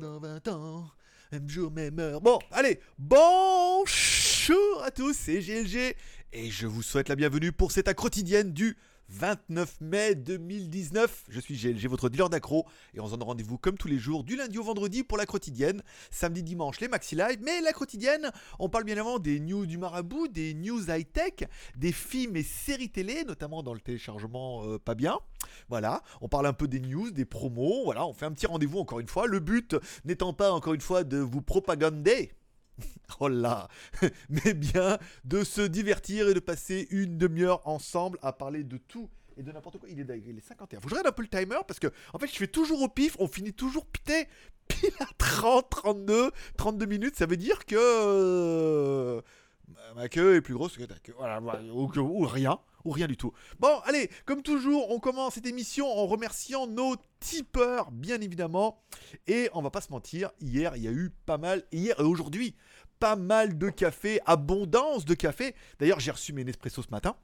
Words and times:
dans 0.00 0.18
20 0.18 0.48
ans, 0.48 0.90
même 1.30 1.48
jour, 1.48 1.70
même 1.70 1.98
heure. 1.98 2.20
Bon, 2.22 2.38
allez, 2.50 2.80
bonjour 2.98 4.82
à 4.82 4.90
tous, 4.90 5.14
c'est 5.14 5.40
GLG 5.40 5.94
et 6.32 6.50
je 6.50 6.66
vous 6.66 6.82
souhaite 6.82 7.10
la 7.10 7.16
bienvenue 7.16 7.52
pour 7.52 7.70
cette 7.70 7.92
quotidienne 7.94 8.52
du 8.52 8.78
29 9.10 9.80
mai 9.82 10.14
2019. 10.14 11.24
Je 11.28 11.40
suis 11.40 11.54
GLG, 11.54 11.86
votre 11.88 12.08
dealer 12.08 12.30
d'accro, 12.30 12.66
et 12.94 13.00
on 13.00 13.06
se 13.06 13.10
donne 13.10 13.24
rendez-vous 13.24 13.58
comme 13.58 13.76
tous 13.76 13.88
les 13.88 13.98
jours, 13.98 14.24
du 14.24 14.36
lundi 14.36 14.56
au 14.56 14.62
vendredi 14.62 15.02
pour 15.02 15.18
la 15.18 15.26
quotidienne. 15.26 15.82
Samedi, 16.10 16.42
dimanche, 16.42 16.80
les 16.80 16.88
maxi 16.88 17.16
live. 17.16 17.38
Mais 17.42 17.60
la 17.60 17.72
quotidienne, 17.72 18.30
on 18.58 18.68
parle 18.68 18.84
bien 18.84 18.94
évidemment 18.94 19.18
des 19.18 19.40
news 19.40 19.66
du 19.66 19.76
marabout, 19.76 20.28
des 20.28 20.54
news 20.54 20.90
high-tech, 20.90 21.48
des 21.76 21.92
films 21.92 22.36
et 22.36 22.42
séries 22.42 22.90
télé, 22.90 23.24
notamment 23.24 23.62
dans 23.62 23.74
le 23.74 23.80
téléchargement 23.80 24.64
euh, 24.64 24.78
pas 24.78 24.94
bien. 24.94 25.18
Voilà, 25.68 26.02
on 26.20 26.28
parle 26.28 26.46
un 26.46 26.52
peu 26.52 26.68
des 26.68 26.80
news, 26.80 27.10
des 27.10 27.24
promos. 27.24 27.84
Voilà, 27.84 28.06
on 28.06 28.12
fait 28.12 28.26
un 28.26 28.32
petit 28.32 28.46
rendez-vous 28.46 28.78
encore 28.78 29.00
une 29.00 29.08
fois. 29.08 29.26
Le 29.26 29.40
but 29.40 29.76
n'étant 30.04 30.32
pas 30.32 30.52
encore 30.52 30.74
une 30.74 30.80
fois 30.80 31.04
de 31.04 31.18
vous 31.18 31.42
propagander 31.42 32.32
oh 33.20 33.28
là 33.28 33.68
Mais 34.28 34.54
bien 34.54 34.98
de 35.24 35.44
se 35.44 35.62
divertir 35.62 36.28
et 36.28 36.34
de 36.34 36.40
passer 36.40 36.88
une 36.90 37.18
demi-heure 37.18 37.66
ensemble 37.66 38.18
à 38.22 38.32
parler 38.32 38.64
de 38.64 38.76
tout 38.76 39.10
et 39.36 39.42
de 39.42 39.52
n'importe 39.52 39.78
quoi. 39.78 39.88
Il 39.88 40.00
est, 40.00 40.22
il 40.26 40.36
est 40.36 40.46
51. 40.46 40.80
Faut 40.80 40.84
que 40.84 40.90
je 40.90 40.94
regarde 40.94 41.06
un 41.08 41.12
peu 41.12 41.22
le 41.22 41.28
timer 41.28 41.60
parce 41.66 41.80
que 41.80 41.88
en 42.12 42.18
fait 42.18 42.26
je 42.26 42.36
fais 42.36 42.46
toujours 42.46 42.82
au 42.82 42.88
pif, 42.88 43.16
on 43.18 43.26
finit 43.26 43.52
toujours 43.52 43.86
pité 43.86 44.28
pile 44.68 44.90
à 45.00 45.06
30, 45.18 45.68
32, 45.70 46.30
32 46.56 46.86
minutes. 46.86 47.16
Ça 47.16 47.26
veut 47.26 47.36
dire 47.36 47.64
que 47.66 47.76
euh, 47.76 49.20
ma 49.94 50.08
queue 50.08 50.36
est 50.36 50.40
plus 50.40 50.54
grosse 50.54 50.76
que 50.76 50.84
ta 50.84 50.98
queue. 50.98 51.14
Voilà, 51.16 51.40
ou 51.40 52.26
rien 52.26 52.58
ou 52.84 52.90
rien 52.90 53.06
du 53.06 53.16
tout. 53.16 53.32
Bon, 53.58 53.78
allez, 53.84 54.10
comme 54.24 54.42
toujours, 54.42 54.90
on 54.90 55.00
commence 55.00 55.34
cette 55.34 55.46
émission 55.46 55.86
en 55.86 56.06
remerciant 56.06 56.66
nos 56.66 56.96
tipeurs, 57.18 57.90
bien 57.90 58.20
évidemment. 58.20 58.82
Et 59.26 59.50
on 59.52 59.62
va 59.62 59.70
pas 59.70 59.80
se 59.80 59.90
mentir, 59.90 60.30
hier, 60.40 60.76
il 60.76 60.82
y 60.82 60.88
a 60.88 60.92
eu 60.92 61.10
pas 61.26 61.38
mal, 61.38 61.64
hier 61.72 61.98
et 62.00 62.04
aujourd'hui, 62.04 62.54
pas 62.98 63.16
mal 63.16 63.58
de 63.58 63.70
café, 63.70 64.20
abondance 64.26 65.04
de 65.04 65.14
café. 65.14 65.54
D'ailleurs, 65.78 66.00
j'ai 66.00 66.10
reçu 66.10 66.32
mes 66.32 66.44
Nespresso 66.44 66.82
ce 66.82 66.90
matin. 66.90 67.16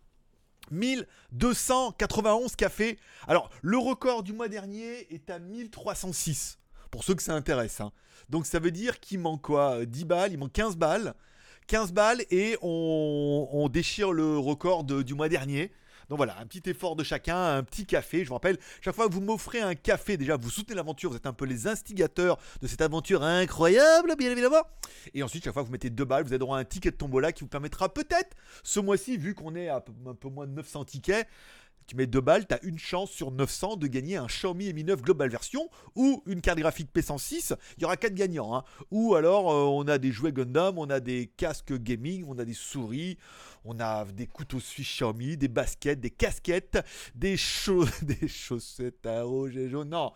1291 0.70 2.57
cafés. 2.57 2.98
Alors, 3.29 3.51
le 3.63 3.79
record 3.79 4.23
du 4.23 4.33
mois 4.33 4.48
dernier 4.48 5.13
est 5.15 5.31
à 5.31 5.39
1306. 5.39 6.59
Pour 6.91 7.05
ceux 7.05 7.15
que 7.15 7.23
ça 7.23 7.35
intéresse. 7.35 7.81
Hein. 7.81 7.92
Donc, 8.31 8.47
ça 8.47 8.59
veut 8.59 8.70
dire 8.70 8.98
qu'il 9.01 9.20
manque 9.20 9.42
quoi 9.42 9.85
10 9.85 10.05
balles, 10.07 10.33
il 10.33 10.39
manque 10.39 10.53
15 10.53 10.77
balles. 10.77 11.15
15 11.67 11.92
balles 11.92 12.22
et 12.31 12.56
on, 12.62 13.69
déchire 13.72 14.12
le 14.12 14.39
record 14.39 14.84
du 14.84 15.14
mois 15.14 15.28
dernier. 15.28 15.73
Donc 16.08 16.19
voilà, 16.19 16.39
un 16.39 16.47
petit 16.47 16.70
effort 16.70 16.95
de 16.95 17.03
chacun, 17.03 17.56
un 17.56 17.64
petit 17.64 17.84
café. 17.84 18.23
Je 18.23 18.28
vous 18.28 18.34
rappelle, 18.34 18.58
chaque 18.81 18.95
fois 18.95 19.08
que 19.08 19.12
vous 19.12 19.20
m'offrez 19.20 19.61
un 19.61 19.75
café, 19.75 20.17
déjà 20.17 20.36
vous 20.36 20.50
soutenez 20.50 20.77
l'aventure, 20.77 21.11
vous 21.11 21.17
êtes 21.17 21.27
un 21.27 21.33
peu 21.33 21.47
les 21.47 21.67
instigateurs 21.67 22.39
de 22.61 22.69
cette 22.69 22.81
aventure 22.81 23.25
incroyable, 23.25 24.14
bien 24.17 24.31
évidemment. 24.31 24.62
Et 25.14 25.25
ensuite, 25.25 25.42
chaque 25.42 25.53
fois 25.53 25.62
que 25.62 25.67
vous 25.67 25.73
mettez 25.73 25.91
deux 25.91 26.05
balles, 26.05 26.23
vous 26.23 26.33
avez 26.33 26.39
droit 26.39 26.58
un 26.58 26.64
ticket 26.64 26.92
de 26.92 26.97
tombola 26.97 27.33
qui 27.33 27.42
vous 27.42 27.48
permettra 27.48 27.92
peut-être, 27.92 28.36
ce 28.62 28.78
mois-ci, 28.78 29.17
vu 29.17 29.34
qu'on 29.34 29.56
est 29.56 29.69
à 29.69 29.84
un 30.06 30.14
peu 30.14 30.28
moins 30.28 30.47
de 30.47 30.53
900 30.53 30.84
tickets, 30.84 31.27
tu 31.87 31.97
mets 31.97 32.06
2 32.06 32.20
balles, 32.20 32.47
tu 32.47 32.55
as 32.55 32.62
une 32.65 32.79
chance 32.79 33.11
sur 33.11 33.31
900 33.31 33.77
de 33.77 33.87
gagner 33.87 34.17
un 34.17 34.27
Xiaomi 34.27 34.73
Mi 34.73 34.84
9 34.84 35.03
Global 35.03 35.31
Version 35.31 35.69
ou 35.95 36.23
une 36.27 36.41
carte 36.41 36.59
graphique 36.59 36.91
P106. 36.95 37.56
Il 37.77 37.83
y 37.83 37.84
aura 37.84 37.97
4 37.97 38.15
gagnants. 38.15 38.56
Hein. 38.56 38.65
Ou 38.91 39.15
alors, 39.15 39.51
euh, 39.51 39.65
on 39.65 39.87
a 39.89 39.98
des 39.98 40.12
jouets 40.12 40.33
Gundam, 40.33 40.79
on 40.79 40.91
a 40.91 41.01
des 41.01 41.31
casques 41.37 41.75
gaming, 41.75 42.25
on 42.29 42.39
a 42.39 42.45
des 42.45 42.55
souris, 42.55 43.19
on 43.64 43.79
a 43.81 44.05
des 44.05 44.27
couteaux 44.27 44.61
suisses 44.61 44.87
Xiaomi, 44.87 45.37
des 45.37 45.48
baskets, 45.48 46.01
des 46.01 46.11
casquettes, 46.11 46.79
des, 47.14 47.37
des 48.03 48.29
chaussettes 48.29 49.07
à 49.07 49.23
rouge 49.23 49.57
et 49.57 49.69
jaune. 49.69 49.91
Non, 49.91 50.12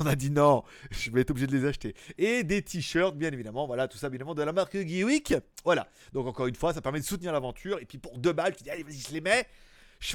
on 0.00 0.06
a 0.06 0.16
dit 0.16 0.30
non, 0.30 0.64
je 0.90 1.10
vais 1.10 1.20
être 1.20 1.30
obligé 1.30 1.46
de 1.46 1.56
les 1.56 1.66
acheter. 1.66 1.94
Et 2.18 2.42
des 2.42 2.62
t-shirts, 2.62 3.16
bien 3.16 3.32
évidemment. 3.32 3.66
Voilà, 3.66 3.88
tout 3.88 3.98
ça, 3.98 4.08
bien 4.08 4.16
évidemment, 4.16 4.34
de 4.34 4.42
la 4.42 4.52
marque 4.52 4.76
Geewick. 4.76 5.34
Voilà. 5.64 5.88
Donc, 6.12 6.26
encore 6.26 6.46
une 6.46 6.54
fois, 6.54 6.72
ça 6.72 6.80
permet 6.80 7.00
de 7.00 7.04
soutenir 7.04 7.32
l'aventure. 7.32 7.78
Et 7.80 7.86
puis, 7.86 7.98
pour 7.98 8.18
2 8.18 8.32
balles, 8.32 8.56
tu 8.56 8.64
dis, 8.64 8.70
allez, 8.70 8.82
vas-y, 8.82 8.98
je 8.98 9.12
les 9.12 9.20
mets 9.20 9.46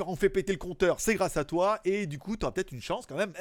on 0.06 0.16
fait 0.16 0.30
péter 0.30 0.52
le 0.52 0.58
compteur, 0.58 1.00
c'est 1.00 1.16
grâce 1.16 1.38
à 1.38 1.46
toi, 1.46 1.80
et 1.86 2.08
du 2.08 2.20
coup, 2.20 2.38
tu 2.38 2.46
as 2.46 2.52
peut-être 2.52 2.72
une 2.72 2.82
chance 2.82 3.06
quand 3.06 3.16
même. 3.16 3.34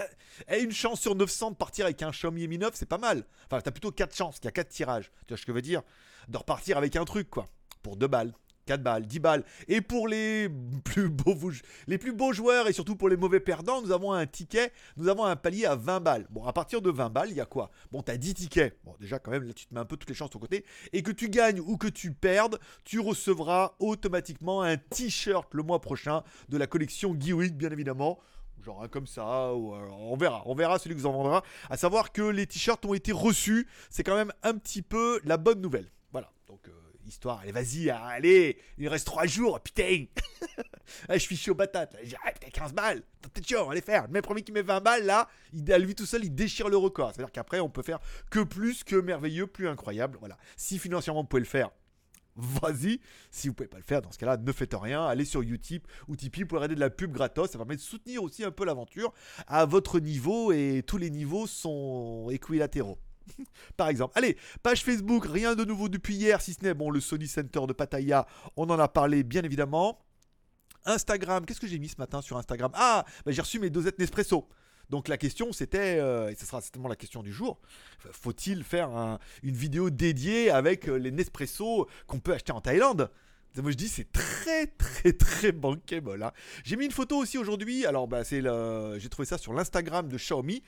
Et 0.49 0.61
une 0.61 0.73
chance 0.73 1.01
sur 1.01 1.15
900 1.15 1.53
de 1.53 1.57
partir 1.57 1.87
avec 1.87 2.03
un 2.03 2.11
Xiaomi 2.11 2.47
Mi 2.49 2.59
9, 2.59 2.73
c'est 2.75 2.87
pas 2.87 2.99
mal. 2.99 3.25
Enfin, 3.47 3.61
tu 3.61 3.69
as 3.69 3.73
plutôt 3.73 3.91
4 3.91 4.15
chances, 4.15 4.39
il 4.43 4.45
y 4.45 4.49
a 4.49 4.53
4 4.53 4.69
tirages. 4.69 5.11
Tu 5.27 5.34
vois 5.34 5.39
ce 5.39 5.47
que 5.47 5.53
je 5.53 5.57
veux 5.57 5.62
dire? 5.62 5.83
De 6.29 6.39
repartir 6.39 6.79
avec 6.79 6.97
un 6.97 7.05
truc, 7.05 7.31
quoi. 7.31 7.47
Pour 7.83 7.97
2 7.97 8.07
balles. 8.07 8.33
4 8.66 8.82
balles, 8.82 9.06
10 9.06 9.21
balles. 9.21 9.44
Et 9.69 9.81
pour 9.81 10.09
les 10.09 10.50
plus 10.84 11.09
beaux, 11.09 12.32
joueurs 12.32 12.69
et 12.69 12.72
surtout 12.72 12.97
pour 12.97 13.09
les 13.09 13.16
mauvais 13.16 13.41
perdants, 13.41 13.81
nous 13.81 13.93
avons 13.93 14.12
un 14.12 14.27
ticket, 14.27 14.72
nous 14.97 15.09
avons 15.09 15.25
un 15.25 15.37
palier 15.37 15.65
à 15.65 15.77
20 15.77 16.00
balles. 16.00 16.27
Bon, 16.31 16.44
à 16.44 16.53
partir 16.53 16.82
de 16.82 16.91
20 16.91 17.10
balles, 17.10 17.31
il 17.31 17.37
y 17.37 17.41
a 17.41 17.47
quoi? 17.47 17.71
Bon, 17.93 18.03
tu 18.03 18.10
as 18.10 18.16
10 18.16 18.34
tickets. 18.34 18.77
Bon, 18.84 18.94
déjà, 19.00 19.19
quand 19.19 19.31
même, 19.31 19.44
là, 19.44 19.53
tu 19.53 19.66
te 19.66 19.75
mets 19.75 19.81
un 19.81 19.84
peu 19.84 19.97
toutes 19.97 20.09
les 20.10 20.15
chances 20.15 20.28
de 20.31 20.34
ton 20.34 20.41
côté. 20.41 20.65
Et 20.93 21.03
que 21.03 21.12
tu 21.12 21.28
gagnes 21.28 21.60
ou 21.60 21.77
que 21.77 21.87
tu 21.87 22.12
perdes, 22.12 22.59
tu 22.84 23.00
recevras 23.00 23.75
automatiquement 23.78 24.62
un 24.62 24.77
t-shirt 24.77 25.54
le 25.54 25.62
mois 25.62 25.81
prochain 25.81 26.22
de 26.48 26.59
la 26.59 26.66
collection 26.66 27.16
Geewick, 27.19 27.56
bien 27.56 27.71
évidemment 27.71 28.19
genre 28.65 28.83
un 28.83 28.88
comme 28.88 29.06
ça, 29.06 29.54
ou, 29.54 29.75
euh, 29.75 29.88
on 29.93 30.16
verra, 30.16 30.43
on 30.47 30.54
verra 30.56 30.81
celui 30.81 30.97
que 30.97 31.00
vous 31.00 31.06
en 31.06 31.12
vendra. 31.12 31.44
À 31.71 31.77
savoir 31.77 32.10
que 32.10 32.22
les 32.22 32.48
t-shirts 32.48 32.84
ont 32.84 32.94
été 32.94 33.12
reçus, 33.12 33.69
c'est 33.91 34.03
quand 34.03 34.16
même 34.16 34.33
un 34.43 34.54
petit 34.54 34.83
peu 34.83 35.21
la 35.25 35.37
bonne 35.37 35.60
nouvelle. 35.60 35.88
Voilà, 36.10 36.33
donc 36.48 36.66
euh, 36.66 36.72
histoire. 37.06 37.41
Allez, 37.41 37.53
vas-y, 37.53 37.91
allez, 37.91 38.59
il 38.78 38.89
reste 38.89 39.06
3 39.06 39.27
jours, 39.27 39.61
putain. 39.61 40.06
je 41.11 41.19
suis 41.19 41.37
chaud 41.37 41.55
patate. 41.55 41.97
J'ai 42.03 42.17
ah, 42.25 42.33
putain, 42.33 42.49
15 42.50 42.72
balles. 42.72 43.03
T'es 43.33 43.43
chaud, 43.43 43.65
on 43.67 43.71
les 43.71 43.81
faire. 43.81 44.06
Le 44.06 44.12
même 44.12 44.22
premier 44.22 44.43
qui 44.43 44.53
met 44.53 44.62
20 44.62 44.81
balles, 44.81 45.05
là, 45.05 45.28
il, 45.53 45.65
lui 45.65 45.95
tout 45.95 46.06
seul, 46.06 46.25
il 46.25 46.34
déchire 46.34 46.69
le 46.69 46.77
record. 46.77 47.12
C'est-à-dire 47.15 47.33
qu'après, 47.33 47.61
on 47.61 47.69
peut 47.69 47.83
faire 47.83 47.99
que 48.31 48.41
plus, 48.41 48.84
que 48.84 48.97
merveilleux, 48.97 49.47
plus 49.47 49.69
incroyable. 49.69 50.16
Voilà. 50.21 50.37
Si 50.56 50.78
financièrement 50.78 51.22
vous 51.22 51.28
pouvez 51.28 51.41
le 51.41 51.47
faire, 51.47 51.71
vas-y. 52.37 53.00
Si 53.31 53.49
vous 53.49 53.55
pouvez 53.55 53.69
pas 53.69 53.78
le 53.78 53.83
faire, 53.83 54.03
dans 54.03 54.12
ce 54.12 54.19
cas-là, 54.19 54.37
ne 54.37 54.53
faites 54.53 54.75
rien. 54.75 55.06
Allez 55.06 55.25
sur 55.25 55.43
Utip 55.43 55.87
ou 56.09 56.16
Tipeee 56.16 56.45
pour 56.45 56.59
arrêter 56.59 56.75
de 56.75 56.81
la 56.81 56.91
pub 56.91 57.12
gratos. 57.12 57.50
Ça 57.50 57.59
permet 57.59 57.77
de 57.77 57.81
soutenir 57.81 58.22
aussi 58.22 58.45
un 58.45 58.50
peu 58.50 58.65
l'aventure 58.65 59.12
à 59.47 59.65
votre 59.65 59.99
niveau 60.00 60.53
et 60.53 60.83
tous 60.87 60.99
les 60.99 61.11
niveaux 61.11 61.47
sont 61.47 62.28
équilatéraux. 62.31 62.99
Par 63.76 63.88
exemple. 63.88 64.12
Allez, 64.16 64.37
page 64.62 64.82
Facebook, 64.84 65.26
rien 65.26 65.54
de 65.54 65.64
nouveau 65.64 65.88
depuis 65.88 66.14
hier, 66.14 66.41
si 66.41 66.54
ce 66.54 66.62
n'est 66.62 66.75
bon, 66.75 66.91
le 66.91 67.00
Sony 67.00 67.26
Center 67.26 67.60
de 67.66 67.72
Pattaya, 67.72 68.26
on 68.56 68.69
en 68.70 68.78
a 68.78 68.88
parlé 68.88 69.22
bien 69.22 69.42
évidemment. 69.42 69.98
Instagram, 70.84 71.44
qu'est-ce 71.44 71.60
que 71.60 71.66
j'ai 71.66 71.78
mis 71.78 71.88
ce 71.88 71.97
matin 71.98 72.22
sur 72.22 72.36
Instagram? 72.36 72.70
Ah, 72.75 73.04
bah, 73.25 73.32
j'ai 73.32 73.42
reçu 73.42 73.59
mes 73.59 73.70
dosettes 73.70 73.98
Nespresso. 73.98 74.48
Donc 74.88 75.09
la 75.09 75.19
question 75.19 75.53
c'était, 75.53 75.98
euh, 75.98 76.31
et 76.31 76.36
ce 76.36 76.47
sera 76.47 76.60
certainement 76.60 76.88
la 76.88 76.94
question 76.94 77.22
du 77.22 77.32
jour, 77.32 77.59
faut-il 78.12 78.62
faire 78.62 79.19
une 79.42 79.56
vidéo 79.56 79.91
dédiée 79.91 80.50
avec 80.50 80.88
euh, 80.88 80.97
les 80.97 81.10
Nespresso 81.10 81.88
qu'on 82.06 82.20
peut 82.20 82.32
acheter 82.32 82.53
en 82.53 82.60
Thaïlande? 82.60 83.10
Moi 83.56 83.70
je 83.70 83.76
dis 83.76 83.88
c'est 83.88 84.12
très 84.12 84.66
très 84.66 85.12
très 85.12 85.50
bankable. 85.50 86.22
Hein. 86.22 86.31
J'ai 86.62 86.76
mis 86.76 86.84
une 86.84 86.92
photo 86.92 87.16
aussi 87.16 87.38
aujourd'hui. 87.38 87.86
Alors 87.86 88.06
bah 88.06 88.22
c'est 88.22 88.42
j'ai 88.42 89.09
trouvé 89.09 89.26
ça 89.26 89.38
sur 89.38 89.54
l'Instagram 89.54 90.09
de 90.09 90.16
Xiaomi 90.19 90.62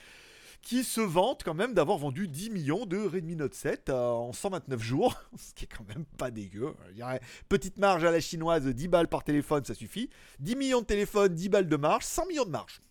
qui 0.62 0.84
se 0.84 1.00
vante 1.00 1.44
quand 1.44 1.54
même 1.54 1.74
d'avoir 1.74 1.98
vendu 1.98 2.28
10 2.28 2.50
millions 2.50 2.86
de 2.86 2.98
Redmi 2.98 3.36
Note 3.36 3.54
7 3.54 3.88
euh, 3.88 4.10
en 4.10 4.32
129 4.32 4.82
jours, 4.82 5.14
ce 5.36 5.54
qui 5.54 5.64
est 5.64 5.68
quand 5.68 5.86
même 5.88 6.04
pas 6.16 6.30
dégueu. 6.30 6.74
Petite 7.48 7.78
marge 7.78 8.04
à 8.04 8.10
la 8.10 8.20
chinoise, 8.20 8.66
10 8.66 8.88
balles 8.88 9.08
par 9.08 9.24
téléphone, 9.24 9.64
ça 9.64 9.74
suffit. 9.74 10.10
10 10.40 10.56
millions 10.56 10.80
de 10.80 10.86
téléphones, 10.86 11.34
10 11.34 11.48
balles 11.48 11.68
de 11.68 11.76
marge, 11.76 12.04
100 12.04 12.26
millions 12.26 12.44
de 12.44 12.50
marge. 12.50 12.82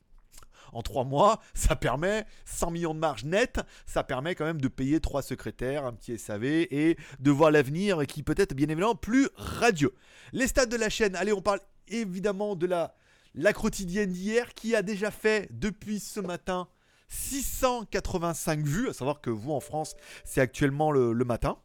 En 0.74 0.82
3 0.82 1.06
mois, 1.06 1.42
ça 1.54 1.76
permet 1.76 2.26
100 2.46 2.72
millions 2.72 2.94
de 2.94 3.00
marge 3.00 3.24
nette, 3.24 3.60
ça 3.86 4.04
permet 4.04 4.36
quand 4.36 4.46
même 4.46 4.62
de 4.62 4.68
payer 4.68 5.00
3 5.00 5.22
secrétaires, 5.22 5.86
un 5.86 5.94
petit 5.94 6.18
SAV 6.18 6.44
et 6.44 6.98
de 7.20 7.32
voir 7.32 7.52
l'avenir 7.52 8.06
qui 8.06 8.24
peut 8.24 8.36
être 8.38 8.54
bien 8.54 8.68
évidemment 8.68 8.96
plus 8.96 9.30
radieux. 9.36 9.94
Les 10.34 10.48
stats 10.48 10.66
de 10.66 10.76
la 10.76 10.90
chaîne, 10.90 11.16
allez, 11.16 11.32
on 11.32 11.42
parle 11.42 11.62
évidemment 11.88 12.56
de 12.56 12.66
la, 12.66 12.96
la 13.34 13.54
quotidienne 13.54 14.12
d'hier 14.12 14.54
qui 14.54 14.76
a 14.76 14.82
déjà 14.82 15.12
fait 15.12 15.48
depuis 15.52 16.00
ce 16.00 16.20
matin 16.20 16.68
685 17.08 18.60
vues, 18.66 18.90
à 18.90 18.94
savoir 18.94 19.22
que 19.22 19.30
vous 19.30 19.52
en 19.52 19.60
France, 19.60 19.96
c'est 20.24 20.42
actuellement 20.42 20.92
le, 20.92 21.14
matin. 21.26 21.58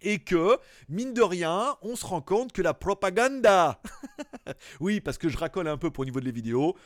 Et 0.00 0.18
que, 0.18 0.58
mine 0.88 1.14
de 1.14 1.22
rien, 1.22 1.76
on 1.82 1.94
se 1.94 2.04
rend 2.04 2.20
compte 2.20 2.52
que 2.52 2.62
la 2.62 2.74
propaganda, 2.74 3.80
oui, 4.80 5.00
parce 5.00 5.16
que 5.16 5.28
je 5.28 5.38
racole 5.38 5.68
un 5.68 5.78
peu 5.78 5.90
pour 5.90 6.02
au 6.02 6.04
niveau 6.04 6.20
des 6.20 6.32
vidéos, 6.32 6.76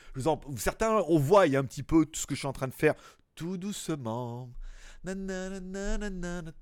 certains, 0.57 1.03
on 1.09 1.19
voit, 1.19 1.45
un 1.45 1.65
petit 1.65 1.83
peu 1.83 2.05
tout 2.05 2.21
ce 2.21 2.27
que 2.27 2.35
je 2.35 2.41
suis 2.41 2.49
en 2.49 2.53
train 2.53 2.69
de 2.69 2.75
faire, 2.75 2.95
tout 3.35 3.57
doucement, 3.57 4.51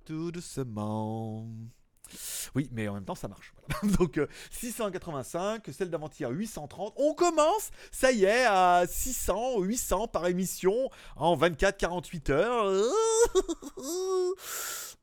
tout 0.05 0.31
doucement. 0.31 1.49
Oui, 2.55 2.69
mais 2.73 2.89
en 2.89 2.95
même 2.95 3.05
temps, 3.05 3.15
ça 3.15 3.29
marche. 3.29 3.53
Donc 3.99 4.21
685, 4.51 5.69
euh, 5.69 5.73
celle 5.73 5.91
d'avant-hier 5.91 6.31
830. 6.31 6.95
On 6.97 7.15
commence, 7.15 7.71
ça 7.91 8.13
y 8.13 8.25
est, 8.25 8.45
à 8.45 8.85
600, 8.87 9.61
800 9.61 10.09
par 10.09 10.27
émission 10.27 10.91
en 11.17 11.37
24-48 11.37 12.33
heures. 12.33 12.93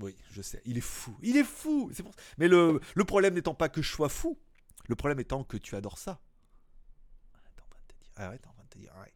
Oui, 0.00 0.16
je 0.30 0.40
sais, 0.40 0.62
il 0.64 0.78
est 0.78 0.82
fou. 0.82 1.14
Il 1.20 1.36
est 1.36 1.44
fou. 1.44 1.90
Mais 2.38 2.48
le, 2.48 2.80
problème 3.06 3.34
n'étant 3.34 3.54
pas 3.54 3.68
que 3.68 3.82
je 3.82 3.90
sois 3.90 4.08
fou, 4.08 4.38
le 4.88 4.94
problème 4.94 5.20
étant 5.20 5.44
que 5.44 5.58
tu 5.58 5.76
adores 5.76 5.98
ça. 5.98 6.20
Arrête, 8.16 8.44
on 8.46 8.60
va 8.60 8.66
te 8.68 8.78
dire. 8.78 8.92
Ah, 8.96 9.06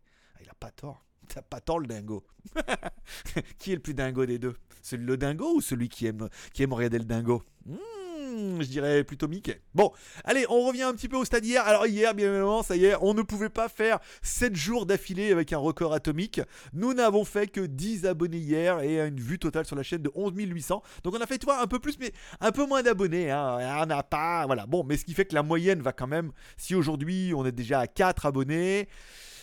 il 0.43 0.49
a 0.49 0.55
pas 0.55 0.70
tort. 0.70 1.05
T'as 1.35 1.43
pas 1.43 1.59
tant 1.59 1.79
le 1.79 1.89
dingo. 1.89 2.23
qui 3.59 3.73
est 3.73 3.75
le 3.75 3.81
plus 3.81 3.93
dingo 3.93 4.25
des 4.25 4.39
deux? 4.39 4.55
Celui 4.83 5.05
le 5.05 5.17
dingo 5.17 5.57
ou 5.57 5.61
celui 5.61 5.89
qui 5.89 6.07
aime, 6.07 6.29
qui 6.53 6.63
aime 6.63 6.73
regarder 6.73 6.99
le 6.99 7.05
dingo? 7.05 7.43
Hmm, 7.67 8.61
je 8.61 8.67
dirais 8.69 9.03
plutôt 9.03 9.27
Mickey. 9.27 9.61
Bon, 9.75 9.91
allez, 10.23 10.47
on 10.49 10.65
revient 10.65 10.85
un 10.85 10.93
petit 10.93 11.09
peu 11.09 11.17
au 11.17 11.25
stade 11.25 11.45
hier. 11.45 11.67
Alors 11.67 11.89
hier, 11.89 12.15
bien 12.15 12.29
évidemment, 12.29 12.63
ça 12.63 12.77
y 12.77 12.85
est, 12.85 12.95
on 13.01 13.15
ne 13.15 13.23
pouvait 13.23 13.49
pas 13.49 13.69
faire 13.69 13.99
7 14.23 14.55
jours 14.55 14.87
d'affilée 14.87 15.33
avec 15.33 15.53
un 15.53 15.59
record 15.59 15.93
atomique. 15.93 16.41
Nous 16.73 16.95
n'avons 16.95 17.25
fait 17.25 17.49
que 17.49 17.63
10 17.63 18.07
abonnés 18.07 18.39
hier 18.39 18.79
et 18.83 19.01
une 19.01 19.19
vue 19.19 19.41
totale 19.41 19.67
sur 19.67 19.75
la 19.75 19.83
chaîne 19.83 20.03
de 20.03 20.13
11 20.15 20.35
800. 20.37 20.85
Donc 21.03 21.17
on 21.17 21.21
a 21.21 21.27
fait, 21.27 21.39
toi, 21.39 21.61
un 21.61 21.67
peu 21.67 21.81
plus, 21.81 21.99
mais 21.99 22.13
un 22.39 22.53
peu 22.53 22.65
moins 22.65 22.85
d'abonnés. 22.85 23.33
Hein. 23.33 23.59
On 23.83 23.87
n'a 23.87 24.05
pas, 24.05 24.47
voilà. 24.47 24.67
Bon, 24.67 24.85
mais 24.85 24.97
ce 24.97 25.05
qui 25.05 25.15
fait 25.15 25.25
que 25.25 25.35
la 25.35 25.43
moyenne 25.43 25.83
va 25.83 25.93
quand 25.93 26.07
même, 26.07 26.31
si 26.57 26.77
aujourd'hui 26.77 27.33
on 27.35 27.45
est 27.45 27.51
déjà 27.51 27.81
à 27.81 27.89
4 27.89 28.27
abonnés, 28.27 28.89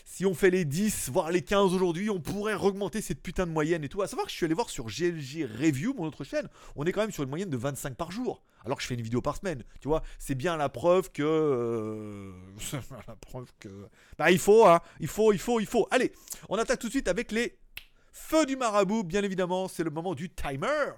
si 0.05 0.25
on 0.25 0.33
fait 0.33 0.49
les 0.49 0.65
10, 0.65 1.09
voire 1.09 1.31
les 1.31 1.41
15 1.41 1.73
aujourd'hui, 1.73 2.09
on 2.09 2.19
pourrait 2.19 2.53
augmenter 2.55 3.01
cette 3.01 3.21
putain 3.21 3.45
de 3.45 3.51
moyenne 3.51 3.83
et 3.83 3.89
tout. 3.89 4.01
À 4.01 4.07
savoir 4.07 4.25
que 4.25 4.31
je 4.31 4.37
suis 4.37 4.45
allé 4.45 4.53
voir 4.53 4.69
sur 4.69 4.85
GLG 4.85 5.45
Review, 5.45 5.93
mon 5.93 6.05
autre 6.05 6.23
chaîne, 6.23 6.47
on 6.75 6.85
est 6.85 6.91
quand 6.91 7.01
même 7.01 7.11
sur 7.11 7.23
une 7.23 7.29
moyenne 7.29 7.49
de 7.49 7.57
25 7.57 7.95
par 7.95 8.11
jour. 8.11 8.43
Alors 8.63 8.77
que 8.77 8.83
je 8.83 8.87
fais 8.87 8.93
une 8.93 9.01
vidéo 9.01 9.21
par 9.21 9.37
semaine. 9.37 9.63
Tu 9.79 9.87
vois, 9.87 10.03
c'est 10.19 10.35
bien 10.35 10.55
la 10.55 10.69
preuve 10.69 11.11
que. 11.11 11.23
Euh, 11.23 12.31
la 13.07 13.15
preuve 13.15 13.51
que. 13.59 13.69
Bah, 14.17 14.31
il 14.31 14.39
faut, 14.39 14.67
hein. 14.67 14.81
Il 14.99 15.07
faut, 15.07 15.33
il 15.33 15.39
faut, 15.39 15.59
il 15.59 15.65
faut. 15.65 15.87
Allez, 15.89 16.11
on 16.49 16.57
attaque 16.57 16.79
tout 16.79 16.87
de 16.87 16.91
suite 16.91 17.07
avec 17.07 17.31
les 17.31 17.57
feux 18.11 18.45
du 18.45 18.55
marabout. 18.55 19.03
Bien 19.03 19.23
évidemment, 19.23 19.67
c'est 19.67 19.83
le 19.83 19.89
moment 19.89 20.13
du 20.13 20.29
timer. 20.29 20.91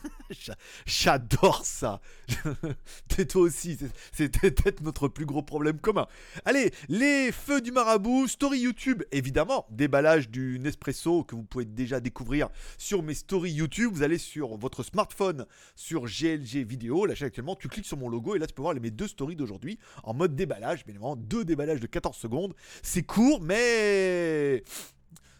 J'adore 0.86 1.64
ça. 1.64 2.00
Et 3.18 3.26
toi 3.26 3.42
aussi, 3.42 3.78
c'est 4.12 4.28
peut-être 4.40 4.80
notre 4.80 5.08
plus 5.08 5.26
gros 5.26 5.42
problème 5.42 5.78
commun. 5.78 6.06
Allez, 6.44 6.72
les 6.88 7.32
feux 7.32 7.60
du 7.60 7.72
marabout, 7.72 8.28
story 8.28 8.60
YouTube, 8.60 9.02
évidemment, 9.12 9.66
déballage 9.70 10.28
du 10.28 10.58
Nespresso 10.58 11.24
que 11.24 11.34
vous 11.34 11.44
pouvez 11.44 11.64
déjà 11.64 12.00
découvrir 12.00 12.48
sur 12.78 13.02
mes 13.02 13.14
stories 13.14 13.52
YouTube. 13.52 13.92
Vous 13.92 14.02
allez 14.02 14.18
sur 14.18 14.56
votre 14.56 14.82
smartphone, 14.82 15.46
sur 15.76 16.04
GLG 16.06 16.64
Vidéo, 16.64 17.06
la 17.06 17.14
chaîne 17.14 17.28
actuellement, 17.28 17.56
tu 17.56 17.68
cliques 17.68 17.86
sur 17.86 17.96
mon 17.96 18.08
logo 18.08 18.34
et 18.34 18.38
là 18.38 18.46
tu 18.46 18.54
peux 18.54 18.62
voir 18.62 18.74
mes 18.74 18.90
deux 18.90 19.08
stories 19.08 19.36
d'aujourd'hui 19.36 19.78
en 20.02 20.14
mode 20.14 20.34
déballage, 20.34 20.84
bien 20.84 20.94
évidemment, 20.94 21.16
deux 21.16 21.44
déballages 21.44 21.80
de 21.80 21.86
14 21.86 22.16
secondes. 22.16 22.54
C'est 22.82 23.02
court, 23.02 23.40
mais 23.40 24.64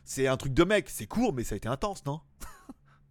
c'est 0.05 0.27
un 0.27 0.37
truc 0.37 0.53
de 0.53 0.65
mec. 0.65 0.89
C'est 0.89 1.07
court, 1.07 1.33
mais 1.33 1.45
ça 1.45 1.55
a 1.55 1.57
été 1.57 1.69
intense, 1.69 2.05
non? 2.05 2.21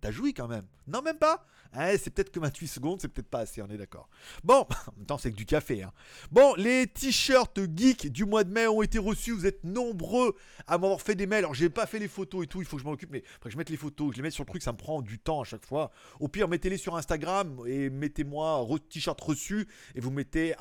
T'as 0.01 0.11
joui 0.11 0.33
quand 0.33 0.47
même. 0.47 0.65
Non, 0.87 1.01
même 1.01 1.17
pas? 1.17 1.45
Eh, 1.79 1.97
c'est 1.97 2.09
peut-être 2.09 2.31
que 2.31 2.39
28 2.39 2.67
secondes, 2.67 2.99
c'est 2.99 3.07
peut-être 3.07 3.29
pas 3.29 3.39
assez, 3.39 3.61
on 3.61 3.69
est 3.69 3.77
d'accord. 3.77 4.09
Bon, 4.43 4.65
en 4.87 4.91
même 4.97 5.19
c'est 5.19 5.31
que 5.31 5.37
du 5.37 5.45
café. 5.45 5.83
Hein. 5.83 5.93
Bon, 6.31 6.53
les 6.55 6.87
t-shirts 6.87 7.59
geeks 7.77 8.11
du 8.11 8.25
mois 8.25 8.43
de 8.43 8.51
mai 8.51 8.67
ont 8.67 8.81
été 8.81 8.97
reçus. 8.97 9.31
Vous 9.31 9.45
êtes 9.45 9.63
nombreux 9.63 10.35
à 10.67 10.77
m'avoir 10.77 11.01
fait 11.01 11.15
des 11.15 11.27
mails. 11.27 11.45
Alors, 11.45 11.53
j'ai 11.53 11.69
pas 11.69 11.85
fait 11.85 11.99
les 11.99 12.09
photos 12.09 12.43
et 12.43 12.47
tout, 12.47 12.61
il 12.61 12.65
faut 12.65 12.75
que 12.75 12.81
je 12.81 12.87
m'en 12.87 12.93
occupe, 12.93 13.11
mais 13.11 13.23
après 13.37 13.51
je 13.51 13.57
mette 13.57 13.69
les 13.69 13.77
photos, 13.77 14.11
je 14.11 14.17
les 14.17 14.23
mette 14.23 14.33
sur 14.33 14.43
le 14.43 14.49
truc, 14.49 14.63
ça 14.63 14.73
me 14.73 14.77
prend 14.77 15.01
du 15.01 15.17
temps 15.17 15.41
à 15.41 15.45
chaque 15.45 15.65
fois. 15.65 15.91
Au 16.19 16.27
pire, 16.27 16.49
mettez-les 16.49 16.77
sur 16.77 16.97
Instagram 16.97 17.61
et 17.65 17.89
mettez-moi 17.89 18.67
t-shirt 18.89 19.19
reçu 19.21 19.67
et 19.95 20.01
vous 20.01 20.11
mettez 20.11 20.55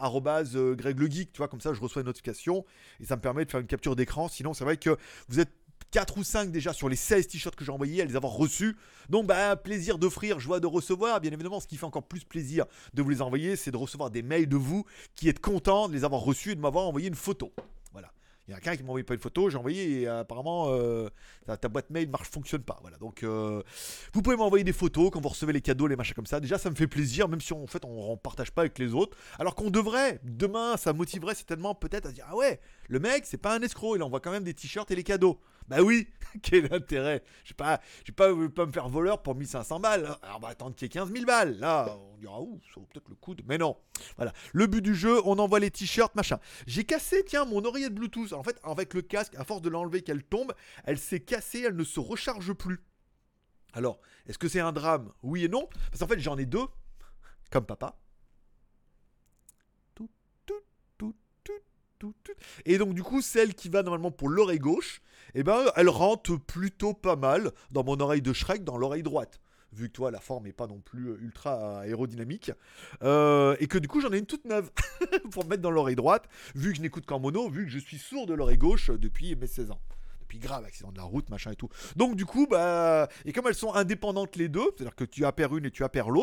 euh, 0.55 0.75
Greg 0.75 1.01
le 1.01 1.11
Geek, 1.11 1.33
tu 1.33 1.39
vois, 1.39 1.49
comme 1.49 1.61
ça, 1.61 1.73
je 1.73 1.81
reçois 1.81 2.03
une 2.03 2.07
notification 2.07 2.65
et 3.01 3.07
ça 3.07 3.17
me 3.17 3.21
permet 3.21 3.45
de 3.45 3.51
faire 3.51 3.61
une 3.61 3.67
capture 3.67 3.97
d'écran. 3.97 4.29
Sinon, 4.29 4.55
c'est 4.55 4.65
vrai 4.65 4.77
que 4.77 4.97
vous 5.29 5.41
êtes 5.41 5.51
4 5.91 6.19
ou 6.19 6.25
5 6.25 6.51
déjà 6.51 6.73
sur 6.73 6.89
les 6.89 6.97
16 6.97 7.29
t-shirts 7.29 7.57
que 7.57 7.65
j'ai 7.65 7.73
envoyés, 7.73 8.03
à 8.03 8.05
les 8.05 8.17
avoir 8.17 8.33
reçus. 8.33 8.77
Donc, 9.09 9.27
bah, 9.27 9.57
plaisir 9.57 9.99
d'offrir, 9.99 10.39
joie 10.39 10.61
de 10.61 10.67
recevoir. 10.67 11.21
Bien 11.21 11.33
évidemment, 11.33 11.61
ce 11.61 11.67
qui 11.67 11.77
fait 11.77 11.87
encore 11.87 12.05
plus 12.05 12.25
plaisir 12.25 12.67
de 12.95 13.03
vous 13.03 13.11
les 13.11 13.23
envoyer, 13.23 13.57
c'est 13.57 13.71
de 13.71 13.77
recevoir 13.77 14.11
des 14.11 14.23
mails 14.23 14.49
de 14.49 14.57
vous 14.57 14.85
qui 15.15 15.29
êtes 15.29 15.41
contents 15.41 15.89
de 15.89 15.93
les 15.93 16.05
avoir 16.05 16.21
reçus 16.21 16.53
et 16.53 16.55
de 16.55 16.61
m'avoir 16.61 16.87
envoyé 16.87 17.09
une 17.09 17.15
photo. 17.15 17.53
Voilà. 17.93 18.13
Il 18.51 18.53
y 18.53 18.57
a 18.57 18.61
quelqu'un 18.61 18.79
qui 18.79 18.83
m'a 18.83 18.89
envoyé 18.89 19.05
pas 19.05 19.15
une 19.15 19.21
photo, 19.21 19.49
j'ai 19.49 19.59
envoyé 19.59 20.01
et 20.01 20.09
euh, 20.09 20.21
apparemment 20.21 20.67
euh, 20.71 21.09
ta, 21.47 21.69
boîte 21.69 21.89
mail 21.91 22.09
marche 22.09 22.29
fonctionne 22.29 22.63
pas. 22.63 22.79
Voilà. 22.83 22.97
Donc 22.97 23.23
euh, 23.23 23.63
vous 24.13 24.23
pouvez 24.23 24.35
m'envoyer 24.35 24.65
des 24.65 24.73
photos 24.73 25.11
quand 25.13 25.21
vous 25.21 25.29
recevez 25.29 25.53
les 25.53 25.61
cadeaux, 25.61 25.87
les 25.87 25.95
machins 25.95 26.15
comme 26.15 26.27
ça. 26.27 26.41
Déjà 26.41 26.59
ça 26.59 26.69
me 26.69 26.75
fait 26.75 26.89
plaisir, 26.89 27.29
même 27.29 27.41
si 27.41 27.53
en 27.53 27.67
fait 27.69 27.85
on, 27.85 28.11
ne 28.11 28.17
partage 28.17 28.51
pas 28.51 28.63
avec 28.63 28.79
les 28.81 28.93
autres. 28.93 29.17
Alors 29.39 29.55
qu'on 29.55 29.71
devrait, 29.71 30.21
demain 30.25 30.77
ça 30.77 30.93
motiverait 30.93 31.37
certainement 31.37 31.77
peut-être 31.77 32.07
à 32.07 32.13
dire 32.13 32.27
ah 32.29 32.35
ouais, 32.35 32.61
le 32.89 32.99
mec 32.99 33.25
c'est 33.25 33.39
pas 33.39 33.55
un 33.55 33.61
escroc, 33.61 33.95
il 33.95 34.03
envoie 34.03 34.19
quand 34.19 34.33
même 34.33 34.45
des 34.45 34.55
t-shirts 34.55 34.91
et 34.91 34.97
les 34.97 35.05
cadeaux. 35.05 35.41
Bah 35.71 35.83
oui, 35.83 36.09
quel 36.43 36.73
intérêt 36.75 37.23
Je 37.45 37.51
vais 37.51 37.55
pas, 37.55 37.81
pas, 38.17 38.67
me 38.67 38.73
faire 38.73 38.89
voleur 38.89 39.23
pour 39.23 39.37
1500 39.37 39.79
balles. 39.79 40.05
Alors 40.21 40.37
on 40.39 40.41
va 40.41 40.49
attendre 40.49 40.75
qu'il 40.75 40.87
y 40.87 40.87
ait 40.87 40.89
15 40.91 41.13
000 41.13 41.25
balles. 41.25 41.59
Là, 41.61 41.97
on 41.97 42.17
dira, 42.17 42.43
ouh, 42.43 42.61
ça 42.75 42.81
vaut 42.81 42.89
peut-être 42.93 43.09
le 43.09 43.15
coup 43.15 43.37
de. 43.37 43.45
Mais 43.47 43.57
non. 43.57 43.77
Voilà. 44.17 44.33
Le 44.53 44.67
but 44.67 44.83
du 44.83 44.97
jeu, 44.97 45.21
on 45.25 45.39
envoie 45.39 45.61
les 45.61 45.71
t-shirts, 45.71 46.17
machin. 46.17 46.41
J'ai 46.67 46.83
cassé, 46.83 47.25
tiens, 47.25 47.45
mon 47.45 47.65
oreillette 47.65 47.95
Bluetooth. 47.95 48.33
en 48.33 48.43
fait, 48.43 48.59
avec 48.65 48.95
le 48.95 49.03
casque, 49.03 49.35
à 49.37 49.45
force 49.45 49.63
de 49.63 49.69
l'enlever 49.69 50.03
qu'elle 50.03 50.25
tombe, 50.25 50.53
elle 50.85 50.99
s'est 50.99 51.21
cassée, 51.21 51.63
elle 51.65 51.77
ne 51.77 51.85
se 51.85 52.01
recharge 52.01 52.53
plus. 52.53 52.81
Alors, 53.73 54.01
est-ce 54.27 54.39
que 54.39 54.49
c'est 54.49 54.59
un 54.59 54.73
drame? 54.73 55.13
Oui 55.23 55.45
et 55.45 55.49
non. 55.49 55.69
Parce 55.93 56.01
qu'en 56.01 56.09
fait, 56.09 56.19
j'en 56.19 56.37
ai 56.37 56.47
deux, 56.47 56.67
comme 57.53 57.65
papa. 57.65 57.97
Et 62.65 62.79
donc 62.79 62.95
du 62.95 63.03
coup, 63.03 63.21
celle 63.21 63.55
qui 63.55 63.69
va 63.69 63.83
normalement 63.83 64.11
pour 64.11 64.29
l'oreille 64.29 64.59
gauche, 64.59 65.03
eh 65.35 65.43
ben, 65.43 65.65
elle 65.77 65.89
rentre 65.89 66.37
plutôt 66.37 66.95
pas 66.95 67.17
mal 67.17 67.53
dans 67.71 67.85
mon 67.85 67.99
oreille 68.01 68.23
de 68.23 68.33
Shrek, 68.33 68.65
dans 68.65 68.77
l'oreille 68.77 69.03
droite. 69.03 69.41
Vu 69.73 69.89
que 69.89 69.93
toi, 69.93 70.11
la 70.11 70.19
forme 70.19 70.45
n'est 70.45 70.53
pas 70.53 70.67
non 70.67 70.81
plus 70.81 71.15
ultra 71.21 71.81
aérodynamique. 71.81 72.51
Euh, 73.03 73.57
et 73.61 73.69
que 73.69 73.79
du 73.79 73.87
coup, 73.87 74.01
j'en 74.01 74.11
ai 74.13 74.19
une 74.19 74.27
toute 74.27 74.45
neuve 74.45 74.71
pour 75.31 75.47
mettre 75.47 75.63
dans 75.63 75.71
l'oreille 75.71 75.97
droite, 75.97 76.25
vu 76.57 76.71
que 76.71 76.77
je 76.77 76.83
n'écoute 76.83 77.07
qu'en 77.07 77.21
mono, 77.21 77.49
vu 77.49 77.67
que 77.67 77.71
je 77.71 77.79
suis 77.79 77.99
sourd 77.99 78.27
de 78.27 78.35
l'oreille 78.35 78.59
gauche 78.59 78.91
depuis 78.91 79.37
mes 79.37 79.47
16 79.47 79.71
ans 79.71 79.81
Depuis 80.23 80.41
grave, 80.41 80.65
accident 80.65 80.91
de 80.91 80.97
la 80.97 81.05
route, 81.05 81.31
machin 81.31 81.53
et 81.53 81.57
tout. 81.57 81.69
Donc 81.95 82.17
du 82.17 82.27
coup, 82.27 82.49
bah, 82.51 83.09
et 83.25 83.33
comme 83.33 83.47
elles 83.47 83.55
sont 83.55 83.73
indépendantes 83.75 84.35
les 84.35 84.49
deux, 84.49 84.71
c'est-à-dire 84.77 84.97
que 84.97 85.05
tu 85.05 85.25
perdu 85.33 85.59
une 85.59 85.67
et 85.67 85.71
tu 85.71 85.85
as 85.85 85.89
perdu 85.89 86.19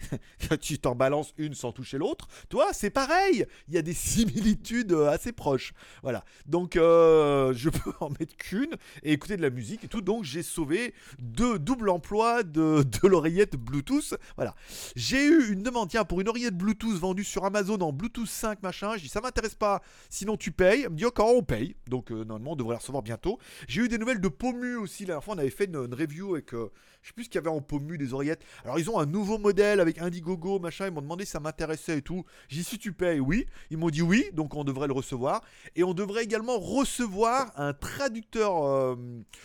tu 0.60 0.78
t'en 0.78 0.94
balances 0.94 1.34
une 1.38 1.54
sans 1.54 1.72
toucher 1.72 1.98
l'autre. 1.98 2.28
Toi, 2.48 2.68
c'est 2.72 2.90
pareil. 2.90 3.46
Il 3.68 3.74
y 3.74 3.78
a 3.78 3.82
des 3.82 3.94
similitudes 3.94 4.92
euh, 4.92 5.10
assez 5.10 5.32
proches. 5.32 5.72
Voilà. 6.02 6.24
Donc, 6.46 6.76
euh, 6.76 7.52
je 7.54 7.70
peux 7.70 7.92
en 8.00 8.10
mettre 8.10 8.36
qu'une 8.36 8.76
et 9.02 9.12
écouter 9.12 9.36
de 9.36 9.42
la 9.42 9.50
musique 9.50 9.84
et 9.84 9.88
tout. 9.88 10.00
Donc, 10.00 10.24
j'ai 10.24 10.42
sauvé 10.42 10.94
deux 11.18 11.58
doubles 11.58 11.90
emplois 11.90 12.42
de, 12.42 12.82
de 13.02 13.08
l'oreillette 13.08 13.56
Bluetooth. 13.56 14.14
Voilà. 14.36 14.54
J'ai 14.96 15.24
eu 15.24 15.52
une 15.52 15.62
demande, 15.62 15.88
tiens, 15.90 16.04
pour 16.04 16.20
une 16.20 16.28
oreillette 16.28 16.56
Bluetooth 16.56 16.98
vendue 16.98 17.24
sur 17.24 17.44
Amazon 17.44 17.78
en 17.80 17.92
Bluetooth 17.92 18.26
5, 18.26 18.62
machin. 18.62 18.96
Je 18.96 19.02
dis, 19.02 19.08
ça 19.08 19.20
m'intéresse 19.20 19.54
pas. 19.54 19.82
Sinon, 20.08 20.36
tu 20.36 20.52
payes. 20.52 20.82
Elle 20.82 20.90
me 20.90 20.96
dit, 20.96 21.04
ok, 21.04 21.18
on 21.20 21.42
paye. 21.42 21.76
Donc, 21.88 22.10
euh, 22.10 22.24
normalement, 22.24 22.52
on 22.52 22.56
devrait 22.56 22.74
la 22.74 22.78
recevoir 22.78 23.02
bientôt. 23.02 23.38
J'ai 23.66 23.82
eu 23.82 23.88
des 23.88 23.98
nouvelles 23.98 24.20
de 24.20 24.28
Pomu 24.28 24.76
aussi. 24.76 25.02
La 25.04 25.08
dernière 25.08 25.24
fois, 25.24 25.34
on 25.34 25.38
avait 25.38 25.50
fait 25.50 25.64
une, 25.64 25.76
review 25.76 26.34
avec, 26.34 26.52
je 26.52 26.68
sais 27.02 27.12
plus 27.14 27.24
ce 27.24 27.28
qu'il 27.28 27.38
y 27.38 27.42
avait 27.42 27.50
en 27.50 27.60
Pomu, 27.60 27.98
des 27.98 28.14
oreillettes. 28.14 28.42
Alors, 28.64 28.78
ils 28.78 28.90
ont 28.90 28.98
un 28.98 29.06
nouveau 29.06 29.38
modèle 29.38 29.67
avec 29.76 29.98
Indiegogo, 29.98 30.58
machin. 30.58 30.86
Ils 30.86 30.92
m'ont 30.92 31.02
demandé 31.02 31.24
si 31.24 31.32
ça 31.32 31.40
m'intéressait 31.40 31.98
et 31.98 32.02
tout. 32.02 32.24
J'ai 32.48 32.58
dit 32.58 32.64
si 32.64 32.78
tu 32.78 32.92
payes, 32.92 33.20
oui. 33.20 33.46
Ils 33.70 33.78
m'ont 33.78 33.90
dit 33.90 34.02
oui, 34.02 34.24
donc 34.32 34.54
on 34.54 34.64
devrait 34.64 34.86
le 34.88 34.92
recevoir. 34.92 35.42
Et 35.76 35.84
on 35.84 35.94
devrait 35.94 36.24
également 36.24 36.58
recevoir 36.58 37.52
un 37.56 37.72
traducteur 37.72 38.64
euh, 38.64 38.96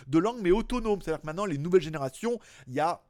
de 0.08 0.18
langue, 0.18 0.40
mais 0.42 0.52
autonome. 0.52 1.02
C'est-à-dire 1.02 1.22
que 1.22 1.28
maintenant, 1.28 1.46
les 1.46 1.58
nouvelles 1.58 1.82
générations, 1.82 2.40
il 2.68 2.74
y 2.74 2.80
a 2.80 3.04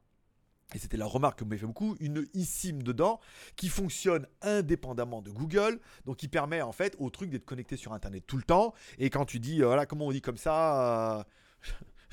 et 0.73 0.79
c'était 0.79 0.97
la 0.97 1.05
remarque 1.05 1.39
que 1.39 1.43
vous 1.43 1.49
m'avez 1.49 1.59
fait 1.59 1.67
beaucoup, 1.67 1.95
une 1.99 2.27
eSIM 2.33 2.79
dedans 2.81 3.19
qui 3.55 3.69
fonctionne 3.69 4.27
indépendamment 4.41 5.21
de 5.21 5.29
Google, 5.29 5.79
donc 6.05 6.17
qui 6.17 6.27
permet 6.27 6.61
en 6.61 6.71
fait 6.71 6.95
au 6.99 7.09
truc 7.09 7.29
d'être 7.29 7.45
connecté 7.45 7.77
sur 7.77 7.93
Internet 7.93 8.23
tout 8.25 8.37
le 8.37 8.43
temps. 8.43 8.73
Et 8.97 9.09
quand 9.09 9.25
tu 9.25 9.39
dis, 9.39 9.61
euh, 9.61 9.67
voilà, 9.67 9.85
comment 9.85 10.07
on 10.07 10.11
dit 10.11 10.21
comme 10.21 10.37
ça, 10.37 11.19
euh, 11.19 11.23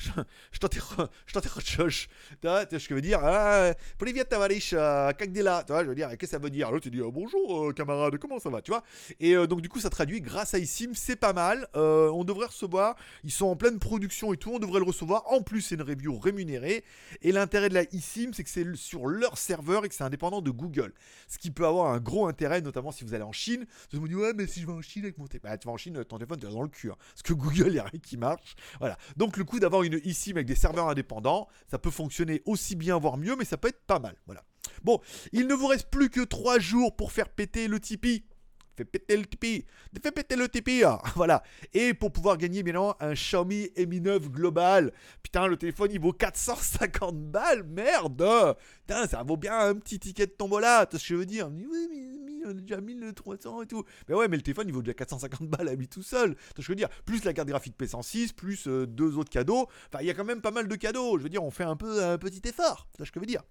je 0.52 0.59
t'interroge. 0.59 2.09
Tu 2.40 2.47
vois 2.47 2.64
ce 2.64 2.69
que 2.69 2.78
je 2.78 2.95
veux 2.95 3.00
dire 3.00 3.21
ah, 3.23 3.73
Privet 3.99 4.25
tavarish, 4.25 4.71
kakdela. 4.71 5.64
Tu 5.66 5.73
vois, 5.73 5.85
je 5.85 5.88
veux 5.88 5.95
dire, 5.95 6.09
qu'est-ce 6.11 6.19
que 6.19 6.26
ça 6.26 6.38
veut 6.38 6.50
dire? 6.50 6.71
L'autre, 6.71 6.85
tu 6.85 6.90
dis 6.90 7.00
oh, 7.00 7.12
bonjour, 7.12 7.69
euh, 7.69 7.73
camarade, 7.73 8.16
comment 8.19 8.38
ça 8.38 8.50
va 8.50 8.62
Tu 8.62 8.71
vois? 8.71 8.83
Et 9.19 9.35
euh, 9.37 9.47
donc, 9.47 9.61
du 9.61 9.69
coup, 9.69 9.80
ça 9.80 9.90
traduit 9.90 10.21
grâce 10.21 10.54
à 10.54 10.59
iSIM, 10.59 10.92
c'est 10.95 11.16
pas 11.16 11.33
mal. 11.33 11.69
Euh, 11.76 12.11
on 12.11 12.25
devrait 12.25 12.47
recevoir, 12.47 12.97
ils 13.25 13.30
sont 13.30 13.47
en 13.47 13.57
pleine 13.57 13.78
production 13.78 14.33
et 14.33 14.37
tout, 14.37 14.52
on 14.54 14.59
devrait 14.59 14.80
le 14.80 14.87
recevoir. 14.87 15.30
En 15.33 15.42
plus, 15.42 15.62
c'est 15.62 15.75
une 15.75 15.83
review 15.83 16.19
rémunérée. 16.19 16.85
Et 17.23 17.33
l'intérêt 17.33 17.69
de 17.69 17.75
la 17.75 17.83
eSIM, 17.83 18.33
c'est 18.33 18.45
que 18.45 18.50
c'est 18.50 18.76
sur 18.76 19.07
leur 19.07 19.38
serveur 19.38 19.85
et 19.85 19.88
que 19.88 19.95
c'est 19.95 20.04
indépendant 20.04 20.40
de 20.40 20.50
Google. 20.50 20.92
Ce 21.28 21.38
qui 21.38 21.50
peut 21.50 21.66
avoir 21.66 21.92
un 21.92 21.99
gros 21.99 22.26
intérêt, 22.26 22.61
notamment 22.61 22.92
si 22.92 23.04
vous 23.04 23.14
allez 23.14 23.25
en 23.25 23.33
Chine. 23.33 23.66
Vous 23.92 24.00
me 24.00 24.09
dites, 24.09 24.16
ouais, 24.16 24.33
mais 24.35 24.47
si 24.47 24.61
je 24.61 24.66
vais 24.66 24.73
en 24.73 24.83
Chine 24.83 25.04
avec 25.04 25.19
mon 25.19 25.26
téléphone, 25.26 25.50
bah, 25.50 25.59
tu 25.59 25.66
vas 25.66 25.73
en 25.73 25.76
Chine, 25.76 26.04
ton 26.04 26.16
téléphone, 26.16 26.38
tu 26.38 26.47
dans 26.47 26.62
le 26.62 26.69
cul. 26.69 26.90
Hein. 26.90 26.97
Parce 27.14 27.23
que 27.23 27.33
Google, 27.40 27.69
il 27.69 27.73
n'y 27.73 27.78
a 27.78 27.85
rien 27.85 28.00
qui 28.00 28.16
marche. 28.16 28.54
Voilà. 28.78 28.97
Donc, 29.16 29.37
le 29.37 29.45
coup 29.45 29.61
d'avoir 29.61 29.83
une 29.83 29.89
une 29.92 30.00
eSIM 30.04 30.37
avec 30.37 30.47
des 30.47 30.54
serveurs 30.54 30.88
indépendants, 30.88 31.49
ça 31.70 31.78
peut 31.78 31.90
fonctionner 31.90 32.42
aussi 32.47 32.76
bien, 32.76 32.99
voire 32.99 33.16
mieux, 33.16 33.37
mais 33.37 33.44
ça 33.44 33.56
peut 33.56 33.68
être 33.68 33.85
pas 33.87 33.99
mal. 33.99 34.16
Voilà. 34.26 34.44
Bon, 34.82 35.00
il 35.32 35.47
ne 35.47 35.54
vous 35.54 35.66
reste 35.66 35.90
plus 35.90 36.11
que 36.11 36.20
3 36.20 36.59
jours 36.59 36.97
pour 36.97 37.12
faire 37.12 37.28
péter 37.28 37.68
le 37.68 37.80
Tipeee. 37.80 38.25
Fais 38.80 38.87
péter 38.87 39.16
le 39.18 39.26
Tipeee. 39.26 39.66
Fais 40.02 40.10
péter 40.10 40.37
le 40.37 40.49
Tipeee. 40.49 40.84
Hein. 40.84 40.99
Voilà. 41.14 41.42
Et 41.75 41.92
pour 41.92 42.12
pouvoir 42.12 42.38
gagner, 42.38 42.62
bien 42.62 42.72
évidemment, 42.72 42.96
un 43.00 43.12
Xiaomi 43.12 43.68
Mi 43.76 44.00
9 44.00 44.30
global. 44.30 44.90
Putain, 45.22 45.49
le 45.49 45.58
téléphone, 45.58 45.90
il 45.92 46.00
vaut 46.00 46.14
450 46.14 47.30
balles. 47.30 47.62
Merde. 47.62 48.56
Putain, 48.87 49.06
ça 49.06 49.22
vaut 49.22 49.37
bien 49.37 49.58
un 49.58 49.75
petit 49.75 49.99
ticket 49.99 50.28
de 50.28 50.32
tombola. 50.32 50.87
Tu 50.87 50.96
sais 50.96 51.02
ce 51.02 51.08
que 51.08 51.14
je 51.14 51.18
veux 51.18 51.26
dire 51.26 51.50
Oui, 51.50 51.88
mais 51.90 52.46
on 52.46 52.50
a 52.50 52.54
déjà 52.54 52.80
1300 52.80 53.62
et 53.62 53.66
tout. 53.66 53.84
Mais 54.08 54.14
ouais, 54.14 54.28
mais 54.28 54.37
le 54.37 54.42
téléphone, 54.42 54.68
il 54.68 54.72
vaut 54.72 54.80
déjà 54.80 54.94
450 54.94 55.46
balles 55.46 55.68
à 55.68 55.75
lui 55.75 55.87
tout 55.87 56.02
seul. 56.02 56.34
Je 56.56 56.66
veux 56.66 56.76
dire, 56.76 56.88
plus 57.04 57.22
la 57.25 57.34
carte 57.34 57.49
graphique 57.49 57.75
P106, 57.78 58.32
plus 58.32 58.66
euh, 58.66 58.87
deux 58.87 59.18
autres 59.18 59.30
cadeaux. 59.30 59.68
Enfin, 59.92 60.00
il 60.00 60.06
y 60.06 60.10
a 60.10 60.14
quand 60.14 60.25
même 60.25 60.40
pas 60.40 60.52
mal 60.52 60.68
de 60.68 60.75
cadeaux. 60.75 61.18
Je 61.18 61.22
veux 61.22 61.28
dire, 61.28 61.44
on 61.44 61.50
fait 61.50 61.64
un 61.64 61.76
peu 61.76 62.02
un 62.02 62.16
petit 62.16 62.49
effort. 62.49 62.88
C'est 62.96 63.04
ce 63.04 63.12
que 63.12 63.20
je 63.20 63.20
veux 63.20 63.26
dire? 63.26 63.42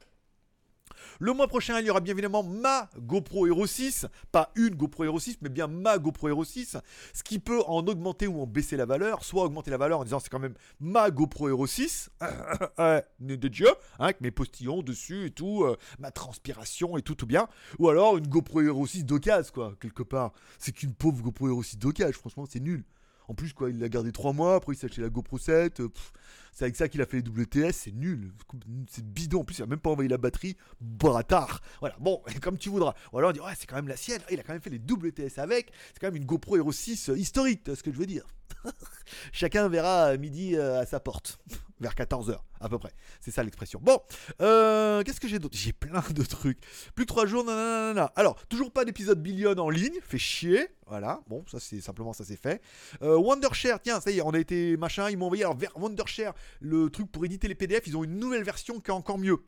Le 1.20 1.34
mois 1.34 1.48
prochain, 1.48 1.80
il 1.80 1.86
y 1.86 1.90
aura 1.90 2.00
bien 2.00 2.14
évidemment 2.14 2.44
ma 2.44 2.90
GoPro 2.98 3.48
Hero 3.48 3.66
6, 3.66 4.08
pas 4.32 4.52
une 4.56 4.76
GoPro 4.76 5.04
Hero 5.04 5.20
6, 5.20 5.38
mais 5.42 5.50
bien 5.50 5.68
ma 5.68 5.98
GoPro 5.98 6.30
Hero 6.30 6.44
6, 6.44 6.78
ce 7.14 7.24
qui 7.24 7.40
peut 7.40 7.62
en 7.68 7.86
augmenter 7.86 8.28
ou 8.28 8.42
en 8.42 8.48
baisser 8.48 8.78
la 8.78 8.86
valeur, 8.86 9.24
soit 9.24 9.44
augmenter 9.44 9.72
la 9.72 9.78
valeur 9.78 10.00
en 10.00 10.04
disant 10.04 10.20
c'est 10.20 10.30
quand 10.30 10.40
même 10.40 10.56
ma 10.80 11.12
GoPro 11.12 11.50
Hero 11.50 11.68
6, 11.68 12.10
de 13.20 13.48
Dieu, 13.48 13.68
hein, 14.00 14.06
avec 14.06 14.22
mes 14.22 14.32
postillons 14.32 14.82
dessus 14.82 15.26
et 15.26 15.32
tout, 15.32 15.64
euh, 15.64 15.78
ma 16.00 16.12
transpiration 16.12 16.98
et 16.98 17.02
tout, 17.02 17.16
tout 17.16 17.26
bien, 17.26 17.48
ou 17.78 17.90
alors 17.90 18.18
une 18.18 18.28
GoPro 18.28 18.62
Hero 18.62 18.86
6 18.86 19.06
d'occasion, 19.06 19.52
quoi, 19.54 19.74
quelque 19.80 20.04
part. 20.04 20.32
C'est 20.58 20.72
qu'une 20.72 20.94
pauvre 20.94 21.22
GoPro 21.22 21.50
Hero 21.50 21.64
6 21.64 21.78
d'occasion, 21.78 22.20
franchement, 22.20 22.46
c'est 22.50 22.60
nul. 22.60 22.84
En 23.28 23.36
plus, 23.36 23.54
quoi, 23.54 23.70
il 23.70 23.80
l'a 23.80 23.90
gardé 23.90 24.12
3 24.12 24.34
mois, 24.34 24.56
après 24.56 24.74
il 24.74 24.76
s'est 24.76 24.88
acheté 24.88 25.02
la 25.02 25.10
GoPro 25.10 25.38
7. 25.38 25.82
Euh, 25.82 25.90
c'est 26.52 26.66
avec 26.66 26.76
ça 26.76 26.88
qu'il 26.88 27.02
a 27.02 27.06
fait 27.06 27.22
les 27.22 27.30
WTS, 27.30 27.74
c'est 27.74 27.92
nul. 27.92 28.34
C'est 28.90 29.06
bidon. 29.06 29.42
En 29.42 29.44
plus, 29.44 29.60
il 29.60 29.64
a 29.64 29.66
même 29.66 29.80
pas 29.80 29.90
envoyé 29.90 30.10
la 30.10 30.18
batterie. 30.18 30.58
Bâtard. 30.82 31.62
Voilà, 31.80 31.96
bon, 32.00 32.22
comme 32.42 32.58
tu 32.58 32.70
voudras. 32.70 32.94
Ou 33.14 33.18
alors 33.18 33.30
on 33.30 33.34
dit, 33.34 33.40
ouais, 33.40 33.54
c'est 33.58 33.68
quand 33.68 33.76
même 33.76 33.88
la 33.88 33.98
sienne. 33.98 34.22
Il 34.32 34.40
a 34.40 34.44
quand 34.44 34.54
même 34.54 34.62
fait 34.62 34.70
les 34.70 34.80
WTS 34.80 35.40
avec. 35.40 35.72
C'est 35.94 36.00
quand 36.00 36.08
même 36.08 36.16
une 36.16 36.26
GoPro 36.26 36.58
Hero 36.58 36.72
6 36.72 37.10
euh, 37.10 37.18
historique, 37.18 37.62
ce 37.66 37.84
que 37.84 37.92
je 37.92 37.98
veux 37.98 38.06
dire. 38.06 38.26
Chacun 39.32 39.68
verra 39.70 40.06
à 40.06 40.18
midi 40.18 40.56
euh, 40.56 40.80
à 40.80 40.86
sa 40.86 41.00
porte. 41.00 41.40
Vers 41.80 41.94
14h, 41.94 42.38
à 42.60 42.68
peu 42.68 42.78
près. 42.78 42.92
C'est 43.22 43.32
ça 43.32 43.42
l'expression. 43.42 43.80
Bon, 43.82 44.02
euh, 44.42 45.02
qu'est-ce 45.04 45.22
que 45.22 45.30
j'ai 45.30 45.40
d'autre? 45.40 45.56
J'ai 45.58 45.72
plein 45.72 46.04
de 46.10 46.24
trucs. 46.24 46.60
Plus 46.94 47.06
que 47.06 47.08
3 47.08 47.26
jours, 47.26 47.46
nanana. 47.46 48.12
Alors, 48.18 48.36
toujours 48.48 48.74
pas 48.74 48.84
d'épisode 48.84 49.24
Billion 49.24 49.58
en 49.58 49.70
ligne. 49.70 49.98
Fait 50.02 50.18
chier. 50.18 50.68
Voilà. 50.88 51.22
Bon, 51.28 51.46
ça 51.50 51.60
c'est 51.62 51.80
simplement 51.80 52.12
ça 52.12 52.26
c'est 52.26 52.36
fait. 52.36 52.62
Euh, 53.02 53.16
Wondershare, 53.16 53.80
tiens, 53.80 54.02
ça 54.02 54.12
y 54.12 54.18
est, 54.18 54.22
on 54.22 54.32
a 54.32 54.40
été 54.40 54.76
machin. 54.76 55.10
Ils 55.10 55.18
m'ont 55.18 55.28
envoyé 55.28 55.44
alors 55.44 55.56
vers 55.56 55.72
Wondershare 55.78 56.34
le 56.60 56.90
truc 56.90 57.12
pour 57.12 57.26
éditer 57.26 57.48
les 57.48 57.56
PDF. 57.56 57.88
Ils 57.88 57.98
ont 57.98 58.04
une 58.04 58.18
nouvelle 58.20 58.44
version 58.44 58.80
qui 58.80 58.92
est 58.92 58.94
encore 58.94 59.18
mieux. 59.18 59.40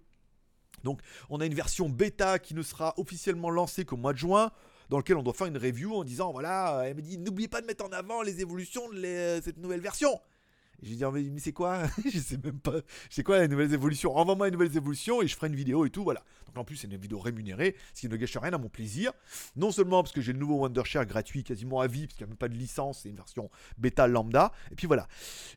Donc, 0.83 1.01
on 1.29 1.39
a 1.39 1.45
une 1.45 1.53
version 1.53 1.89
bêta 1.89 2.39
qui 2.39 2.53
ne 2.53 2.63
sera 2.63 2.93
officiellement 2.97 3.49
lancée 3.49 3.85
qu'au 3.85 3.97
mois 3.97 4.13
de 4.13 4.17
juin 4.17 4.51
dans 4.89 4.97
lequel 4.97 5.15
on 5.15 5.23
doit 5.23 5.33
faire 5.33 5.47
une 5.47 5.57
review 5.57 5.95
en 5.95 6.03
disant 6.03 6.31
voilà, 6.31 6.83
elle 6.85 6.95
me 6.95 7.01
dit 7.01 7.17
n'oubliez 7.17 7.47
pas 7.47 7.61
de 7.61 7.65
mettre 7.65 7.85
en 7.85 7.91
avant 7.91 8.21
les 8.21 8.41
évolutions 8.41 8.89
de 8.89 9.41
cette 9.43 9.57
nouvelle 9.57 9.79
version. 9.79 10.19
Lui 10.81 10.95
dis 10.95 11.03
mais, 11.05 11.39
c'est 11.39 11.53
quoi? 11.53 11.83
Je 12.11 12.17
sais 12.17 12.37
même 12.43 12.59
pas. 12.59 12.73
C'est 13.09 13.23
quoi 13.23 13.39
les 13.39 13.47
nouvelles 13.47 13.73
évolutions? 13.73 14.15
Envoie-moi 14.15 14.47
les 14.47 14.51
nouvelles 14.51 14.75
évolutions 14.75 15.21
et 15.21 15.27
je 15.27 15.35
ferai 15.35 15.47
une 15.47 15.55
vidéo 15.55 15.85
et 15.85 15.89
tout, 15.89 16.03
voilà. 16.03 16.23
Donc 16.47 16.57
en 16.57 16.65
plus 16.65 16.75
c'est 16.75 16.87
une 16.87 16.97
vidéo 16.97 17.19
rémunérée, 17.19 17.75
ce 17.93 18.01
qui 18.01 18.09
ne 18.09 18.15
gâche 18.15 18.35
rien 18.37 18.51
à 18.53 18.57
mon 18.57 18.69
plaisir. 18.69 19.13
Non 19.55 19.71
seulement 19.71 20.01
parce 20.01 20.13
que 20.13 20.21
j'ai 20.21 20.33
le 20.33 20.39
nouveau 20.39 20.55
Wondershare 20.55 21.05
gratuit 21.05 21.43
quasiment 21.43 21.79
à 21.81 21.87
vie, 21.87 22.07
parce 22.07 22.17
qu'il 22.17 22.25
n'y 22.25 22.29
a 22.29 22.31
même 22.31 22.37
pas 22.37 22.49
de 22.49 22.55
licence, 22.55 23.01
c'est 23.03 23.09
une 23.09 23.15
version 23.15 23.49
bêta 23.77 24.07
lambda. 24.07 24.51
Et 24.71 24.75
puis 24.75 24.87
voilà. 24.87 25.07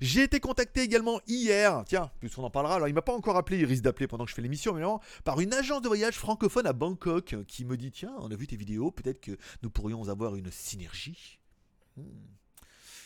J'ai 0.00 0.23
été 0.23 0.40
contacté 0.40 0.83
également 0.83 1.21
hier, 1.26 1.83
tiens, 1.87 2.11
plus 2.21 2.37
on 2.37 2.45
en 2.45 2.50
parlera. 2.50 2.76
Alors 2.76 2.88
il 2.88 2.95
m'a 2.95 3.02
pas 3.02 3.14
encore 3.14 3.37
appelé, 3.37 3.59
il 3.59 3.64
risque 3.64 3.83
d'appeler 3.83 4.07
pendant 4.07 4.25
que 4.25 4.31
je 4.31 4.35
fais 4.35 4.43
l'émission, 4.43 4.75
mais 4.75 4.83
non, 4.83 5.00
par 5.25 5.40
une 5.40 5.54
agence 5.54 5.81
de 5.83 5.88
voyage 5.88 6.19
francophone 6.19 6.66
à 6.66 6.73
Bangkok 6.73 7.37
qui 7.49 7.64
me 7.64 7.76
dit 7.76 7.90
tiens, 7.90 8.14
on 8.19 8.31
a 8.31 8.37
vu 8.37 8.47
tes 8.47 8.57
vidéos, 8.57 8.90
peut-être 8.90 9.21
que 9.21 9.37
nous 9.62 9.71
pourrions 9.71 10.09
avoir 10.09 10.37
une 10.37 10.50
synergie. 10.50 11.38
Hmm. 11.97 12.02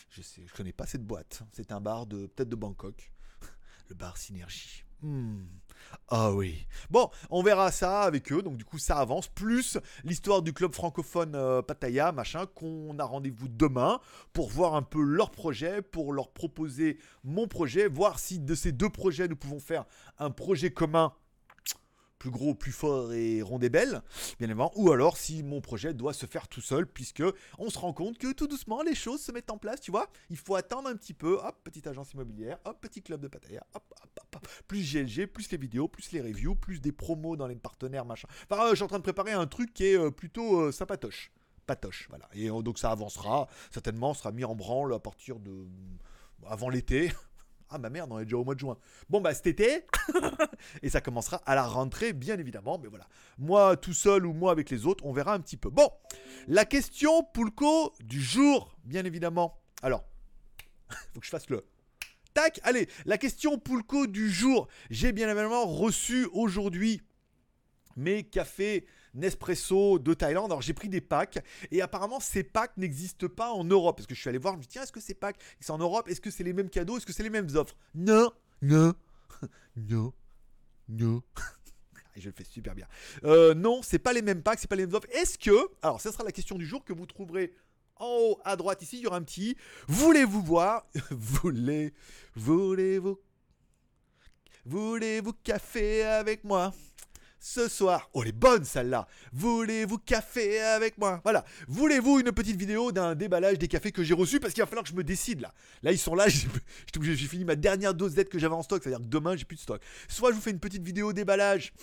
Je 0.09 0.21
sais, 0.21 0.41
je 0.45 0.53
connais 0.53 0.73
pas 0.73 0.85
cette 0.85 1.05
boîte. 1.05 1.43
C'est 1.51 1.71
un 1.71 1.81
bar 1.81 2.05
de 2.05 2.27
peut-être 2.27 2.49
de 2.49 2.55
Bangkok. 2.55 3.11
Le 3.89 3.95
bar 3.95 4.17
Synergie. 4.17 4.83
Hmm. 5.01 5.45
Ah 6.09 6.33
oui. 6.33 6.67
Bon, 6.89 7.09
on 7.29 7.41
verra 7.41 7.71
ça 7.71 8.01
avec 8.01 8.31
eux. 8.31 8.41
Donc 8.41 8.57
du 8.57 8.65
coup, 8.65 8.79
ça 8.79 8.97
avance. 8.97 9.27
Plus 9.27 9.77
l'histoire 10.03 10.41
du 10.41 10.53
club 10.53 10.73
francophone 10.73 11.35
euh, 11.35 11.61
Pattaya, 11.61 12.11
machin, 12.11 12.45
qu'on 12.47 12.97
a 12.99 13.05
rendez-vous 13.05 13.47
demain 13.47 13.99
pour 14.33 14.49
voir 14.49 14.75
un 14.75 14.81
peu 14.81 15.01
leur 15.01 15.31
projet, 15.31 15.81
pour 15.81 16.11
leur 16.11 16.31
proposer 16.31 16.99
mon 17.23 17.47
projet, 17.47 17.87
voir 17.87 18.19
si 18.19 18.39
de 18.39 18.55
ces 18.55 18.71
deux 18.71 18.89
projets 18.89 19.27
nous 19.27 19.35
pouvons 19.35 19.59
faire 19.59 19.85
un 20.17 20.31
projet 20.31 20.71
commun 20.71 21.13
plus 22.19 22.29
gros, 22.29 22.53
plus 22.53 22.71
fort 22.71 23.13
et 23.13 23.41
rond 23.41 23.59
et 23.59 23.69
belle, 23.69 24.01
bien 24.37 24.47
évidemment, 24.47 24.71
ou 24.75 24.91
alors 24.91 25.17
si 25.17 25.41
mon 25.41 25.61
projet 25.61 25.93
doit 25.93 26.13
se 26.13 26.25
faire 26.25 26.47
tout 26.47 26.61
seul, 26.61 26.85
puisque 26.85 27.23
on 27.57 27.69
se 27.69 27.79
rend 27.79 27.93
compte 27.93 28.17
que 28.17 28.31
tout 28.33 28.47
doucement 28.47 28.83
les 28.83 28.93
choses 28.93 29.21
se 29.21 29.31
mettent 29.31 29.49
en 29.49 29.57
place, 29.57 29.81
tu 29.81 29.89
vois. 29.89 30.09
Il 30.29 30.37
faut 30.37 30.55
attendre 30.55 30.89
un 30.89 30.95
petit 30.95 31.13
peu, 31.13 31.39
hop, 31.43 31.55
petite 31.63 31.87
agence 31.87 32.13
immobilière, 32.13 32.59
hop, 32.65 32.77
petit 32.81 33.01
club 33.01 33.21
de 33.21 33.27
Pattaya, 33.27 33.65
hop, 33.73 33.83
hop, 34.03 34.35
hop, 34.35 34.47
plus 34.67 34.83
GLG, 34.93 35.27
plus 35.27 35.49
les 35.51 35.57
vidéos, 35.57 35.87
plus 35.87 36.11
les 36.11 36.21
reviews, 36.21 36.55
plus 36.55 36.81
des 36.81 36.91
promos 36.91 37.37
dans 37.37 37.47
les 37.47 37.55
partenaires, 37.55 38.05
machin. 38.05 38.27
Enfin, 38.49 38.65
euh, 38.65 38.75
en 38.83 38.87
train 38.87 38.97
de 38.97 39.03
préparer 39.03 39.31
un 39.31 39.47
truc 39.47 39.73
qui 39.73 39.85
est 39.85 39.97
euh, 39.97 40.11
plutôt 40.11 40.59
euh, 40.59 40.71
sympatoche. 40.71 41.31
Patoche, 41.65 42.07
voilà. 42.09 42.27
Et 42.33 42.49
donc 42.49 42.79
ça 42.79 42.91
avancera, 42.91 43.47
certainement, 43.71 44.13
sera 44.13 44.31
mis 44.31 44.43
en 44.43 44.55
branle 44.55 44.93
à 44.93 44.99
partir 44.99 45.39
de 45.39 45.67
avant 46.47 46.69
l'été, 46.69 47.11
ah 47.69 47.77
ma 47.77 47.89
merde, 47.89 48.11
on 48.11 48.19
est 48.19 48.25
déjà 48.25 48.37
au 48.37 48.43
mois 48.43 48.55
de 48.55 48.59
juin. 48.59 48.77
Bon 49.09 49.21
bah 49.21 49.33
cet 49.33 49.47
été, 49.47 49.85
et 50.81 50.89
ça 50.89 51.01
commencera 51.01 51.41
à 51.45 51.55
la 51.55 51.63
rentrée 51.63 52.13
bien 52.13 52.37
évidemment, 52.37 52.79
mais 52.79 52.87
voilà. 52.87 53.07
Moi 53.37 53.77
tout 53.77 53.93
seul 53.93 54.25
ou 54.25 54.33
moi 54.33 54.51
avec 54.51 54.69
les 54.69 54.85
autres, 54.85 55.05
on 55.05 55.13
verra 55.13 55.33
un 55.33 55.39
petit 55.39 55.57
peu. 55.57 55.69
Bon, 55.69 55.89
la 56.47 56.65
question 56.65 57.23
Poulco 57.23 57.93
du 58.03 58.21
jour, 58.21 58.75
bien 58.83 59.05
évidemment. 59.05 59.59
Alors, 59.81 60.03
faut 61.13 61.19
que 61.19 61.25
je 61.25 61.31
fasse 61.31 61.49
le... 61.49 61.65
Tac, 62.33 62.59
allez, 62.63 62.87
la 63.05 63.17
question 63.17 63.57
Poulco 63.57 64.07
du 64.07 64.29
jour. 64.29 64.67
J'ai 64.89 65.11
bien 65.11 65.27
évidemment 65.27 65.65
reçu 65.65 66.27
aujourd'hui 66.33 67.01
mes 67.95 68.23
cafés 68.23 68.85
Nespresso 69.13 69.99
de 69.99 70.13
Thaïlande. 70.13 70.51
Alors 70.51 70.61
j'ai 70.61 70.73
pris 70.73 70.89
des 70.89 71.01
packs 71.01 71.39
et 71.71 71.81
apparemment 71.81 72.19
ces 72.19 72.43
packs 72.43 72.75
n'existent 72.77 73.27
pas 73.27 73.51
en 73.51 73.63
Europe. 73.63 73.97
Parce 73.97 74.07
que 74.07 74.15
je 74.15 74.19
suis 74.19 74.29
allé 74.29 74.37
voir, 74.37 74.53
je 74.53 74.59
me 74.59 74.63
dis 74.63 74.69
tiens, 74.69 74.83
est-ce 74.83 74.91
que 74.91 74.99
ces 74.99 75.13
packs 75.13 75.37
sont 75.61 75.73
en 75.73 75.77
Europe? 75.77 76.07
Est-ce 76.07 76.21
que 76.21 76.31
c'est 76.31 76.43
les 76.43 76.53
mêmes 76.53 76.69
cadeaux? 76.69 76.97
Est-ce 76.97 77.05
que 77.05 77.13
c'est 77.13 77.23
les 77.23 77.29
mêmes 77.29 77.49
offres? 77.55 77.75
Non, 77.95 78.31
non, 78.61 78.93
non, 79.75 80.13
non. 80.87 81.21
je 82.15 82.27
le 82.27 82.33
fais 82.35 82.43
super 82.43 82.75
bien. 82.75 82.87
Euh, 83.23 83.53
non, 83.53 83.81
c'est 83.81 83.99
pas 83.99 84.13
les 84.13 84.21
mêmes 84.21 84.43
packs, 84.43 84.59
c'est 84.59 84.69
pas 84.69 84.75
les 84.75 84.85
mêmes 84.85 84.95
offres. 84.95 85.09
Est-ce 85.11 85.37
que, 85.37 85.69
alors 85.81 86.01
ça 86.01 86.11
sera 86.11 86.23
la 86.23 86.31
question 86.31 86.57
du 86.57 86.65
jour 86.65 86.83
que 86.83 86.93
vous 86.93 87.05
trouverez 87.05 87.53
en 87.95 88.07
haut 88.07 88.39
à 88.45 88.55
droite 88.55 88.81
ici, 88.81 88.97
il 88.97 89.03
y 89.03 89.07
aura 89.07 89.17
un 89.17 89.23
petit. 89.23 89.57
Voulez-vous 89.87 90.41
voir 90.41 90.85
Voulez, 91.11 91.93
voulez-vous, 92.35 93.19
voulez-vous 94.65 95.33
café 95.43 96.03
avec 96.03 96.43
moi? 96.43 96.73
Ce 97.39 97.67
soir. 97.67 98.09
Oh, 98.13 98.23
les 98.23 98.31
bonnes 98.31 98.65
celle-là. 98.65 99.07
Voulez-vous 99.33 99.97
café 99.97 100.59
avec 100.59 100.97
moi? 100.97 101.21
Voilà. 101.23 101.45
Voulez-vous 101.67 102.19
une 102.19 102.31
petite 102.31 102.57
vidéo 102.57 102.91
d'un 102.91 103.15
déballage 103.15 103.57
des 103.57 103.67
cafés 103.67 103.91
que 103.91 104.03
j'ai 104.03 104.13
reçus? 104.13 104.39
Parce 104.39 104.53
qu'il 104.53 104.61
va 104.61 104.67
falloir 104.67 104.83
que 104.83 104.89
je 104.89 104.95
me 104.95 105.03
décide 105.03 105.41
là. 105.41 105.53
Là, 105.83 105.91
ils 105.91 105.97
sont 105.97 106.15
là. 106.15 106.27
J'ai 107.01 107.15
fini 107.27 107.45
ma 107.45 107.55
dernière 107.55 107.93
dose 107.93 108.13
d'aide 108.13 108.29
que 108.29 108.39
j'avais 108.39 108.55
en 108.55 108.63
stock. 108.63 108.83
C'est-à-dire 108.83 109.05
que 109.05 109.09
demain, 109.09 109.35
j'ai 109.35 109.45
plus 109.45 109.55
de 109.55 109.61
stock. 109.61 109.81
Soit 110.07 110.31
je 110.31 110.35
vous 110.35 110.41
fais 110.41 110.51
une 110.51 110.59
petite 110.59 110.83
vidéo 110.83 111.13
déballage 111.13 111.73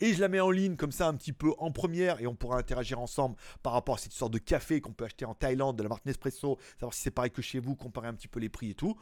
et 0.00 0.14
je 0.14 0.20
la 0.20 0.28
mets 0.28 0.40
en 0.40 0.50
ligne 0.50 0.76
comme 0.76 0.92
ça 0.92 1.08
un 1.08 1.14
petit 1.14 1.32
peu 1.32 1.52
en 1.58 1.72
première 1.72 2.20
et 2.20 2.26
on 2.26 2.34
pourra 2.34 2.58
interagir 2.58 3.00
ensemble 3.00 3.36
par 3.62 3.72
rapport 3.72 3.96
à 3.96 3.98
cette 3.98 4.12
sorte 4.12 4.32
de 4.32 4.38
café 4.38 4.80
qu'on 4.80 4.92
peut 4.92 5.04
acheter 5.04 5.24
en 5.24 5.34
Thaïlande 5.34 5.76
de 5.76 5.82
la 5.82 5.88
marque 5.88 6.06
Nespresso, 6.06 6.58
savoir 6.74 6.94
si 6.94 7.02
c'est 7.02 7.10
pareil 7.10 7.30
que 7.30 7.42
chez 7.42 7.58
vous, 7.58 7.74
comparer 7.74 8.08
un 8.08 8.14
petit 8.14 8.28
peu 8.28 8.40
les 8.40 8.48
prix 8.48 8.70
et 8.70 8.74
tout. 8.74 8.96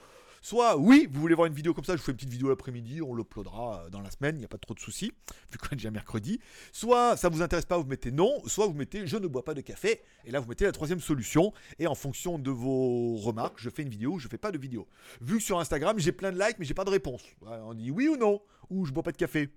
Soit 0.46 0.76
oui, 0.76 1.08
vous 1.10 1.20
voulez 1.20 1.34
voir 1.34 1.48
une 1.48 1.54
vidéo 1.54 1.74
comme 1.74 1.82
ça, 1.82 1.94
je 1.94 1.98
vous 1.98 2.04
fais 2.04 2.12
une 2.12 2.18
petite 2.18 2.30
vidéo 2.30 2.50
l'après-midi, 2.50 3.02
on 3.02 3.16
l'uploadera 3.16 3.82
euh, 3.82 3.90
dans 3.90 4.00
la 4.00 4.12
semaine, 4.12 4.36
il 4.36 4.38
n'y 4.38 4.44
a 4.44 4.48
pas 4.48 4.58
trop 4.58 4.74
de 4.74 4.78
soucis, 4.78 5.12
vu 5.50 5.58
qu'on 5.58 5.70
est 5.70 5.74
déjà 5.74 5.90
mercredi. 5.90 6.38
Soit 6.70 7.16
ça 7.16 7.28
vous 7.28 7.42
intéresse 7.42 7.64
pas, 7.64 7.76
vous 7.76 7.88
mettez 7.88 8.12
non, 8.12 8.40
soit 8.46 8.68
vous 8.68 8.74
mettez 8.74 9.08
je 9.08 9.16
ne 9.16 9.26
bois 9.26 9.44
pas 9.44 9.54
de 9.54 9.60
café, 9.60 10.02
et 10.24 10.30
là 10.30 10.38
vous 10.38 10.48
mettez 10.48 10.64
la 10.64 10.70
troisième 10.70 11.00
solution, 11.00 11.52
et 11.80 11.88
en 11.88 11.96
fonction 11.96 12.38
de 12.38 12.52
vos 12.52 13.16
remarques, 13.16 13.56
je 13.58 13.68
fais 13.68 13.82
une 13.82 13.88
vidéo 13.88 14.12
ou 14.12 14.18
je 14.20 14.28
fais 14.28 14.38
pas 14.38 14.52
de 14.52 14.58
vidéo. 14.58 14.86
Vu 15.20 15.38
que 15.38 15.42
sur 15.42 15.58
Instagram 15.58 15.98
j'ai 15.98 16.12
plein 16.12 16.30
de 16.30 16.38
likes, 16.38 16.60
mais 16.60 16.64
j'ai 16.64 16.74
pas 16.74 16.84
de 16.84 16.90
réponse. 16.90 17.24
On 17.42 17.74
dit 17.74 17.90
oui 17.90 18.06
ou 18.06 18.16
non, 18.16 18.40
ou 18.70 18.86
je 18.86 18.92
bois 18.92 19.02
pas 19.02 19.10
de 19.10 19.16
café 19.16 19.50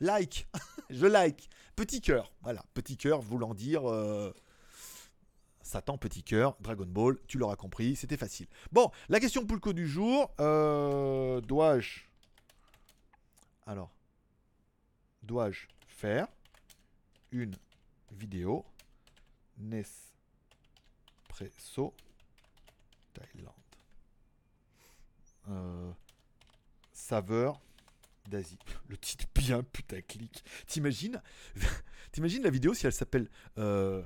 like, 0.00 0.48
je 0.90 1.06
like, 1.06 1.48
petit 1.76 2.00
cœur, 2.00 2.32
voilà, 2.42 2.64
petit 2.74 2.96
cœur 2.96 3.20
voulant 3.20 3.54
dire 3.54 3.88
euh, 3.88 4.34
Satan, 5.64 5.98
petit 5.98 6.22
cœur, 6.22 6.56
Dragon 6.60 6.86
Ball, 6.86 7.18
tu 7.26 7.38
l'auras 7.38 7.56
compris, 7.56 7.96
c'était 7.96 8.18
facile. 8.18 8.46
Bon, 8.70 8.92
la 9.08 9.18
question 9.18 9.44
Poulco 9.46 9.72
du 9.72 9.88
jour, 9.88 10.30
euh, 10.38 11.40
dois-je, 11.40 12.02
alors, 13.66 13.90
dois-je 15.22 15.66
faire 15.88 16.28
une 17.32 17.56
vidéo 18.12 18.66
Nespresso 19.58 19.94
Thaïlande 23.14 23.54
euh, 25.48 25.92
saveur 26.92 27.60
d'Asie. 28.28 28.58
Le 28.88 28.96
titre 28.96 29.26
bien 29.34 29.62
putaclic. 29.62 30.44
T'imagines 30.66 31.22
T'imagines 32.12 32.42
la 32.42 32.50
vidéo 32.50 32.74
si 32.74 32.86
elle 32.86 32.92
s'appelle 32.92 33.28
euh, 33.58 34.02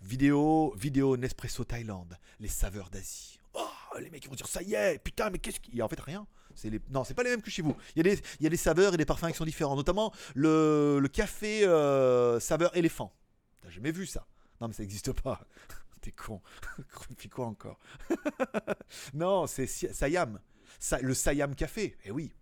vidéo, 0.00 0.74
vidéo 0.76 1.16
Nespresso 1.16 1.64
Thaïlande, 1.64 2.16
les 2.38 2.48
saveurs 2.48 2.90
d'Asie. 2.90 3.38
Oh, 3.54 3.66
les 3.98 4.10
mecs 4.10 4.26
vont 4.28 4.34
dire 4.34 4.46
ça 4.46 4.62
y 4.62 4.74
est, 4.74 4.98
putain, 5.02 5.30
mais 5.30 5.38
qu'est-ce 5.38 5.60
qu'il 5.60 5.74
y 5.74 5.80
a 5.80 5.84
En 5.84 5.88
fait, 5.88 6.00
rien. 6.00 6.26
C'est 6.54 6.70
les... 6.70 6.80
Non, 6.90 7.04
c'est 7.04 7.14
pas 7.14 7.22
les 7.22 7.30
mêmes 7.30 7.42
que 7.42 7.50
chez 7.50 7.62
vous. 7.62 7.76
Il 7.94 7.98
y, 7.98 8.00
a 8.00 8.14
des, 8.14 8.22
il 8.40 8.44
y 8.44 8.46
a 8.46 8.50
des 8.50 8.56
saveurs 8.56 8.94
et 8.94 8.96
des 8.96 9.04
parfums 9.04 9.28
qui 9.28 9.34
sont 9.36 9.44
différents, 9.44 9.76
notamment 9.76 10.12
le, 10.34 10.98
le 11.00 11.08
café 11.08 11.64
euh, 11.64 12.40
saveur 12.40 12.76
éléphant. 12.76 13.12
T'as 13.60 13.70
jamais 13.70 13.92
vu 13.92 14.06
ça? 14.06 14.26
Non, 14.60 14.68
mais 14.68 14.74
ça 14.74 14.82
n'existe 14.82 15.12
pas. 15.12 15.40
T'es 16.00 16.12
con. 16.12 16.40
Puis 17.16 17.28
quoi 17.28 17.46
encore? 17.46 17.78
Non, 19.14 19.46
c'est 19.46 19.66
Siam. 19.66 20.40
le 21.02 21.14
Siam 21.14 21.54
Café. 21.54 21.96
Eh 22.04 22.10
oui. 22.10 22.32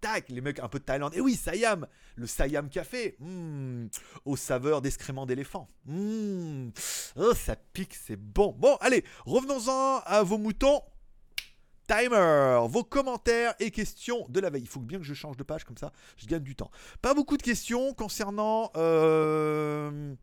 Tac, 0.00 0.28
les 0.28 0.40
mecs 0.40 0.58
un 0.58 0.68
peu 0.68 0.78
de 0.78 0.84
Thaïlande. 0.84 1.12
Eh 1.14 1.20
oui, 1.20 1.36
Siam. 1.36 1.86
Le 2.16 2.26
Siam 2.26 2.68
Café. 2.68 3.16
Mmh. 3.20 3.86
Aux 4.24 4.36
saveurs 4.36 4.82
d'excréments 4.82 5.26
d'éléphant. 5.26 5.68
Mmh. 5.86 6.70
Oh, 7.16 7.34
ça 7.34 7.56
pique, 7.56 7.94
c'est 7.94 8.16
bon. 8.16 8.54
Bon, 8.58 8.76
allez, 8.80 9.04
revenons-en 9.26 10.02
à 10.04 10.22
vos 10.22 10.38
moutons. 10.38 10.80
Timer, 11.90 12.60
vos 12.68 12.84
commentaires 12.84 13.54
et 13.58 13.72
questions 13.72 14.24
de 14.28 14.38
la 14.38 14.48
veille. 14.48 14.62
Il 14.62 14.68
faut 14.68 14.78
bien 14.78 14.98
que 14.98 15.04
je 15.04 15.12
change 15.12 15.36
de 15.36 15.42
page 15.42 15.64
comme 15.64 15.76
ça, 15.76 15.92
je 16.16 16.26
gagne 16.26 16.44
du 16.44 16.54
temps. 16.54 16.70
Pas 17.02 17.14
beaucoup 17.14 17.36
de 17.36 17.42
questions 17.42 17.94
concernant 17.94 18.70
euh, 18.76 20.14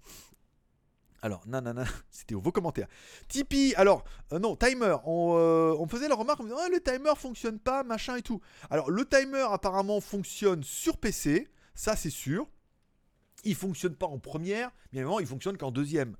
alors, 1.21 1.43
non, 1.47 1.61
c'était 2.11 2.35
vos 2.35 2.51
commentaires. 2.51 2.87
Tipeee, 3.27 3.73
alors, 3.75 4.03
euh, 4.31 4.39
non, 4.39 4.55
timer. 4.55 4.95
Euh, 5.07 5.75
on, 5.77 5.87
faisait 5.87 6.07
la 6.07 6.15
remarque, 6.15 6.39
on 6.39 6.43
disait, 6.43 6.55
oh, 6.57 6.71
le 6.71 6.79
timer 6.79 7.13
fonctionne 7.15 7.59
pas, 7.59 7.83
machin 7.83 8.17
et 8.17 8.21
tout. 8.21 8.41
Alors, 8.69 8.89
le 8.89 9.05
timer 9.05 9.45
apparemment 9.49 9.99
fonctionne 9.99 10.63
sur 10.63 10.97
PC, 10.97 11.49
ça 11.73 11.95
c'est 11.95 12.09
sûr. 12.09 12.47
Il 13.43 13.55
fonctionne 13.55 13.95
pas 13.95 14.07
en 14.07 14.19
première, 14.19 14.71
bien 14.91 15.01
évidemment, 15.01 15.19
il 15.19 15.27
fonctionne 15.27 15.57
qu'en 15.57 15.71
deuxième. 15.71 16.15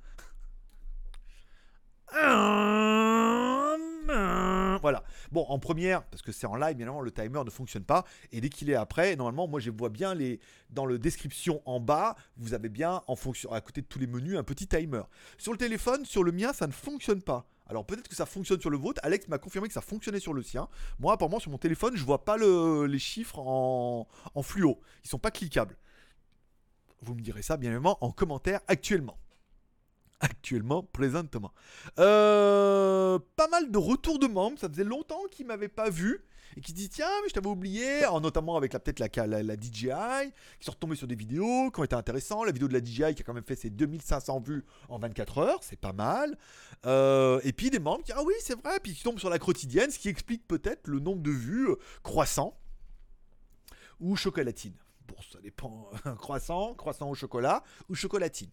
Voilà. 4.81 5.03
Bon, 5.31 5.45
en 5.47 5.59
première, 5.59 6.03
parce 6.03 6.21
que 6.21 6.31
c'est 6.31 6.47
en 6.47 6.55
live, 6.55 6.75
bien 6.75 6.85
évidemment, 6.85 7.01
le 7.01 7.11
timer 7.11 7.43
ne 7.43 7.49
fonctionne 7.49 7.83
pas. 7.83 8.05
Et 8.31 8.41
dès 8.41 8.49
qu'il 8.49 8.69
est 8.69 8.75
après, 8.75 9.15
normalement, 9.15 9.47
moi, 9.47 9.59
je 9.59 9.71
vois 9.71 9.89
bien 9.89 10.13
les 10.13 10.39
dans 10.69 10.85
le 10.85 10.99
description 10.99 11.61
en 11.65 11.79
bas, 11.79 12.15
vous 12.37 12.53
avez 12.53 12.69
bien 12.69 13.01
en 13.07 13.15
fonction 13.15 13.51
à 13.51 13.61
côté 13.61 13.81
de 13.81 13.87
tous 13.87 13.99
les 13.99 14.07
menus 14.07 14.37
un 14.37 14.43
petit 14.43 14.67
timer. 14.67 15.03
Sur 15.37 15.51
le 15.51 15.57
téléphone, 15.57 16.05
sur 16.05 16.23
le 16.23 16.31
mien, 16.31 16.53
ça 16.53 16.67
ne 16.67 16.73
fonctionne 16.73 17.21
pas. 17.21 17.45
Alors 17.69 17.85
peut-être 17.85 18.07
que 18.07 18.15
ça 18.15 18.25
fonctionne 18.25 18.61
sur 18.61 18.69
le 18.69 18.77
vôtre. 18.77 19.01
Alex 19.03 19.27
m'a 19.27 19.37
confirmé 19.37 19.67
que 19.67 19.73
ça 19.73 19.81
fonctionnait 19.81 20.19
sur 20.19 20.33
le 20.33 20.41
sien. 20.41 20.67
Moi, 20.99 21.13
apparemment, 21.13 21.39
sur 21.39 21.51
mon 21.51 21.57
téléphone, 21.57 21.95
je 21.95 22.03
vois 22.03 22.23
pas 22.23 22.37
les 22.37 22.99
chiffres 22.99 23.39
en, 23.39 24.07
en 24.35 24.41
fluo. 24.41 24.79
Ils 25.03 25.09
sont 25.09 25.19
pas 25.19 25.31
cliquables. 25.31 25.77
Vous 27.01 27.13
me 27.13 27.21
direz 27.21 27.41
ça, 27.41 27.57
bien 27.57 27.69
évidemment, 27.69 27.97
en 28.01 28.11
commentaire 28.11 28.61
actuellement 28.67 29.17
actuellement, 30.19 30.83
présentement. 30.83 31.53
Euh, 31.99 33.19
pas 33.35 33.47
mal 33.47 33.71
de 33.71 33.77
retours 33.77 34.19
de 34.19 34.27
membres, 34.27 34.59
ça 34.59 34.69
faisait 34.69 34.83
longtemps 34.83 35.23
qu'ils 35.31 35.45
m'avaient 35.45 35.67
pas 35.67 35.89
vu 35.89 36.23
et 36.55 36.61
qui 36.61 36.71
se 36.71 36.75
disent 36.75 36.89
tiens 36.89 37.07
mais 37.21 37.29
je 37.29 37.33
t'avais 37.33 37.49
oublié, 37.49 38.01
notamment 38.21 38.57
avec 38.57 38.73
la 38.73 38.79
peut-être 38.79 38.99
la, 38.99 39.43
la, 39.43 39.55
DJI, 39.55 40.31
qui 40.59 40.65
sont 40.65 40.71
retombés 40.71 40.95
sur 40.95 41.07
des 41.07 41.15
vidéos 41.15 41.69
qui 41.71 41.79
ont 41.79 41.83
été 41.83 41.95
intéressants, 41.95 42.43
la 42.43 42.51
vidéo 42.51 42.67
de 42.67 42.73
la 42.73 42.83
DJI 42.83 43.13
qui 43.13 43.21
a 43.21 43.25
quand 43.25 43.33
même 43.33 43.43
fait 43.43 43.55
ses 43.55 43.69
2500 43.69 44.39
vues 44.39 44.65
en 44.89 44.97
24 44.97 45.37
heures, 45.37 45.59
c'est 45.61 45.79
pas 45.79 45.93
mal, 45.93 46.37
euh, 46.85 47.39
et 47.43 47.53
puis 47.53 47.69
des 47.69 47.79
membres 47.79 48.03
qui 48.03 48.11
ah 48.11 48.23
oui 48.23 48.33
c'est 48.39 48.59
vrai, 48.59 48.79
puis 48.81 48.93
qui 48.93 49.03
tombent 49.03 49.19
sur 49.19 49.29
la 49.29 49.39
quotidienne, 49.39 49.91
ce 49.91 49.99
qui 49.99 50.09
explique 50.09 50.47
peut-être 50.47 50.87
le 50.87 50.99
nombre 50.99 51.21
de 51.21 51.31
vues 51.31 51.69
euh, 51.69 51.75
croissant 52.01 52.57
ou 53.99 54.15
chocolatine. 54.15 54.73
Bon 55.07 55.15
ça 55.31 55.39
dépend, 55.41 55.91
croissant, 56.17 56.73
croissant 56.73 57.09
au 57.09 57.15
chocolat 57.15 57.63
ou 57.87 57.95
chocolatine. 57.95 58.49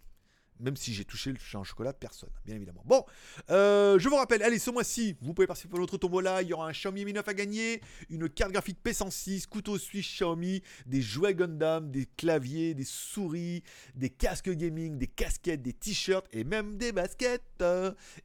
Même 0.61 0.77
si 0.77 0.95
j'ai 0.95 1.05
touché 1.05 1.33
le 1.33 1.59
en 1.59 1.65
chocolat 1.65 1.93
personne, 1.93 2.31
bien 2.45 2.55
évidemment. 2.55 2.83
Bon, 2.87 3.05
euh, 3.51 3.99
je 3.99 4.09
vous 4.09 4.17
rappelle, 4.17 4.43
allez, 4.43 4.59
ce 4.59 4.71
mois-ci, 4.71 5.17
vous 5.21 5.35
pouvez 5.35 5.47
participer 5.47 5.77
à 5.77 5.81
notre 5.81 5.99
tombola. 5.99 6.43
Il 6.43 6.49
y 6.49 6.53
aura 6.53 6.69
un 6.69 6.73
Xiaomi 6.73 7.05
Mi 7.05 7.13
9 7.13 7.29
à 7.29 7.35
gagner, 7.35 7.81
une 8.09 8.29
carte 8.29 8.53
graphique 8.53 8.79
P106, 8.85 9.47
couteau 9.47 9.79
suisse 9.79 10.07
Xiaomi, 10.07 10.63
des 10.87 11.03
jouets 11.03 11.35
Gundam, 11.35 11.91
des 11.91 12.07
claviers, 12.17 12.75
des 12.75 12.85
souris, 12.85 13.63
des 13.95 14.11
casques 14.11 14.51
gaming, 14.51 14.97
des 14.97 15.09
casquettes, 15.09 15.63
des 15.63 15.73
t-shirts 15.73 16.27
et 16.33 16.45
même 16.45 16.77
des 16.77 16.93
baskets. 16.93 17.43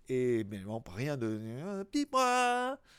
Et 0.07 0.43
bien 0.43 0.59
évidemment, 0.59 0.83
rien 0.87 1.17
de. 1.17 1.39
Un 1.79 1.85
petit 1.85 2.05
pois. 2.05 2.73
Un 2.73 2.77
petit. 2.77 2.89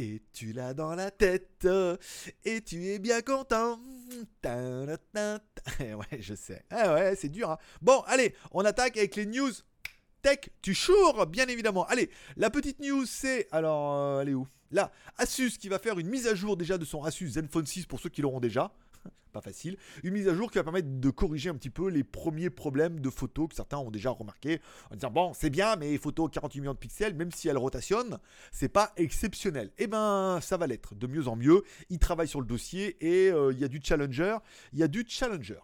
Et 0.00 0.22
tu 0.32 0.52
l'as 0.52 0.74
dans 0.74 0.94
la 0.94 1.10
tête. 1.10 1.66
Et 2.44 2.60
tu 2.62 2.86
es 2.86 3.00
bien 3.00 3.20
content. 3.20 3.80
Ouais, 5.80 6.20
je 6.20 6.34
sais. 6.34 6.64
Ah 6.70 6.94
ouais, 6.94 7.16
c'est 7.16 7.28
dur. 7.28 7.50
Hein. 7.50 7.58
Bon, 7.82 8.00
allez, 8.06 8.32
on 8.52 8.64
attaque 8.64 8.96
avec 8.96 9.16
les 9.16 9.26
news 9.26 9.50
tech 10.22 10.38
tu 10.62 10.72
chours, 10.72 11.26
bien 11.26 11.46
évidemment. 11.48 11.84
Allez, 11.86 12.10
la 12.36 12.48
petite 12.48 12.78
news, 12.78 13.06
c'est. 13.06 13.48
Alors, 13.50 13.92
euh, 13.94 14.20
elle 14.22 14.28
est 14.28 14.34
où? 14.34 14.46
Là, 14.70 14.92
Asus 15.16 15.58
qui 15.58 15.68
va 15.68 15.80
faire 15.80 15.98
une 15.98 16.08
mise 16.08 16.28
à 16.28 16.34
jour 16.36 16.56
déjà 16.56 16.78
de 16.78 16.84
son 16.84 17.02
Asus 17.02 17.30
Zenfone 17.30 17.66
6 17.66 17.86
pour 17.86 17.98
ceux 17.98 18.08
qui 18.08 18.22
l'auront 18.22 18.40
déjà 18.40 18.72
pas 19.32 19.40
facile. 19.40 19.76
Une 20.02 20.14
mise 20.14 20.28
à 20.28 20.34
jour 20.34 20.50
qui 20.50 20.58
va 20.58 20.64
permettre 20.64 20.88
de 20.88 21.10
corriger 21.10 21.50
un 21.50 21.54
petit 21.54 21.70
peu 21.70 21.88
les 21.88 22.04
premiers 22.04 22.50
problèmes 22.50 23.00
de 23.00 23.10
photos 23.10 23.48
que 23.48 23.54
certains 23.54 23.78
ont 23.78 23.90
déjà 23.90 24.10
remarqué 24.10 24.60
en 24.90 24.94
disant 24.94 25.10
bon 25.10 25.32
c'est 25.34 25.50
bien 25.50 25.76
mais 25.76 25.96
photos 25.98 26.30
48 26.32 26.60
millions 26.60 26.72
de 26.72 26.78
pixels 26.78 27.14
même 27.14 27.30
si 27.30 27.48
elles 27.48 27.58
rotationnent 27.58 28.18
c'est 28.52 28.68
pas 28.68 28.92
exceptionnel. 28.96 29.68
Et 29.78 29.84
eh 29.84 29.86
ben 29.86 30.38
ça 30.40 30.56
va 30.56 30.66
l'être 30.66 30.94
de 30.94 31.06
mieux 31.06 31.28
en 31.28 31.36
mieux. 31.36 31.62
Ils 31.90 31.98
travaillent 31.98 32.28
sur 32.28 32.40
le 32.40 32.46
dossier 32.46 32.96
et 33.00 33.30
euh, 33.30 33.52
il 33.52 33.58
y 33.58 33.64
a 33.64 33.68
du 33.68 33.80
challenger, 33.82 34.38
il 34.72 34.78
y 34.78 34.82
a 34.82 34.88
du 34.88 35.04
challenger. 35.06 35.58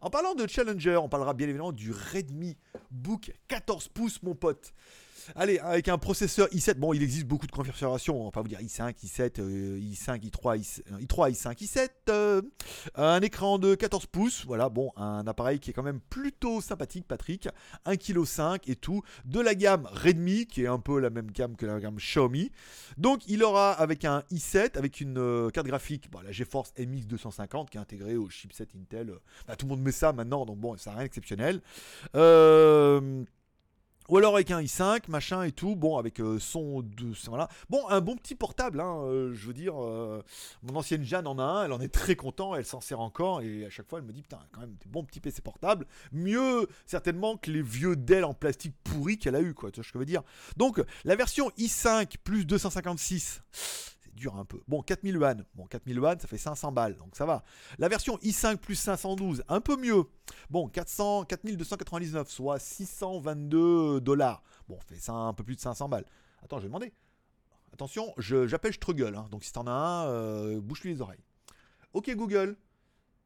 En 0.00 0.10
parlant 0.10 0.34
de 0.34 0.46
challenger, 0.46 0.96
on 0.96 1.08
parlera 1.08 1.34
bien 1.34 1.46
évidemment 1.46 1.72
du 1.72 1.92
Redmi 1.92 2.56
Book 2.90 3.32
14 3.48 3.88
pouces 3.88 4.22
mon 4.22 4.34
pote. 4.34 4.74
Allez, 5.34 5.58
avec 5.58 5.88
un 5.88 5.98
processeur 5.98 6.48
i7, 6.48 6.74
bon, 6.74 6.92
il 6.92 7.02
existe 7.02 7.26
beaucoup 7.26 7.46
de 7.46 7.52
configurations, 7.52 8.20
on 8.20 8.24
va 8.26 8.30
pas 8.30 8.42
vous 8.42 8.48
dire 8.48 8.60
i5, 8.60 8.94
i7, 9.04 9.40
i5, 9.40 10.20
i3, 10.20 10.82
i3, 11.00 11.32
i5, 11.32 11.56
i7. 11.58 12.42
un 12.94 13.20
écran 13.20 13.58
de 13.58 13.74
14 13.74 14.06
pouces, 14.06 14.44
voilà, 14.46 14.68
bon, 14.68 14.92
un 14.96 15.26
appareil 15.26 15.58
qui 15.58 15.70
est 15.70 15.72
quand 15.72 15.82
même 15.82 16.00
plutôt 16.00 16.60
sympathique, 16.60 17.06
Patrick. 17.06 17.48
1,5 17.86 18.58
kg 18.58 18.70
et 18.70 18.76
tout. 18.76 19.02
De 19.24 19.40
la 19.40 19.54
gamme 19.54 19.88
Redmi, 19.90 20.46
qui 20.46 20.62
est 20.62 20.66
un 20.66 20.78
peu 20.78 21.00
la 21.00 21.10
même 21.10 21.30
gamme 21.30 21.56
que 21.56 21.66
la 21.66 21.80
gamme 21.80 21.96
Xiaomi. 21.96 22.50
Donc, 22.96 23.26
il 23.26 23.42
aura 23.42 23.72
avec 23.72 24.04
un 24.04 24.20
i7, 24.30 24.76
avec 24.76 25.00
une 25.00 25.18
euh, 25.18 25.50
carte 25.50 25.66
graphique, 25.66 26.08
la 26.24 26.32
GeForce 26.32 26.72
MX 26.78 27.06
250, 27.06 27.70
qui 27.70 27.78
est 27.78 27.80
intégrée 27.80 28.16
au 28.16 28.28
chipset 28.28 28.68
Intel. 28.76 29.12
Bah, 29.46 29.56
tout 29.56 29.66
le 29.66 29.70
monde 29.70 29.82
met 29.82 29.92
ça 29.92 30.12
maintenant, 30.12 30.44
donc 30.44 30.58
bon, 30.58 30.76
ça 30.76 30.90
n'a 30.90 30.96
rien 30.96 31.04
d'exceptionnel. 31.04 31.60
Euh. 32.14 33.24
Ou 34.08 34.18
alors 34.18 34.34
avec 34.34 34.50
un 34.50 34.62
i5, 34.62 35.08
machin 35.08 35.42
et 35.42 35.52
tout, 35.52 35.74
bon, 35.74 35.98
avec 35.98 36.20
euh, 36.20 36.38
son 36.38 36.82
de. 36.82 37.12
Voilà. 37.26 37.48
Bon, 37.68 37.88
un 37.88 38.00
bon 38.00 38.16
petit 38.16 38.34
portable, 38.34 38.80
hein, 38.80 39.02
euh, 39.04 39.32
je 39.34 39.46
veux 39.46 39.54
dire. 39.54 39.82
Euh, 39.82 40.22
mon 40.62 40.76
ancienne 40.76 41.02
Jeanne 41.02 41.26
en 41.26 41.38
a 41.38 41.42
un, 41.42 41.64
elle 41.64 41.72
en 41.72 41.80
est 41.80 41.92
très 41.92 42.16
content, 42.16 42.54
elle 42.54 42.64
s'en 42.64 42.80
sert 42.80 43.00
encore, 43.00 43.42
et 43.42 43.64
à 43.64 43.70
chaque 43.70 43.88
fois 43.88 43.98
elle 43.98 44.04
me 44.04 44.12
dit, 44.12 44.22
putain, 44.22 44.38
quand 44.52 44.60
même, 44.60 44.74
des 44.74 44.88
bons 44.88 45.04
petits 45.04 45.20
PC 45.20 45.42
portables. 45.42 45.86
Mieux, 46.12 46.68
certainement, 46.86 47.36
que 47.36 47.50
les 47.50 47.62
vieux 47.62 47.96
Dell 47.96 48.24
en 48.24 48.34
plastique 48.34 48.74
pourri 48.84 49.18
qu'elle 49.18 49.34
a 49.34 49.40
eu, 49.40 49.54
quoi, 49.54 49.70
tu 49.70 49.80
vois 49.80 49.84
ce 49.84 49.88
que 49.88 49.94
je 49.94 49.98
veux 49.98 50.06
dire. 50.06 50.22
Donc, 50.56 50.82
la 51.04 51.16
version 51.16 51.50
i5 51.58 52.16
plus 52.22 52.46
256 52.46 53.42
dur 54.16 54.36
un 54.36 54.44
peu. 54.44 54.60
Bon, 54.66 54.82
4000 54.82 55.14
yuan. 55.14 55.44
Bon, 55.54 55.66
4000 55.66 55.96
yuan, 55.96 56.18
ça 56.18 56.26
fait 56.26 56.38
500 56.38 56.72
balles, 56.72 56.96
donc 56.96 57.14
ça 57.14 57.26
va. 57.26 57.44
La 57.78 57.88
version 57.88 58.16
i5 58.18 58.56
plus 58.56 58.74
512, 58.74 59.44
un 59.48 59.60
peu 59.60 59.76
mieux. 59.76 60.04
Bon, 60.50 60.68
400, 60.68 61.24
4299, 61.26 62.28
soit 62.28 62.58
622 62.58 64.00
dollars. 64.00 64.42
Bon, 64.68 64.78
fait 64.80 64.96
ça 64.96 65.12
un 65.12 65.32
peu 65.32 65.44
plus 65.44 65.54
de 65.54 65.60
500 65.60 65.88
balles. 65.88 66.06
Attends, 66.42 66.58
je 66.58 66.62
vais 66.62 66.68
demander. 66.68 66.92
Attention, 67.72 68.14
j'appelle 68.16 68.72
Struggle, 68.72 69.14
hein. 69.16 69.26
donc 69.30 69.44
si 69.44 69.52
t'en 69.52 69.66
as 69.66 69.70
un, 69.70 70.06
euh, 70.06 70.60
bouche-lui 70.60 70.94
les 70.94 71.02
oreilles. 71.02 71.22
Ok 71.92 72.10
Google, 72.14 72.56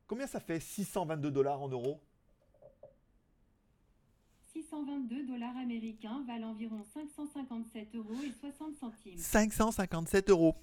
combien 0.08 0.26
ça 0.26 0.40
fait 0.40 0.58
622 0.58 1.30
dollars 1.30 1.60
en 1.62 1.68
euros? 1.68 2.00
622 4.52 5.26
dollars 5.26 5.56
américains 5.56 6.24
valent 6.26 6.50
environ 6.50 6.82
557 6.94 7.94
euros 7.94 8.16
et 8.24 8.32
60 8.32 8.74
centimes. 8.74 9.16
557 9.16 10.30
euros. 10.30 10.56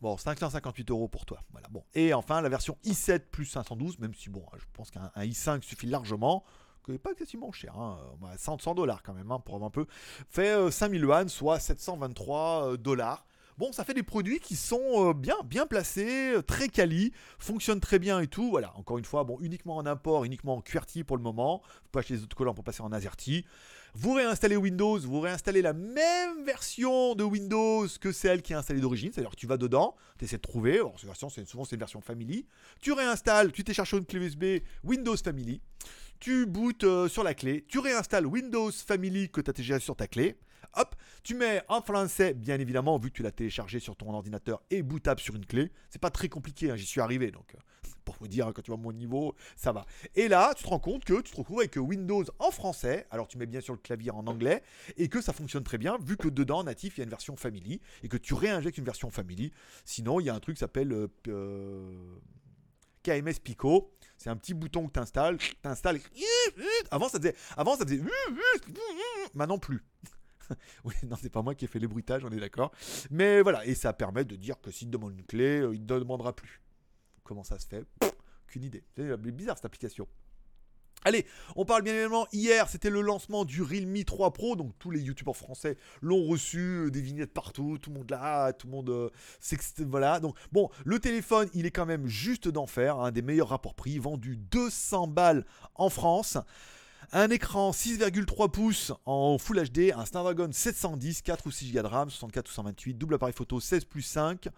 Bon, 0.00 0.16
558 0.16 0.90
euros 0.90 1.08
pour 1.08 1.24
toi. 1.24 1.40
Voilà, 1.52 1.68
bon. 1.68 1.82
Et 1.94 2.12
enfin, 2.14 2.40
la 2.40 2.48
version 2.48 2.76
i7 2.84 3.20
plus 3.30 3.46
512, 3.46 3.98
même 3.98 4.14
si, 4.14 4.28
bon, 4.28 4.44
je 4.56 4.64
pense 4.72 4.90
qu'un 4.90 5.10
i5 5.16 5.62
suffit 5.62 5.86
largement, 5.86 6.44
que 6.84 6.92
pas 6.92 7.12
excessivement 7.12 7.52
cher, 7.52 7.78
hein, 7.78 7.98
100 8.36 8.74
dollars 8.74 9.02
quand 9.02 9.14
même, 9.14 9.30
hein, 9.30 9.40
pour 9.40 9.62
un 9.64 9.70
peu, 9.70 9.86
fait 10.28 10.70
5000 10.70 11.02
euh, 11.02 11.06
yuan, 11.06 11.28
soit 11.28 11.58
723 11.58 12.72
euh, 12.72 12.76
dollars. 12.76 13.24
Bon, 13.56 13.70
ça 13.72 13.84
fait 13.84 13.94
des 13.94 14.02
produits 14.02 14.40
qui 14.40 14.56
sont 14.56 15.08
euh, 15.08 15.14
bien, 15.14 15.36
bien 15.44 15.64
placés, 15.66 16.34
très 16.46 16.68
quali, 16.68 17.12
fonctionnent 17.38 17.80
très 17.80 17.98
bien 17.98 18.20
et 18.20 18.26
tout. 18.26 18.50
Voilà, 18.50 18.76
encore 18.76 18.98
une 18.98 19.04
fois, 19.04 19.24
bon, 19.24 19.38
uniquement 19.40 19.76
en 19.76 19.86
import, 19.86 20.24
uniquement 20.24 20.56
en 20.56 20.60
QWERTY 20.60 21.04
pour 21.04 21.16
le 21.16 21.22
moment. 21.22 21.62
Vous 21.84 21.90
pouvez 21.92 22.00
acheter 22.00 22.14
les 22.14 22.22
autres 22.24 22.36
collants 22.36 22.54
pour 22.54 22.64
passer 22.64 22.82
en 22.82 22.92
AZERTY. 22.92 23.46
Vous 23.96 24.12
réinstallez 24.12 24.56
Windows, 24.56 24.98
vous 24.98 25.20
réinstallez 25.20 25.62
la 25.62 25.72
même 25.72 26.44
version 26.44 27.14
de 27.14 27.22
Windows 27.22 27.86
que 28.00 28.10
celle 28.10 28.42
qui 28.42 28.52
est 28.52 28.56
installée 28.56 28.80
d'origine, 28.80 29.12
c'est-à-dire 29.12 29.30
que 29.30 29.36
tu 29.36 29.46
vas 29.46 29.56
dedans, 29.56 29.94
tu 30.18 30.24
essaies 30.24 30.36
de 30.36 30.42
trouver, 30.42 30.82
cette 30.96 31.06
version, 31.06 31.28
souvent 31.30 31.64
c'est 31.64 31.76
une 31.76 31.78
version 31.78 32.00
Family, 32.00 32.44
tu 32.80 32.90
réinstalles, 32.90 33.52
tu 33.52 33.62
t'es 33.62 33.72
cherché 33.72 33.96
une 33.96 34.04
clé 34.04 34.18
USB 34.18 34.44
Windows 34.82 35.16
Family, 35.16 35.60
tu 36.18 36.44
bootes 36.44 36.82
euh, 36.82 37.08
sur 37.08 37.22
la 37.22 37.34
clé, 37.34 37.64
tu 37.68 37.78
réinstalles 37.78 38.26
Windows 38.26 38.72
Family 38.72 39.30
que 39.30 39.40
tu 39.40 39.50
as 39.50 39.52
déjà 39.52 39.78
sur 39.78 39.94
ta 39.94 40.08
clé, 40.08 40.38
Hop, 40.76 40.94
tu 41.22 41.34
mets 41.34 41.62
en 41.68 41.80
français, 41.82 42.34
bien 42.34 42.58
évidemment, 42.58 42.98
vu 42.98 43.10
que 43.10 43.16
tu 43.16 43.22
l'as 43.22 43.30
téléchargé 43.30 43.80
sur 43.80 43.96
ton 43.96 44.12
ordinateur 44.12 44.62
et 44.70 44.82
bootable 44.82 45.20
sur 45.20 45.34
une 45.34 45.46
clé. 45.46 45.70
C'est 45.90 46.00
pas 46.00 46.10
très 46.10 46.28
compliqué, 46.28 46.70
hein, 46.70 46.76
j'y 46.76 46.86
suis 46.86 47.00
arrivé, 47.00 47.30
donc 47.30 47.54
euh, 47.54 47.58
pour 48.04 48.16
vous 48.20 48.28
dire, 48.28 48.52
quand 48.54 48.62
tu 48.62 48.70
vois 48.70 48.80
mon 48.80 48.92
niveau, 48.92 49.34
ça 49.56 49.72
va. 49.72 49.86
Et 50.14 50.28
là, 50.28 50.52
tu 50.56 50.64
te 50.64 50.68
rends 50.68 50.78
compte 50.78 51.04
que 51.04 51.20
tu 51.20 51.32
te 51.32 51.36
retrouves 51.36 51.60
avec 51.60 51.76
Windows 51.76 52.24
en 52.38 52.50
français, 52.50 53.06
alors 53.10 53.28
tu 53.28 53.38
mets 53.38 53.46
bien 53.46 53.60
sur 53.60 53.72
le 53.72 53.78
clavier 53.78 54.10
en 54.10 54.26
anglais, 54.26 54.62
et 54.96 55.08
que 55.08 55.20
ça 55.20 55.32
fonctionne 55.32 55.64
très 55.64 55.78
bien, 55.78 55.96
vu 55.98 56.16
que 56.16 56.28
dedans, 56.28 56.64
natif, 56.64 56.96
il 56.96 57.00
y 57.00 57.02
a 57.02 57.04
une 57.04 57.10
version 57.10 57.36
Family, 57.36 57.80
et 58.02 58.08
que 58.08 58.16
tu 58.16 58.34
réinjectes 58.34 58.78
une 58.78 58.84
version 58.84 59.10
Family. 59.10 59.52
Sinon, 59.84 60.20
il 60.20 60.26
y 60.26 60.30
a 60.30 60.34
un 60.34 60.40
truc 60.40 60.56
qui 60.56 60.60
s'appelle 60.60 60.92
euh, 60.92 61.08
euh, 61.28 62.18
KMS 63.02 63.40
Pico. 63.42 63.92
C'est 64.16 64.30
un 64.30 64.36
petit 64.36 64.54
bouton 64.54 64.86
que 64.86 64.92
tu 64.92 65.00
installes, 65.00 65.38
t'installes. 65.62 66.00
Avant 66.90 67.08
ça 67.08 67.18
faisait, 67.18 67.34
avant 67.56 67.76
ça 67.76 67.84
faisait, 67.84 68.00
maintenant 69.34 69.58
plus. 69.58 69.84
oui, 70.84 70.94
non, 71.08 71.16
c'est 71.20 71.30
pas 71.30 71.42
moi 71.42 71.54
qui 71.54 71.64
ai 71.64 71.68
fait 71.68 71.78
les 71.78 71.86
bruitages, 71.86 72.24
on 72.24 72.30
est 72.30 72.40
d'accord. 72.40 72.72
Mais 73.10 73.42
voilà, 73.42 73.64
et 73.66 73.74
ça 73.74 73.92
permet 73.92 74.24
de 74.24 74.36
dire 74.36 74.60
que 74.60 74.70
s'il 74.70 74.88
te 74.88 74.92
demande 74.92 75.12
une 75.18 75.24
clé, 75.24 75.60
euh, 75.60 75.74
il 75.74 75.82
ne 75.82 75.86
demandera 75.86 76.34
plus. 76.34 76.60
Comment 77.22 77.44
ça 77.44 77.58
se 77.58 77.66
fait? 77.66 77.84
Qu'une 78.46 78.64
idée. 78.64 78.84
C'est 78.96 79.16
bizarre 79.18 79.56
cette 79.56 79.64
application. 79.64 80.06
Allez, 81.06 81.26
on 81.54 81.66
parle 81.66 81.82
bien 81.82 81.92
évidemment, 81.92 82.26
hier 82.32 82.66
c'était 82.66 82.88
le 82.88 83.02
lancement 83.02 83.44
du 83.44 83.60
Realme 83.60 84.04
3 84.04 84.32
Pro, 84.32 84.56
donc 84.56 84.72
tous 84.78 84.90
les 84.90 85.00
youtubeurs 85.00 85.36
français 85.36 85.76
l'ont 86.00 86.24
reçu, 86.24 86.86
euh, 86.86 86.90
des 86.90 87.02
vignettes 87.02 87.34
partout, 87.34 87.76
tout 87.76 87.90
le 87.90 87.98
monde 87.98 88.10
là, 88.10 88.54
tout 88.54 88.66
le 88.68 88.72
monde... 88.72 88.88
Euh, 88.88 89.10
voilà, 89.80 90.18
donc 90.18 90.34
bon, 90.50 90.70
le 90.86 90.98
téléphone 90.98 91.50
il 91.52 91.66
est 91.66 91.70
quand 91.70 91.84
même 91.84 92.06
juste 92.06 92.48
d'enfer, 92.48 92.98
un 92.98 93.12
des 93.12 93.20
meilleurs 93.20 93.50
rapports 93.50 93.74
prix, 93.74 93.98
vendu 93.98 94.38
200 94.38 95.08
balles 95.08 95.44
en 95.74 95.90
France. 95.90 96.38
Un 97.12 97.30
écran 97.30 97.70
6,3 97.70 98.50
pouces 98.50 98.92
en 99.04 99.38
Full 99.38 99.62
HD, 99.68 99.92
un 99.94 100.04
Snapdragon 100.04 100.50
710, 100.50 101.22
4 101.22 101.46
ou 101.46 101.50
6 101.50 101.72
Go 101.72 101.82
de 101.82 101.86
RAM, 101.86 102.10
64 102.10 102.48
ou 102.48 102.52
128, 102.52 102.94
double 102.94 103.14
appareil 103.14 103.34
photo 103.34 103.60
16 103.60 103.84
plus 103.84 104.02
5. 104.02 104.48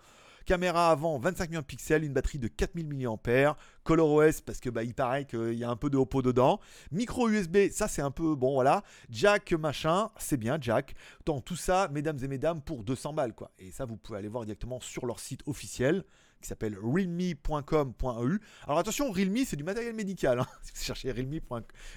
Caméra 0.44 0.92
avant 0.92 1.18
25 1.18 1.50
millions 1.50 1.60
de 1.60 1.66
pixels, 1.66 2.04
une 2.04 2.12
batterie 2.12 2.38
de 2.38 2.46
4000 2.46 2.86
mAh, 2.86 3.56
ColorOS 3.82 4.42
parce 4.44 4.60
que 4.60 4.70
bah, 4.70 4.84
il 4.84 4.94
paraît 4.94 5.24
qu'il 5.24 5.54
y 5.54 5.64
a 5.64 5.70
un 5.70 5.74
peu 5.74 5.90
de 5.90 5.96
Oppo 5.96 6.22
dedans, 6.22 6.60
micro 6.92 7.28
USB, 7.28 7.68
ça 7.72 7.88
c'est 7.88 8.02
un 8.02 8.12
peu 8.12 8.36
bon 8.36 8.54
voilà, 8.54 8.84
jack 9.10 9.52
machin, 9.52 10.10
c'est 10.18 10.36
bien 10.36 10.56
jack. 10.60 10.94
Tant 11.24 11.40
tout 11.40 11.56
ça, 11.56 11.88
mesdames 11.92 12.18
et 12.22 12.28
mesdames, 12.28 12.60
pour 12.60 12.84
200 12.84 13.12
balles 13.12 13.34
quoi. 13.34 13.50
Et 13.58 13.72
ça 13.72 13.86
vous 13.86 13.96
pouvez 13.96 14.18
aller 14.18 14.28
voir 14.28 14.44
directement 14.44 14.78
sur 14.80 15.04
leur 15.06 15.18
site 15.18 15.42
officiel 15.46 16.04
qui 16.40 16.48
s'appelle 16.48 16.76
realme.com.eu. 16.78 18.40
Alors 18.64 18.78
attention, 18.78 19.10
Realme 19.10 19.44
c'est 19.44 19.56
du 19.56 19.64
matériel 19.64 19.94
médical. 19.94 20.40
Hein. 20.40 20.46
Si 20.62 20.72
vous 20.74 20.84
cherchez 20.84 21.12
realme. 21.12 21.40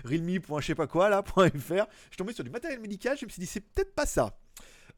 realme. 0.04 0.40
je 0.60 0.66
sais 0.66 0.76
pas 0.76 0.88
quoi 0.88 1.10
là, 1.10 1.24
.fr, 1.24 1.40
je 1.40 1.46
suis 1.52 2.18
tombé 2.18 2.34
sur 2.34 2.44
du 2.44 2.50
matériel 2.50 2.80
médical, 2.80 3.18
je 3.18 3.26
me 3.26 3.30
suis 3.30 3.40
dit 3.40 3.48
c'est 3.48 3.62
peut-être 3.62 3.94
pas 3.94 4.06
ça. 4.06 4.38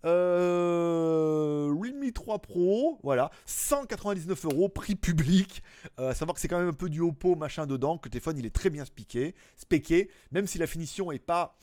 Euh, 0.03 1.71
Realme 1.79 2.11
3 2.11 2.39
Pro, 2.39 2.99
voilà, 3.03 3.31
199 3.45 4.45
euros, 4.45 4.69
prix 4.69 4.95
public. 4.95 5.61
Euh, 5.99 6.09
à 6.09 6.15
savoir 6.15 6.35
que 6.35 6.41
c'est 6.41 6.47
quand 6.47 6.59
même 6.59 6.69
un 6.69 6.73
peu 6.73 6.89
du 6.89 7.01
Oppo 7.01 7.35
machin 7.35 7.67
dedans, 7.67 7.97
que 7.97 8.07
le 8.07 8.11
téléphone 8.11 8.37
il 8.37 8.45
est 8.45 8.55
très 8.55 8.69
bien 8.69 8.85
spiqué, 8.85 9.35
spéqué, 9.57 10.09
même 10.31 10.47
si 10.47 10.57
la 10.57 10.67
finition 10.67 11.11
est 11.11 11.19
pas 11.19 11.57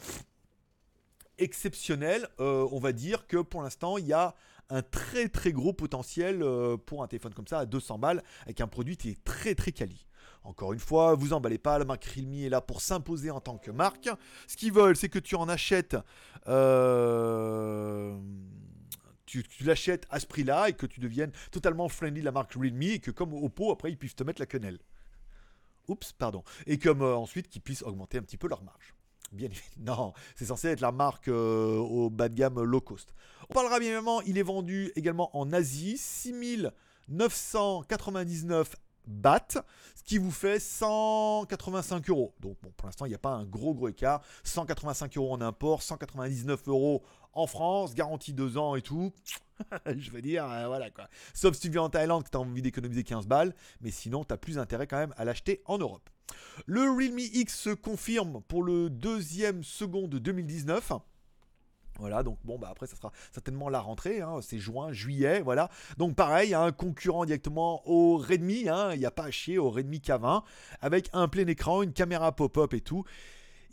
exceptionnelle, 1.38 2.28
euh, 2.40 2.68
on 2.72 2.78
va 2.78 2.92
dire 2.92 3.26
que 3.26 3.36
pour 3.38 3.62
l'instant 3.62 3.96
il 3.96 4.06
y 4.06 4.12
a 4.12 4.34
un 4.70 4.82
très 4.82 5.28
très 5.28 5.52
gros 5.52 5.72
potentiel 5.72 6.42
euh, 6.42 6.76
pour 6.76 7.02
un 7.02 7.08
téléphone 7.08 7.34
comme 7.34 7.46
ça 7.46 7.60
à 7.60 7.66
200 7.66 7.98
balles 7.98 8.22
avec 8.42 8.60
un 8.60 8.66
produit 8.66 8.96
qui 8.96 9.10
est 9.10 9.24
très 9.24 9.54
très 9.54 9.72
quali. 9.72 10.06
Encore 10.44 10.72
une 10.72 10.78
fois, 10.78 11.14
vous 11.14 11.32
emballez 11.32 11.58
pas, 11.58 11.78
la 11.78 11.84
marque 11.84 12.04
Realme 12.04 12.34
est 12.34 12.48
là 12.48 12.60
pour 12.60 12.80
s'imposer 12.80 13.30
en 13.30 13.40
tant 13.40 13.58
que 13.58 13.70
marque. 13.70 14.08
Ce 14.46 14.56
qu'ils 14.56 14.72
veulent, 14.72 14.96
c'est 14.96 15.08
que 15.08 15.18
tu 15.18 15.34
en 15.36 15.48
achètes. 15.48 15.96
Euh, 16.46 18.16
tu, 19.26 19.44
l'achètes 19.60 20.06
à 20.08 20.20
ce 20.20 20.26
prix-là 20.26 20.70
et 20.70 20.72
que 20.72 20.86
tu 20.86 21.00
deviennes 21.00 21.32
totalement 21.50 21.88
friendly 21.88 22.20
de 22.20 22.24
la 22.24 22.32
marque 22.32 22.54
Realme 22.54 22.82
et 22.82 22.98
que 22.98 23.10
comme 23.10 23.34
Oppo, 23.34 23.70
après, 23.72 23.90
ils 23.90 23.98
puissent 23.98 24.16
te 24.16 24.24
mettre 24.24 24.40
la 24.40 24.46
quenelle. 24.46 24.78
Oups, 25.88 26.12
pardon. 26.12 26.42
Et 26.66 26.78
comme 26.78 27.02
euh, 27.02 27.16
ensuite, 27.16 27.48
qu'ils 27.48 27.62
puissent 27.62 27.82
augmenter 27.82 28.18
un 28.18 28.22
petit 28.22 28.38
peu 28.38 28.48
leur 28.48 28.62
marge. 28.62 28.94
Bien 29.32 29.48
non, 29.78 30.12
c'est 30.36 30.44
censé 30.46 30.68
être 30.68 30.80
la 30.80 30.92
marque 30.92 31.28
euh, 31.28 31.76
au 31.76 32.08
bas 32.10 32.28
de 32.28 32.34
gamme 32.34 32.62
low 32.62 32.80
cost. 32.80 33.12
On 33.50 33.54
parlera 33.54 33.78
bien 33.78 33.88
évidemment, 33.88 34.20
il 34.22 34.38
est 34.38 34.42
vendu 34.42 34.90
également 34.96 35.36
en 35.36 35.52
Asie, 35.52 35.98
6999 35.98 38.74
BAT, 39.08 39.64
ce 39.96 40.02
qui 40.04 40.18
vous 40.18 40.30
fait 40.30 40.60
185 40.60 42.08
euros. 42.10 42.34
Donc 42.40 42.56
bon, 42.62 42.70
pour 42.76 42.86
l'instant, 42.86 43.06
il 43.06 43.08
n'y 43.08 43.14
a 43.14 43.18
pas 43.18 43.30
un 43.30 43.44
gros 43.44 43.74
gros 43.74 43.88
écart. 43.88 44.20
185 44.44 45.16
euros 45.16 45.32
en 45.32 45.40
import, 45.40 45.82
199 45.82 46.68
euros 46.68 47.02
en 47.32 47.46
France, 47.46 47.94
garantie 47.94 48.32
2 48.32 48.58
ans 48.58 48.74
et 48.74 48.82
tout. 48.82 49.12
je 49.96 50.10
veux 50.10 50.22
dire, 50.22 50.44
euh, 50.50 50.66
voilà 50.66 50.90
quoi. 50.90 51.08
Sauf 51.34 51.54
si 51.54 51.62
tu 51.62 51.70
viens 51.70 51.82
en 51.82 51.90
Thaïlande 51.90 52.24
que 52.24 52.30
tu 52.30 52.36
as 52.36 52.40
envie 52.40 52.62
d'économiser 52.62 53.04
15 53.04 53.26
balles, 53.26 53.54
mais 53.80 53.90
sinon, 53.90 54.24
tu 54.24 54.32
as 54.32 54.36
plus 54.36 54.58
intérêt 54.58 54.86
quand 54.86 54.98
même 54.98 55.14
à 55.16 55.24
l'acheter 55.24 55.62
en 55.66 55.78
Europe. 55.78 56.08
Le 56.66 56.82
Realme 56.82 57.18
X 57.18 57.58
se 57.58 57.70
confirme 57.70 58.42
pour 58.48 58.62
le 58.62 58.90
deuxième 58.90 59.62
second 59.62 60.08
de 60.08 60.18
2019. 60.18 60.92
Voilà, 61.98 62.22
donc 62.22 62.38
bon, 62.44 62.58
bah 62.58 62.68
après, 62.70 62.86
ça 62.86 62.94
sera 62.94 63.10
certainement 63.32 63.68
la 63.68 63.80
rentrée, 63.80 64.20
hein, 64.20 64.38
c'est 64.40 64.58
juin, 64.58 64.92
juillet, 64.92 65.40
voilà. 65.40 65.68
Donc 65.96 66.14
pareil, 66.14 66.54
un 66.54 66.70
concurrent 66.70 67.24
directement 67.24 67.82
au 67.88 68.18
Redmi, 68.18 68.68
hein, 68.68 68.90
il 68.92 69.00
n'y 69.00 69.06
a 69.06 69.10
pas 69.10 69.24
à 69.24 69.30
chier, 69.32 69.58
au 69.58 69.68
Redmi 69.68 69.98
K20, 69.98 70.44
avec 70.80 71.10
un 71.12 71.26
plein 71.26 71.46
écran, 71.48 71.82
une 71.82 71.92
caméra 71.92 72.30
pop-up 72.30 72.72
et 72.72 72.80
tout. 72.80 73.04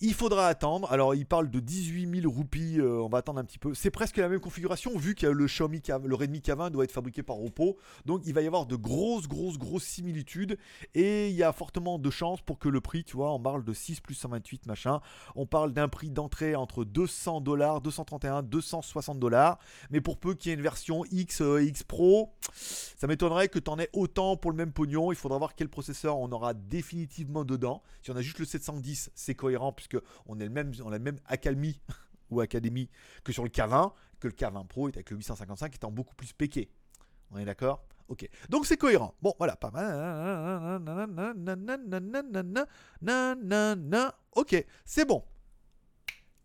Il 0.02 0.14
faudra 0.14 0.48
attendre. 0.48 0.92
Alors, 0.92 1.16
il 1.16 1.26
parle 1.26 1.50
de 1.50 1.62
18 1.62 2.22
000 2.22 2.32
roupies. 2.32 2.80
Euh, 2.80 3.02
on 3.02 3.08
va 3.08 3.20
attendre 3.20 3.40
un 3.40 3.46
petit 3.46 3.58
peu. 3.58 3.74
C'est 3.74 3.92
presque 3.92 4.18
la 4.18 4.28
même 4.28 4.42
configuration 4.42 4.98
vu 4.98 5.16
que 5.16 5.26
le 5.26 5.46
Xiaomi, 5.46 5.82
le 6.04 6.16
Redmi 6.16 6.40
K20 6.40 6.70
doit 6.72 6.84
être 6.84 6.92
fabriqué 6.92 7.24
par 7.24 7.42
Oppo. 7.42 7.78
Donc, 8.06 8.22
il 8.26 8.34
va 8.34 8.42
y 8.42 8.48
avoir 8.48 8.66
de 8.66 8.76
grosses, 8.76 9.30
grosses, 9.30 9.58
grosses 9.58 9.86
similitudes. 9.86 10.58
Et 10.96 11.30
il 11.30 11.36
y 11.36 11.44
a 11.44 11.54
fortement 11.54 11.98
de 11.98 12.10
chances 12.10 12.42
pour 12.42 12.60
que 12.60 12.68
le 12.68 12.82
prix, 12.82 13.06
tu 13.06 13.16
vois, 13.16 13.32
on 13.32 13.40
parle 13.40 13.64
de 13.64 13.74
6 13.74 14.02
plus 14.02 14.16
128 14.16 14.66
machin. 14.66 15.00
On 15.36 15.46
parle 15.46 15.72
d'un 15.72 15.88
prix 15.88 16.10
d'entrée 16.10 16.56
entre 16.56 16.84
200 16.84 17.40
dollars, 17.40 17.80
231, 17.80 18.44
260 18.44 19.18
dollars. 19.18 19.60
Mais 19.92 20.02
pour 20.02 20.18
peu 20.18 20.34
qu'il 20.34 20.50
y 20.50 20.52
ait 20.52 20.58
une 20.58 20.64
version 20.64 21.06
X, 21.06 21.40
euh, 21.40 21.64
X 21.64 21.84
Pro, 21.84 22.34
ça 22.52 23.08
m'étonnerait 23.08 23.48
que 23.48 23.60
tu 23.60 23.70
en 23.70 23.80
aies 23.80 23.90
autant 23.94 24.36
pour 24.36 24.52
le 24.52 24.58
même 24.58 24.74
pognon. 24.74 25.14
Il 25.14 25.16
faudra 25.16 25.38
voir 25.38 25.56
quel 25.56 25.70
processeur 25.70 26.18
on 26.18 26.30
aura 26.34 26.54
définitivement 26.54 27.46
dedans. 27.46 27.82
Si 28.02 28.12
on 28.12 28.16
a 28.18 28.22
juste 28.22 28.40
le 28.40 28.46
710, 28.46 29.12
c'est 29.16 29.36
cohérent 29.36 29.72
on, 30.26 30.40
est 30.40 30.44
le 30.44 30.50
même, 30.50 30.72
on 30.84 30.92
a 30.92 30.98
le 30.98 31.04
même 31.04 31.20
accalmie 31.26 31.82
ou 32.30 32.42
académie 32.42 32.90
que 33.24 33.32
sur 33.32 33.44
le 33.44 33.50
K20, 33.50 33.94
que 34.20 34.28
le 34.28 34.34
K20 34.34 34.68
Pro 34.68 34.88
est 34.88 34.98
avec 34.98 35.10
le 35.12 35.18
855 35.18 35.76
étant 35.76 35.92
beaucoup 35.92 36.16
plus 36.16 36.34
péqué. 36.34 36.70
On 37.32 37.38
est 37.38 37.46
d'accord? 37.46 37.86
Ok. 38.08 38.30
Donc 38.50 38.66
c'est 38.66 38.78
cohérent. 38.78 39.16
Bon, 39.22 39.34
voilà, 39.38 39.56
pas 39.56 39.72
mal. 39.72 40.82
Ok, 44.34 44.66
c'est 44.86 45.06
bon. 45.06 45.24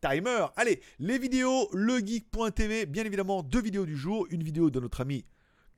Timer. 0.01 0.47
Allez, 0.57 0.81
les 0.99 1.19
vidéos, 1.19 1.69
legeek.tv, 1.75 2.87
bien 2.87 3.05
évidemment, 3.05 3.43
deux 3.43 3.61
vidéos 3.61 3.85
du 3.85 3.97
jour. 3.97 4.27
Une 4.31 4.43
vidéo 4.43 4.71
de 4.71 4.81
notre 4.81 5.03
ami 5.03 5.27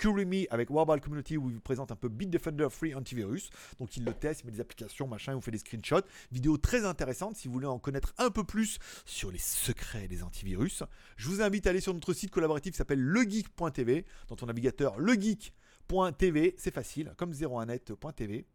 Me 0.05 0.53
avec 0.53 0.71
Warball 0.71 1.01
Community 1.01 1.37
où 1.37 1.49
il 1.49 1.55
vous 1.55 1.61
présente 1.61 1.93
un 1.93 1.97
peu 1.97 2.09
Bitdefender 2.09 2.69
Free 2.71 2.95
Antivirus. 2.95 3.51
Donc 3.79 3.97
il 3.97 4.05
le 4.05 4.13
teste, 4.13 4.43
il 4.43 4.47
met 4.47 4.53
des 4.53 4.61
applications, 4.61 5.07
machin, 5.07 5.33
il 5.33 5.37
vous 5.37 5.41
fait 5.41 5.51
des 5.51 5.59
screenshots. 5.59 6.05
Vidéo 6.31 6.57
très 6.57 6.85
intéressante 6.85 7.37
si 7.37 7.49
vous 7.49 7.55
voulez 7.55 7.67
en 7.67 7.79
connaître 7.79 8.15
un 8.19 8.31
peu 8.31 8.45
plus 8.45 8.79
sur 9.05 9.31
les 9.31 9.39
secrets 9.39 10.09
des 10.09 10.23
antivirus. 10.23 10.83
Je 11.17 11.29
vous 11.29 11.43
invite 11.43 11.67
à 11.67 11.71
aller 11.71 11.81
sur 11.81 11.95
notre 11.95 12.13
site 12.13 12.31
collaboratif 12.31 12.73
qui 12.73 12.79
s'appelle 12.79 13.01
legeek.tv. 13.01 14.05
Dans 14.29 14.37
ton 14.37 14.47
navigateur 14.47 14.99
legeek.tv, 14.99 16.55
c'est 16.59 16.75
facile, 16.75 17.13
comme 17.17 17.33
01net.tv. 17.33 18.47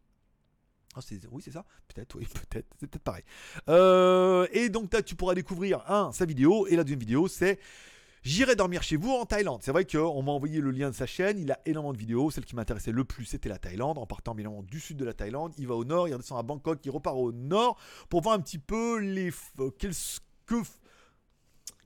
Oh, 0.96 1.00
oui, 1.30 1.42
c'est 1.44 1.52
ça 1.52 1.64
Peut-être, 1.86 2.16
oui, 2.16 2.26
peut-être. 2.50 2.66
C'est 2.80 2.86
peut-être 2.88 3.02
pareil. 3.02 3.24
Euh, 3.68 4.46
et 4.52 4.68
donc, 4.68 4.90
tu 5.04 5.14
pourras 5.14 5.34
découvrir, 5.34 5.88
un, 5.90 6.12
sa 6.12 6.24
vidéo, 6.24 6.66
et 6.66 6.76
la 6.76 6.84
deuxième 6.84 7.00
vidéo, 7.00 7.28
c'est 7.28 7.58
J'irai 8.22 8.56
dormir 8.56 8.82
chez 8.82 8.96
vous 8.96 9.12
en 9.12 9.24
Thaïlande. 9.26 9.60
C'est 9.62 9.72
vrai 9.72 9.84
qu'on 9.84 10.22
m'a 10.22 10.32
envoyé 10.32 10.60
le 10.60 10.70
lien 10.70 10.90
de 10.90 10.94
sa 10.94 11.06
chaîne. 11.06 11.38
Il 11.38 11.52
a 11.52 11.60
énormément 11.66 11.92
de 11.92 11.98
vidéos. 11.98 12.30
Celle 12.30 12.44
qui 12.44 12.56
m'intéressait 12.56 12.92
le 12.92 13.04
plus, 13.04 13.24
c'était 13.24 13.48
la 13.48 13.58
Thaïlande. 13.58 13.98
En 13.98 14.06
partant 14.06 14.34
évidemment 14.34 14.62
du 14.62 14.80
sud 14.80 14.96
de 14.96 15.04
la 15.04 15.14
Thaïlande, 15.14 15.54
il 15.58 15.66
va 15.66 15.74
au 15.74 15.84
nord, 15.84 16.08
il 16.08 16.14
redescend 16.14 16.38
à 16.38 16.42
Bangkok, 16.42 16.80
il 16.84 16.90
repart 16.90 17.16
au 17.16 17.32
nord 17.32 17.78
pour 18.08 18.22
voir 18.22 18.34
un 18.34 18.40
petit 18.40 18.58
peu 18.58 18.98
les 18.98 19.30
quels, 19.78 19.92
que 20.46 20.62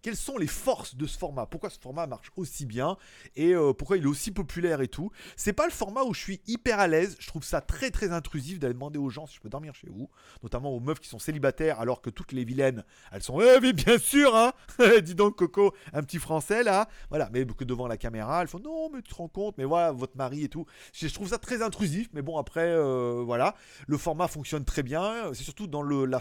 quelles 0.02 0.16
sont 0.16 0.36
les 0.36 0.48
forces 0.48 0.96
de 0.96 1.06
ce 1.06 1.16
format? 1.16 1.46
Pourquoi 1.46 1.70
ce 1.70 1.78
format 1.78 2.08
marche 2.08 2.32
aussi 2.36 2.66
bien? 2.66 2.96
Et 3.36 3.54
euh, 3.54 3.72
pourquoi 3.72 3.96
il 3.96 4.02
est 4.02 4.08
aussi 4.08 4.32
populaire 4.32 4.80
et 4.80 4.88
tout? 4.88 5.12
C'est 5.36 5.52
pas 5.52 5.64
le 5.64 5.72
format 5.72 6.02
où 6.02 6.12
je 6.12 6.20
suis 6.20 6.40
hyper 6.48 6.80
à 6.80 6.88
l'aise. 6.88 7.16
Je 7.20 7.28
trouve 7.28 7.44
ça 7.44 7.60
très 7.60 7.90
très 7.90 8.10
intrusif 8.10 8.58
d'aller 8.58 8.74
demander 8.74 8.98
aux 8.98 9.10
gens 9.10 9.26
si 9.26 9.36
je 9.36 9.40
peux 9.40 9.48
dormir 9.48 9.74
chez 9.74 9.88
vous. 9.88 10.10
Notamment 10.42 10.70
aux 10.70 10.80
meufs 10.80 10.98
qui 10.98 11.08
sont 11.08 11.20
célibataires 11.20 11.80
alors 11.80 12.02
que 12.02 12.10
toutes 12.10 12.32
les 12.32 12.44
vilaines, 12.44 12.84
elles 13.12 13.22
sont 13.22 13.40
Eh 13.40 13.72
bien 13.72 13.98
sûr 13.98 14.34
hein 14.34 14.52
Dis 15.02 15.14
donc 15.14 15.36
Coco, 15.36 15.72
un 15.92 16.02
petit 16.02 16.18
français 16.18 16.64
là 16.64 16.88
Voilà, 17.10 17.30
mais 17.32 17.46
que 17.46 17.64
devant 17.64 17.86
la 17.86 17.96
caméra, 17.96 18.42
elles 18.42 18.48
font 18.48 18.58
Non 18.58 18.90
mais 18.90 19.02
tu 19.02 19.12
te 19.12 19.14
rends 19.14 19.28
compte, 19.28 19.56
mais 19.56 19.64
voilà, 19.64 19.92
votre 19.92 20.16
mari 20.16 20.42
et 20.42 20.48
tout. 20.48 20.66
Je 20.92 21.06
trouve 21.08 21.28
ça 21.28 21.38
très 21.38 21.62
intrusif, 21.62 22.08
mais 22.12 22.22
bon 22.22 22.38
après, 22.38 22.66
euh, 22.66 23.22
voilà. 23.24 23.54
Le 23.86 23.96
format 23.98 24.26
fonctionne 24.26 24.64
très 24.64 24.82
bien. 24.82 25.32
C'est 25.32 25.44
surtout 25.44 25.68
dans 25.68 25.82
la 25.82 26.20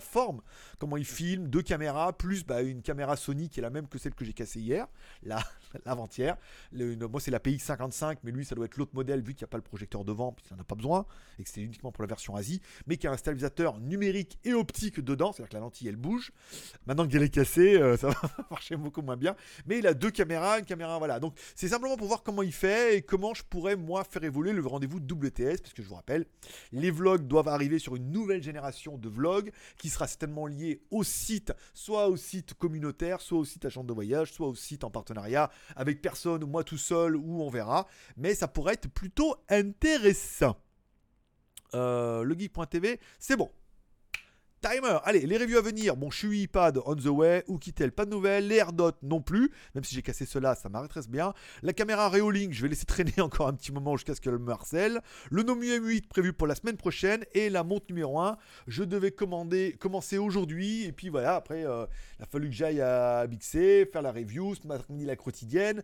forme, 0.00 0.40
comment 0.78 0.96
il 0.96 1.04
filme, 1.04 1.48
deux 1.48 1.62
caméras, 1.62 2.12
plus... 2.12 2.44
Bah, 2.44 2.59
une 2.62 2.82
caméra 2.82 3.16
Sony 3.16 3.48
qui 3.48 3.60
est 3.60 3.62
la 3.62 3.70
même 3.70 3.88
que 3.88 3.98
celle 3.98 4.14
que 4.14 4.24
j'ai 4.24 4.32
cassée 4.32 4.60
hier, 4.60 4.86
l'avant-hier. 5.84 6.36
Moi, 6.72 7.20
c'est 7.20 7.30
la 7.30 7.38
PX55, 7.38 8.18
mais 8.22 8.30
lui, 8.30 8.44
ça 8.44 8.54
doit 8.54 8.66
être 8.66 8.76
l'autre 8.76 8.94
modèle 8.94 9.22
vu 9.22 9.34
qu'il 9.34 9.44
n'y 9.44 9.48
a 9.48 9.52
pas 9.52 9.58
le 9.58 9.62
projecteur 9.62 10.04
devant, 10.04 10.32
puisqu'il 10.32 10.54
n'en 10.54 10.60
a 10.60 10.64
pas 10.64 10.74
besoin, 10.74 11.06
et 11.38 11.44
que 11.44 11.50
c'est 11.50 11.60
uniquement 11.60 11.92
pour 11.92 12.02
la 12.02 12.08
version 12.08 12.36
Asie, 12.36 12.60
mais 12.86 12.96
qui 12.96 13.06
a 13.06 13.12
un 13.12 13.16
stabilisateur 13.16 13.78
numérique 13.80 14.38
et 14.44 14.54
optique 14.54 15.00
dedans, 15.00 15.32
c'est-à-dire 15.32 15.50
que 15.50 15.54
la 15.54 15.60
lentille, 15.60 15.88
elle 15.88 15.96
bouge. 15.96 16.32
Maintenant 16.86 17.06
qu'elle 17.06 17.22
est 17.22 17.30
cassée, 17.30 17.76
euh, 17.76 17.96
ça 17.96 18.08
va 18.22 18.46
marcher 18.50 18.76
beaucoup 18.76 19.02
moins 19.02 19.16
bien. 19.16 19.36
Mais 19.66 19.78
il 19.78 19.86
a 19.86 19.94
deux 19.94 20.10
caméras, 20.10 20.58
une 20.58 20.64
caméra, 20.64 20.98
voilà. 20.98 21.20
Donc, 21.20 21.34
c'est 21.54 21.68
simplement 21.68 21.96
pour 21.96 22.08
voir 22.08 22.22
comment 22.22 22.42
il 22.42 22.52
fait 22.52 22.96
et 22.96 23.02
comment 23.02 23.34
je 23.34 23.42
pourrais, 23.44 23.76
moi, 23.76 24.04
faire 24.04 24.24
évoluer 24.24 24.52
le 24.52 24.66
rendez-vous 24.66 24.98
WTS, 24.98 25.60
parce 25.62 25.72
que 25.72 25.82
je 25.82 25.88
vous 25.88 25.94
rappelle, 25.94 26.26
les 26.72 26.90
vlogs 26.90 27.26
doivent 27.26 27.48
arriver 27.48 27.78
sur 27.78 27.96
une 27.96 28.10
nouvelle 28.10 28.42
génération 28.42 28.98
de 28.98 29.08
vlogs 29.08 29.50
qui 29.78 29.88
sera 29.88 30.06
certainement 30.06 30.46
liée 30.46 30.80
au 30.90 31.04
site, 31.04 31.52
soit 31.74 32.08
au 32.08 32.16
site 32.16 32.49
communautaire, 32.54 33.20
soit 33.20 33.38
au 33.38 33.44
site 33.44 33.64
agent 33.64 33.84
de 33.84 33.92
voyage, 33.92 34.32
soit 34.32 34.48
au 34.48 34.54
site 34.54 34.84
en 34.84 34.90
partenariat 34.90 35.50
avec 35.76 36.00
personne 36.02 36.44
moi 36.44 36.64
tout 36.64 36.78
seul, 36.78 37.16
ou 37.16 37.42
on 37.42 37.50
verra. 37.50 37.86
Mais 38.16 38.34
ça 38.34 38.48
pourrait 38.48 38.74
être 38.74 38.88
plutôt 38.88 39.36
intéressant. 39.48 40.56
Euh, 41.74 42.22
le 42.22 42.34
geek.tv, 42.38 42.98
c'est 43.18 43.36
bon. 43.36 43.50
Timer, 44.60 44.98
allez, 45.04 45.20
les 45.20 45.38
reviews 45.38 45.56
à 45.56 45.62
venir. 45.62 45.96
Bon, 45.96 46.10
Shui 46.10 46.42
iPad 46.42 46.78
on 46.84 46.94
the 46.94 47.06
way, 47.06 47.44
ou 47.48 47.58
pas 47.96 48.04
de 48.04 48.10
nouvelles. 48.10 48.46
Les 48.46 48.56
AirDots 48.56 48.92
non 49.02 49.22
plus, 49.22 49.50
même 49.74 49.84
si 49.84 49.94
j'ai 49.94 50.02
cassé 50.02 50.26
cela, 50.26 50.54
ça 50.54 50.68
m'arrêterait 50.68 51.00
bien. 51.08 51.32
La 51.62 51.72
caméra 51.72 52.10
Reolink, 52.10 52.52
je 52.52 52.60
vais 52.60 52.68
laisser 52.68 52.84
traîner 52.84 53.14
encore 53.20 53.48
un 53.48 53.54
petit 53.54 53.72
moment 53.72 53.96
jusqu'à 53.96 54.14
ce 54.14 54.20
qu'elle 54.20 54.38
me 54.38 54.52
harcèle. 54.52 55.00
Le 55.30 55.42
Nomu 55.44 55.66
M8 55.66 56.08
prévu 56.08 56.34
pour 56.34 56.46
la 56.46 56.54
semaine 56.54 56.76
prochaine. 56.76 57.24
Et 57.32 57.48
la 57.48 57.64
montre 57.64 57.86
numéro 57.88 58.20
1, 58.20 58.36
je 58.66 58.84
devais 58.84 59.12
commencer 59.12 60.18
aujourd'hui. 60.18 60.84
Et 60.84 60.92
puis 60.92 61.08
voilà, 61.08 61.36
après, 61.36 61.64
euh, 61.66 61.86
il 62.18 62.24
a 62.24 62.26
fallu 62.26 62.50
que 62.50 62.54
j'aille 62.54 62.82
à 62.82 63.26
Bixé, 63.26 63.88
faire 63.90 64.02
la 64.02 64.12
review, 64.12 64.54
ce 64.54 64.66
matin 64.66 64.84
la 64.90 65.16
quotidienne. 65.16 65.82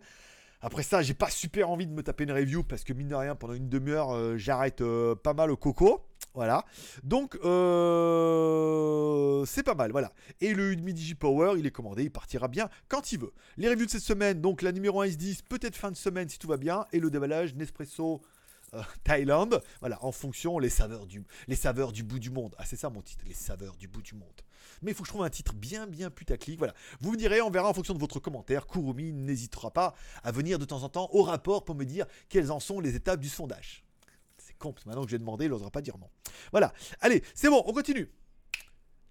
Après 0.61 0.83
ça, 0.83 1.01
j'ai 1.01 1.13
pas 1.15 1.29
super 1.29 1.71
envie 1.71 1.87
de 1.87 1.93
me 1.93 2.03
taper 2.03 2.25
une 2.25 2.31
review 2.31 2.63
parce 2.63 2.83
que 2.83 2.93
mine 2.93 3.07
de 3.07 3.15
rien, 3.15 3.35
pendant 3.35 3.53
une 3.53 3.69
demi-heure, 3.69 4.11
euh, 4.11 4.37
j'arrête 4.37 4.81
euh, 4.81 5.15
pas 5.15 5.33
mal 5.33 5.49
au 5.49 5.57
coco. 5.57 6.06
Voilà. 6.37 6.63
Donc, 7.03 7.35
euh, 7.43 9.43
c'est 9.45 9.63
pas 9.63 9.73
mal. 9.73 9.91
Voilà. 9.91 10.13
Et 10.39 10.53
le 10.53 10.71
Udemy 10.71 10.93
DigiPower, 10.93 11.55
il 11.57 11.65
est 11.65 11.71
commandé, 11.71 12.03
il 12.03 12.11
partira 12.11 12.47
bien 12.47 12.69
quand 12.89 13.11
il 13.11 13.21
veut. 13.21 13.33
Les 13.57 13.67
reviews 13.67 13.87
de 13.87 13.91
cette 13.91 14.03
semaine, 14.03 14.39
donc 14.39 14.61
la 14.61 14.71
numéro 14.71 15.01
1 15.01 15.07
S10, 15.07 15.39
peut-être 15.49 15.75
fin 15.75 15.89
de 15.89 15.95
semaine 15.95 16.29
si 16.29 16.37
tout 16.37 16.47
va 16.47 16.57
bien. 16.57 16.85
Et 16.93 16.99
le 16.99 17.09
déballage 17.09 17.55
Nespresso. 17.55 18.21
euh, 18.75 18.83
Thaïlande, 19.03 19.63
voilà, 19.79 19.97
en 20.05 20.11
fonction 20.11 20.59
les 20.59 20.69
saveurs 20.69 21.07
du, 21.07 21.23
saveurs 21.55 21.91
du 21.91 22.03
bout 22.03 22.19
du 22.19 22.29
monde. 22.29 22.53
Ah, 22.59 22.65
c'est 22.67 22.75
ça 22.75 22.91
mon 22.91 23.01
titre, 23.01 23.25
les 23.27 23.33
saveurs 23.33 23.75
du 23.75 23.87
bout 23.87 24.03
du 24.03 24.13
monde. 24.13 24.29
Mais 24.83 24.91
il 24.91 24.93
faut 24.93 25.01
que 25.01 25.07
je 25.07 25.13
trouve 25.13 25.25
un 25.25 25.31
titre 25.31 25.55
bien, 25.55 25.87
bien 25.87 26.11
putaclic. 26.11 26.59
Voilà. 26.59 26.75
Vous 27.01 27.13
me 27.13 27.17
direz, 27.17 27.41
on 27.41 27.49
verra 27.49 27.67
en 27.67 27.73
fonction 27.73 27.95
de 27.95 27.99
votre 27.99 28.19
commentaire. 28.19 28.67
Kurumi 28.67 29.11
n'hésitera 29.11 29.71
pas 29.71 29.95
à 30.23 30.31
venir 30.31 30.59
de 30.59 30.65
temps 30.65 30.83
en 30.83 30.89
temps 30.89 31.09
au 31.13 31.23
rapport 31.23 31.65
pour 31.65 31.73
me 31.73 31.83
dire 31.83 32.05
quelles 32.29 32.51
en 32.51 32.59
sont 32.59 32.79
les 32.79 32.95
étapes 32.95 33.21
du 33.21 33.29
sondage. 33.29 33.86
Que 34.57 34.67
maintenant 34.85 35.03
que 35.03 35.09
j'ai 35.11 35.19
demandé, 35.19 35.45
il 35.45 35.51
n'osera 35.51 35.71
pas 35.71 35.81
dire 35.81 35.97
non. 35.97 36.09
Voilà. 36.51 36.73
Allez, 37.01 37.23
c'est 37.33 37.49
bon, 37.49 37.63
on 37.65 37.73
continue. 37.73 38.09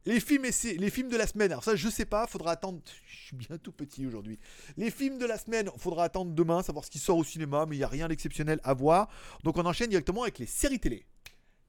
Les 0.07 0.21
films, 0.21 0.45
et 0.45 0.79
les 0.79 0.91
films 0.91 1.09
de 1.09 1.17
la 1.17 1.27
semaine, 1.27 1.51
alors 1.51 1.65
ça 1.65 1.75
je 1.75 1.89
sais 1.89 2.05
pas, 2.05 2.29
faudra 2.29 2.53
attendre, 2.53 2.81
je 3.09 3.17
suis 3.27 3.37
bien 3.37 3.59
tout 3.59 3.73
petit 3.73 4.07
aujourd'hui. 4.07 4.39
Les 4.77 4.93
films 4.93 5.19
de 5.19 5.27
la 5.27 5.37
semaine, 5.37 5.69
faudra 5.79 6.05
attendre 6.05 6.33
demain, 6.33 6.63
savoir 6.63 6.85
ce 6.85 6.91
qui 6.91 7.01
sort 7.01 7.19
au 7.19 7.25
cinéma, 7.25 7.67
mais 7.67 7.75
il 7.75 7.81
n'y 7.81 7.85
a 7.85 7.89
rien 7.89 8.07
d'exceptionnel 8.07 8.61
à 8.63 8.73
voir. 8.73 9.09
Donc 9.43 9.59
on 9.59 9.67
enchaîne 9.67 9.91
directement 9.91 10.23
avec 10.23 10.39
les 10.39 10.47
séries 10.47 10.79
télé. 10.79 11.05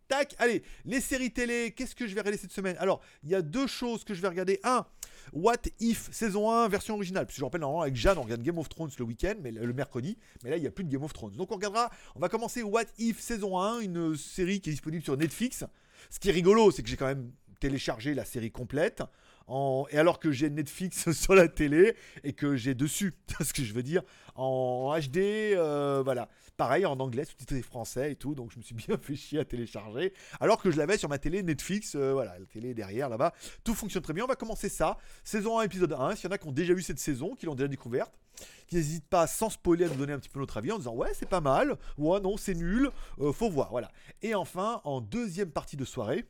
Tac, 0.07 0.35
allez, 0.37 0.63
les 0.85 1.01
séries 1.01 1.31
télé, 1.31 1.73
qu'est-ce 1.75 1.95
que 1.95 2.07
je 2.07 2.13
vais 2.13 2.21
regarder 2.21 2.37
cette 2.37 2.53
semaine? 2.53 2.77
Alors, 2.79 3.01
il 3.23 3.29
y 3.29 3.35
a 3.35 3.41
deux 3.41 3.67
choses 3.67 4.03
que 4.03 4.13
je 4.13 4.21
vais 4.21 4.29
regarder. 4.29 4.59
Un, 4.63 4.85
What 5.33 5.57
If 5.79 6.09
saison 6.11 6.51
1 6.51 6.67
version 6.67 6.95
originale. 6.95 7.25
Parce 7.25 7.35
que 7.35 7.39
je 7.39 7.45
rappelle, 7.45 7.61
normalement, 7.61 7.81
avec 7.81 7.95
Jeanne, 7.95 8.17
on 8.17 8.23
regarde 8.23 8.41
Game 8.41 8.57
of 8.57 8.69
Thrones 8.69 8.91
le 8.97 9.05
week-end, 9.05 9.35
mais 9.41 9.51
le, 9.51 9.73
mercredi. 9.73 10.17
Mais 10.43 10.49
là, 10.49 10.57
il 10.57 10.61
n'y 10.61 10.67
a 10.67 10.71
plus 10.71 10.83
de 10.83 10.89
Game 10.89 11.03
of 11.03 11.13
Thrones. 11.13 11.33
Donc, 11.33 11.51
on 11.51 11.55
regardera, 11.55 11.89
on 12.15 12.19
va 12.19 12.29
commencer 12.29 12.63
What 12.63 12.85
If 12.97 13.19
saison 13.19 13.59
1, 13.59 13.81
une 13.81 14.15
série 14.15 14.61
qui 14.61 14.69
est 14.69 14.73
disponible 14.73 15.03
sur 15.03 15.17
Netflix. 15.17 15.63
Ce 16.09 16.19
qui 16.19 16.29
est 16.29 16.33
rigolo, 16.33 16.71
c'est 16.71 16.83
que 16.83 16.89
j'ai 16.89 16.97
quand 16.97 17.07
même 17.07 17.31
téléchargé 17.59 18.13
la 18.13 18.25
série 18.25 18.51
complète. 18.51 19.03
Et 19.49 19.97
alors 19.97 20.19
que 20.19 20.31
j'ai 20.31 20.49
Netflix 20.49 21.11
sur 21.13 21.35
la 21.35 21.47
télé 21.47 21.95
et 22.23 22.33
que 22.33 22.55
j'ai 22.55 22.75
dessus, 22.75 23.13
ce 23.41 23.53
que 23.53 23.63
je 23.63 23.73
veux 23.73 23.83
dire, 23.83 24.01
en 24.35 24.93
HD, 24.99 25.17
euh, 25.17 26.01
voilà. 26.03 26.29
Pareil, 26.57 26.87
en 26.87 26.99
anglais, 26.99 27.23
sous-titré 27.23 27.61
français 27.61 28.13
et 28.13 28.15
tout, 28.15 28.33
donc 28.33 28.51
je 28.51 28.57
me 28.57 28.63
suis 28.63 28.73
bien 28.87 28.97
fait 28.97 29.15
chier 29.15 29.39
à 29.39 29.45
télécharger. 29.45 30.13
Alors 30.39 30.59
que 30.61 30.71
je 30.71 30.77
l'avais 30.77 30.97
sur 30.97 31.07
ma 31.07 31.19
télé 31.19 31.43
Netflix, 31.43 31.95
euh, 31.95 32.13
voilà, 32.13 32.37
la 32.37 32.45
télé 32.45 32.73
derrière 32.73 33.09
là-bas, 33.09 33.33
tout 33.63 33.75
fonctionne 33.75 34.01
très 34.01 34.13
bien. 34.13 34.23
On 34.23 34.27
va 34.27 34.35
commencer 34.35 34.67
ça. 34.67 34.97
Saison 35.23 35.59
1, 35.59 35.63
épisode 35.63 35.93
1. 35.93 36.15
S'il 36.15 36.25
y 36.25 36.27
en 36.27 36.31
a 36.31 36.37
qui 36.37 36.47
ont 36.47 36.51
déjà 36.51 36.73
vu 36.73 36.81
cette 36.81 36.99
saison, 36.99 37.35
qui 37.35 37.45
l'ont 37.45 37.55
déjà 37.55 37.67
découverte, 37.67 38.19
qui 38.67 38.75
n'hésitent 38.75 39.07
pas 39.07 39.27
sans 39.27 39.49
spoiler 39.49 39.85
à 39.85 39.87
nous 39.87 39.95
donner 39.95 40.13
un 40.13 40.19
petit 40.19 40.29
peu 40.29 40.39
notre 40.39 40.57
avis 40.57 40.71
en 40.71 40.77
disant 40.77 40.95
ouais, 40.95 41.13
c'est 41.13 41.29
pas 41.29 41.41
mal, 41.41 41.77
ouais, 41.97 42.19
non, 42.19 42.37
c'est 42.37 42.55
nul, 42.55 42.89
euh, 43.19 43.31
faut 43.31 43.49
voir, 43.49 43.69
voilà. 43.69 43.91
Et 44.21 44.35
enfin, 44.35 44.81
en 44.83 44.99
deuxième 44.99 45.51
partie 45.51 45.77
de 45.77 45.85
soirée, 45.85 46.25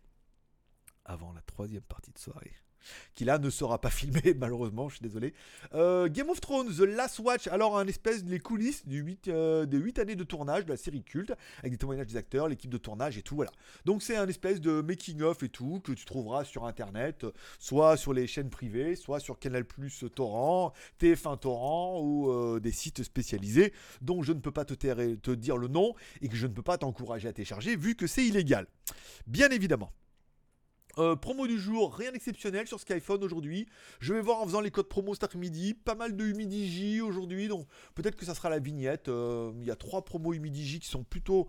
avant 1.06 1.32
la 1.32 1.42
troisième 1.42 1.84
partie 1.84 2.12
de 2.12 2.20
soirée, 2.20 2.54
qui 3.16 3.26
là 3.26 3.40
ne 3.40 3.50
sera 3.50 3.80
pas 3.80 3.90
filmé 3.98 4.34
malheureusement, 4.38 4.90
je 4.90 4.96
suis 4.96 5.04
désolé. 5.04 5.34
Euh, 5.74 6.08
Game 6.10 6.30
of 6.30 6.42
Thrones, 6.42 6.68
The 6.68 6.82
Last 6.82 7.20
Watch, 7.20 7.48
alors 7.48 7.78
un 7.78 7.88
espèce 7.88 8.24
les 8.26 8.40
coulisses 8.40 8.88
du 8.88 9.00
8, 9.00 9.28
euh, 9.28 9.66
des 9.66 9.78
8 9.78 10.00
années 10.00 10.16
de 10.16 10.24
tournage 10.24 10.66
de 10.66 10.70
la 10.70 10.78
série 10.78 11.04
culte, 11.04 11.34
avec 11.60 11.72
des 11.72 11.78
témoignages 11.78 12.08
des 12.08 12.18
acteurs, 12.18 12.48
l'équipe 12.48 12.70
de 12.70 12.78
tournage 12.78 13.18
et 13.18 13.22
tout, 13.22 13.36
voilà. 13.36 13.52
Donc 13.86 14.04
c'est 14.04 14.18
un 14.18 14.28
espèce 14.28 14.62
de 14.62 14.82
making-of 14.82 15.44
et 15.44 15.50
tout, 15.50 15.82
que 15.84 15.92
tu 15.92 16.06
trouveras 16.06 16.44
sur 16.44 16.66
internet, 16.66 17.26
soit 17.60 17.98
sur 17.98 18.14
les 18.14 18.28
chaînes 18.28 18.50
privées, 18.50 18.96
soit 18.96 19.20
sur 19.20 19.40
Canal 19.40 19.66
Plus 19.66 20.06
Torrent, 20.14 20.74
TF1 21.00 21.40
Torrent 21.40 22.00
ou 22.02 22.32
euh, 22.32 22.60
des 22.60 22.72
sites 22.72 23.04
spécialisés 23.04 23.74
dont 24.02 24.24
je 24.24 24.34
ne 24.34 24.40
peux 24.40 24.52
pas 24.52 24.66
te, 24.66 24.74
te 24.74 25.32
dire 25.32 25.58
le 25.58 25.68
nom 25.68 25.94
et 26.22 26.30
que 26.30 26.36
je 26.36 26.48
ne 26.48 26.54
peux 26.54 26.62
pas 26.62 26.78
t'encourager 26.78 27.28
à 27.28 27.34
télécharger 27.34 27.76
vu 27.76 27.96
que 27.96 28.08
c'est 28.08 28.26
illégal. 28.26 28.68
Bien 29.26 29.50
évidemment. 29.50 29.92
Euh, 30.98 31.16
promo 31.16 31.46
du 31.46 31.60
jour, 31.60 31.96
rien 31.96 32.12
d'exceptionnel 32.12 32.68
sur 32.68 32.80
Skyphone 32.80 33.24
aujourd'hui. 33.24 33.68
Je 34.00 34.14
vais 34.14 34.22
voir 34.22 34.40
en 34.42 34.46
faisant 34.46 34.62
les 34.62 34.72
codes 34.72 34.88
promo 34.88 35.14
cet 35.14 35.24
après-midi. 35.24 35.74
Pas 35.74 35.96
mal 35.96 36.16
de 36.16 36.26
Humidigi 36.26 37.02
aujourd'hui, 37.02 37.48
donc 37.48 37.68
peut-être 37.94 38.16
que 38.16 38.26
ça 38.26 38.34
sera 38.34 38.50
la 38.50 38.60
vignette. 38.60 39.08
Euh, 39.08 39.52
Il 39.60 39.66
y 39.66 39.72
a 39.72 39.76
trois 39.76 40.04
promos 40.04 40.34
Humidigi 40.34 40.80
qui 40.80 40.88
sont 40.88 41.04
plutôt 41.04 41.48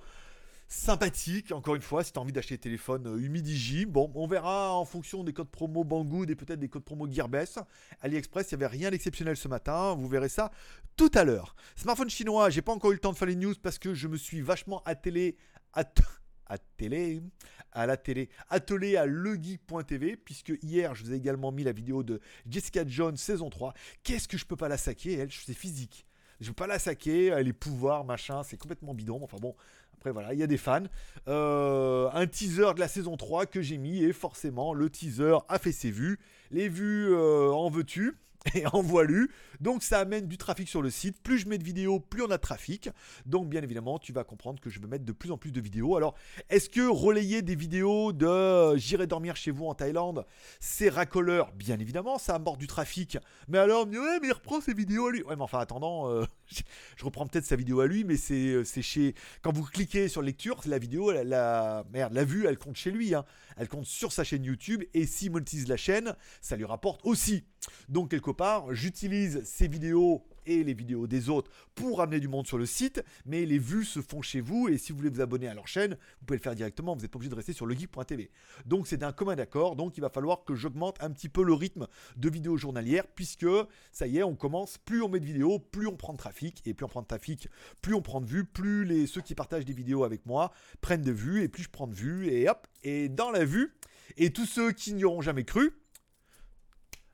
sympathiques. 0.68 1.50
Encore 1.52 1.74
une 1.74 1.82
fois, 1.82 2.04
si 2.04 2.12
tu 2.12 2.18
as 2.18 2.22
envie 2.22 2.32
d'acheter 2.32 2.56
des 2.56 2.60
téléphones 2.60 3.06
euh, 3.06 3.18
Humidigi, 3.18 3.86
bon, 3.86 4.12
on 4.14 4.26
verra 4.26 4.74
en 4.74 4.84
fonction 4.84 5.24
des 5.24 5.32
codes 5.32 5.48
promo 5.48 5.82
Banggood 5.82 6.30
et 6.30 6.36
peut-être 6.36 6.60
des 6.60 6.68
codes 6.68 6.84
promo 6.84 7.10
Gearbest. 7.10 7.60
AliExpress, 8.02 8.52
il 8.52 8.58
n'y 8.58 8.64
avait 8.64 8.76
rien 8.76 8.90
d'exceptionnel 8.90 9.36
ce 9.36 9.48
matin. 9.48 9.94
Vous 9.94 10.08
verrez 10.08 10.28
ça 10.28 10.50
tout 10.96 11.10
à 11.14 11.24
l'heure. 11.24 11.56
Smartphone 11.74 12.10
chinois, 12.10 12.50
j'ai 12.50 12.62
pas 12.62 12.72
encore 12.72 12.90
eu 12.90 12.94
le 12.94 13.00
temps 13.00 13.12
de 13.12 13.16
faire 13.16 13.28
les 13.28 13.36
news 13.36 13.54
parce 13.62 13.78
que 13.78 13.94
je 13.94 14.08
me 14.08 14.16
suis 14.16 14.42
vachement 14.42 14.82
attelé. 14.84 15.36
At 15.72 15.80
attelé 15.80 16.06
à 16.48 17.86
la 17.86 17.96
télé, 17.96 18.28
attelé 18.48 18.96
à 18.96 19.06
legeek.tv, 19.06 20.16
puisque 20.16 20.52
hier 20.62 20.94
je 20.94 21.04
vous 21.04 21.12
ai 21.12 21.16
également 21.16 21.52
mis 21.52 21.64
la 21.64 21.72
vidéo 21.72 22.02
de 22.02 22.20
Jessica 22.48 22.84
Jones 22.86 23.16
saison 23.16 23.50
3. 23.50 23.74
Qu'est-ce 24.02 24.28
que 24.28 24.38
je 24.38 24.46
peux 24.46 24.56
pas 24.56 24.68
la 24.68 24.78
saquer, 24.78 25.14
elle? 25.14 25.30
C'est 25.32 25.54
physique. 25.54 26.06
Je 26.40 26.48
peux 26.48 26.54
pas 26.54 26.66
la 26.66 26.78
saquer, 26.78 27.42
les 27.42 27.52
pouvoirs, 27.52 28.04
machin, 28.04 28.42
c'est 28.44 28.56
complètement 28.56 28.94
bidon. 28.94 29.20
Enfin 29.22 29.38
bon, 29.40 29.56
après 29.94 30.12
voilà, 30.12 30.32
il 30.32 30.38
y 30.38 30.42
a 30.44 30.46
des 30.46 30.56
fans. 30.56 30.84
Euh, 31.26 32.08
un 32.12 32.26
teaser 32.28 32.74
de 32.74 32.80
la 32.80 32.86
saison 32.86 33.16
3 33.16 33.46
que 33.46 33.60
j'ai 33.60 33.78
mis, 33.78 34.04
et 34.04 34.12
forcément, 34.12 34.72
le 34.72 34.88
teaser 34.88 35.38
a 35.48 35.58
fait 35.58 35.72
ses 35.72 35.90
vues. 35.90 36.20
Les 36.52 36.68
vues 36.68 37.12
euh, 37.12 37.50
en 37.50 37.68
veux-tu? 37.68 38.16
et 38.54 38.66
en 38.66 38.82
voilu. 38.82 39.30
Donc 39.60 39.82
ça 39.82 40.00
amène 40.00 40.26
du 40.26 40.38
trafic 40.38 40.68
sur 40.68 40.82
le 40.82 40.90
site. 40.90 41.20
Plus 41.22 41.38
je 41.38 41.48
mets 41.48 41.58
de 41.58 41.64
vidéos, 41.64 42.00
plus 42.00 42.22
on 42.22 42.30
a 42.30 42.36
de 42.36 42.42
trafic. 42.42 42.90
Donc 43.26 43.48
bien 43.48 43.62
évidemment, 43.62 43.98
tu 43.98 44.12
vas 44.12 44.24
comprendre 44.24 44.60
que 44.60 44.70
je 44.70 44.80
vais 44.80 44.86
mettre 44.86 45.04
de 45.04 45.12
plus 45.12 45.30
en 45.30 45.38
plus 45.38 45.52
de 45.52 45.60
vidéos. 45.60 45.96
Alors, 45.96 46.14
est-ce 46.48 46.68
que 46.68 46.88
relayer 46.88 47.42
des 47.42 47.54
vidéos 47.54 48.12
de 48.12 48.26
euh, 48.26 48.76
J'irai 48.76 49.06
dormir 49.06 49.36
chez 49.36 49.50
vous 49.50 49.66
en 49.66 49.74
Thaïlande, 49.74 50.24
c'est 50.60 50.88
racoleur? 50.88 51.52
Bien 51.52 51.78
évidemment, 51.78 52.18
ça 52.18 52.34
amorce 52.34 52.58
du 52.58 52.66
trafic. 52.66 53.18
Mais 53.48 53.58
alors, 53.58 53.82
on 53.82 53.86
me 53.86 53.92
dit, 53.92 53.98
ouais, 53.98 54.18
mais 54.20 54.28
il 54.28 54.32
reprend 54.32 54.60
ses 54.60 54.74
vidéos 54.74 55.06
à 55.06 55.12
lui. 55.12 55.22
Ouais, 55.22 55.36
mais 55.36 55.42
enfin, 55.42 55.58
attendant, 55.58 56.10
euh, 56.10 56.24
je 56.96 57.04
reprends 57.04 57.26
peut-être 57.26 57.44
sa 57.44 57.56
vidéo 57.56 57.80
à 57.80 57.86
lui, 57.86 58.04
mais 58.04 58.16
c'est 58.16 58.48
euh, 58.48 58.64
chez. 58.64 59.14
Quand 59.42 59.52
vous 59.52 59.62
cliquez 59.64 60.08
sur 60.08 60.22
lecture, 60.22 60.60
la 60.66 60.78
vidéo, 60.78 61.10
la, 61.10 61.24
la- 61.24 61.84
merde, 61.92 62.12
la 62.12 62.24
vue, 62.24 62.46
elle 62.46 62.58
compte 62.58 62.76
chez 62.76 62.90
lui. 62.90 63.14
hein. 63.14 63.24
Elle 63.56 63.68
compte 63.68 63.86
sur 63.86 64.12
sa 64.12 64.24
chaîne 64.24 64.44
YouTube. 64.44 64.82
Et 64.94 65.06
s'il 65.06 65.32
monétise 65.32 65.68
la 65.68 65.76
chaîne, 65.76 66.14
ça 66.40 66.56
lui 66.56 66.64
rapporte 66.64 67.00
aussi. 67.04 67.44
Donc, 67.88 68.10
quelque 68.10 68.30
part, 68.30 68.72
j'utilise 68.74 69.42
ces 69.44 69.68
vidéos 69.68 70.24
les 70.48 70.74
vidéos 70.74 71.06
des 71.06 71.28
autres 71.28 71.50
pour 71.74 72.00
amener 72.00 72.20
du 72.20 72.28
monde 72.28 72.46
sur 72.46 72.58
le 72.58 72.66
site, 72.66 73.02
mais 73.26 73.44
les 73.44 73.58
vues 73.58 73.84
se 73.84 74.00
font 74.00 74.22
chez 74.22 74.40
vous 74.40 74.68
et 74.68 74.78
si 74.78 74.92
vous 74.92 74.98
voulez 74.98 75.10
vous 75.10 75.20
abonner 75.20 75.48
à 75.48 75.54
leur 75.54 75.68
chaîne, 75.68 75.92
vous 75.92 76.26
pouvez 76.26 76.38
le 76.38 76.42
faire 76.42 76.54
directement, 76.54 76.94
vous 76.94 77.02
n'êtes 77.02 77.10
pas 77.10 77.16
obligé 77.16 77.30
de 77.30 77.34
rester 77.34 77.52
sur 77.52 77.66
legeek.tv. 77.66 78.30
Donc 78.66 78.86
c'est 78.86 78.96
d'un 78.96 79.12
commun 79.12 79.38
accord, 79.38 79.76
donc 79.76 79.96
il 79.96 80.00
va 80.00 80.08
falloir 80.08 80.44
que 80.44 80.54
j'augmente 80.54 80.96
un 81.02 81.10
petit 81.10 81.28
peu 81.28 81.42
le 81.42 81.52
rythme 81.52 81.86
de 82.16 82.30
vidéos 82.30 82.56
journalières 82.56 83.06
puisque 83.06 83.46
ça 83.92 84.06
y 84.06 84.18
est, 84.18 84.22
on 84.22 84.34
commence, 84.34 84.78
plus 84.78 85.02
on 85.02 85.08
met 85.08 85.20
de 85.20 85.26
vidéos, 85.26 85.58
plus 85.58 85.86
on 85.86 85.96
prend 85.96 86.12
de 86.12 86.18
trafic 86.18 86.62
et 86.66 86.74
plus 86.74 86.84
on 86.84 86.88
prend 86.88 87.02
de 87.02 87.06
trafic, 87.06 87.48
plus 87.82 87.94
on 87.94 88.02
prend 88.02 88.20
de 88.20 88.26
vues, 88.26 88.44
plus 88.44 88.84
les 88.84 89.06
ceux 89.06 89.20
qui 89.20 89.34
partagent 89.34 89.64
des 89.64 89.72
vidéos 89.72 90.04
avec 90.04 90.26
moi 90.26 90.52
prennent 90.80 91.02
de 91.02 91.12
vues 91.12 91.42
et 91.42 91.48
plus 91.48 91.64
je 91.64 91.70
prends 91.70 91.86
de 91.86 91.94
vues 91.94 92.28
et 92.28 92.48
hop, 92.48 92.66
et 92.82 93.08
dans 93.08 93.30
la 93.30 93.44
vue 93.44 93.74
et 94.16 94.32
tous 94.32 94.46
ceux 94.46 94.72
qui 94.72 94.94
n'y 94.94 95.04
auront 95.04 95.20
jamais 95.20 95.44
cru 95.44 95.72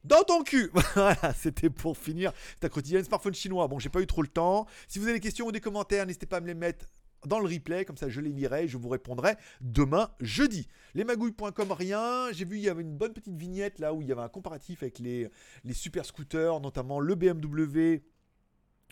dans 0.05 0.23
ton 0.23 0.43
cul. 0.43 0.71
Voilà, 0.95 1.35
c'était 1.35 1.71
pour 1.71 1.99
finir 1.99 2.33
ta 2.61 2.69
quotidienne 2.69 3.05
smartphone 3.05 3.35
chinois. 3.35 3.67
Bon, 3.69 3.79
j'ai 3.79 3.88
pas 3.88 4.01
eu 4.01 4.07
trop 4.07 4.23
le 4.23 4.29
temps. 4.29 4.67
Si 4.87 4.99
vous 4.99 5.07
avez 5.07 5.14
des 5.14 5.21
questions 5.21 5.47
ou 5.47 5.53
des 5.53 5.61
commentaires, 5.61 6.07
n'hésitez 6.07 6.27
pas 6.27 6.37
à 6.37 6.40
me 6.40 6.47
les 6.47 6.55
mettre 6.55 6.87
dans 7.27 7.38
le 7.38 7.47
replay, 7.47 7.85
comme 7.85 7.97
ça 7.97 8.09
je 8.09 8.21
les 8.21 8.31
lirai 8.31 8.64
et 8.64 8.69
je 8.69 8.77
vous 8.77 8.88
répondrai 8.88 9.37
demain 9.61 10.11
jeudi. 10.21 10.69
Lesmagouilles.com, 10.95 11.73
rien. 11.73 12.31
J'ai 12.33 12.45
vu, 12.45 12.57
il 12.59 12.62
y 12.62 12.69
avait 12.69 12.83
une 12.83 12.97
bonne 12.97 13.12
petite 13.12 13.35
vignette 13.35 13.79
là 13.79 13.95
où 13.95 14.03
il 14.03 14.09
y 14.09 14.12
avait 14.12 14.23
un 14.23 14.29
comparatif 14.29 14.83
avec 14.83 14.99
les, 14.99 15.29
les 15.64 15.75
super 15.75 16.05
scooters, 16.05 16.61
notamment 16.61 17.01
le 17.01 17.14
BMW. 17.14 18.03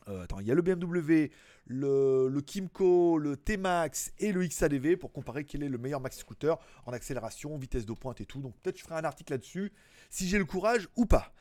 Euh, 0.09 0.25
attends, 0.25 0.41
il 0.41 0.47
y 0.47 0.51
a 0.51 0.55
le 0.55 0.63
BMW, 0.63 1.31
le, 1.67 2.41
Kimco, 2.41 3.19
le 3.19 3.37
T-Max 3.37 4.13
et 4.19 4.33
le 4.33 4.47
XADV 4.47 4.97
pour 4.97 5.13
comparer 5.13 5.45
quel 5.45 5.63
est 5.63 5.69
le 5.69 5.79
meilleur 5.79 6.01
max 6.01 6.19
scooter 6.19 6.59
en 6.87 6.93
accélération, 6.93 7.57
vitesse 7.57 7.87
de 7.87 7.93
pointe 7.93 8.21
et 8.21 8.27
tout. 8.27 8.41
Donc 8.41 8.57
peut-être 8.61 8.79
je 8.79 8.83
ferai 8.83 8.97
un 8.97 9.05
article 9.05 9.33
là-dessus 9.33 9.73
si 10.11 10.29
j'ai 10.29 10.39
le 10.39 10.45
courage 10.45 10.89
ou 10.97 11.07
pas. 11.07 11.33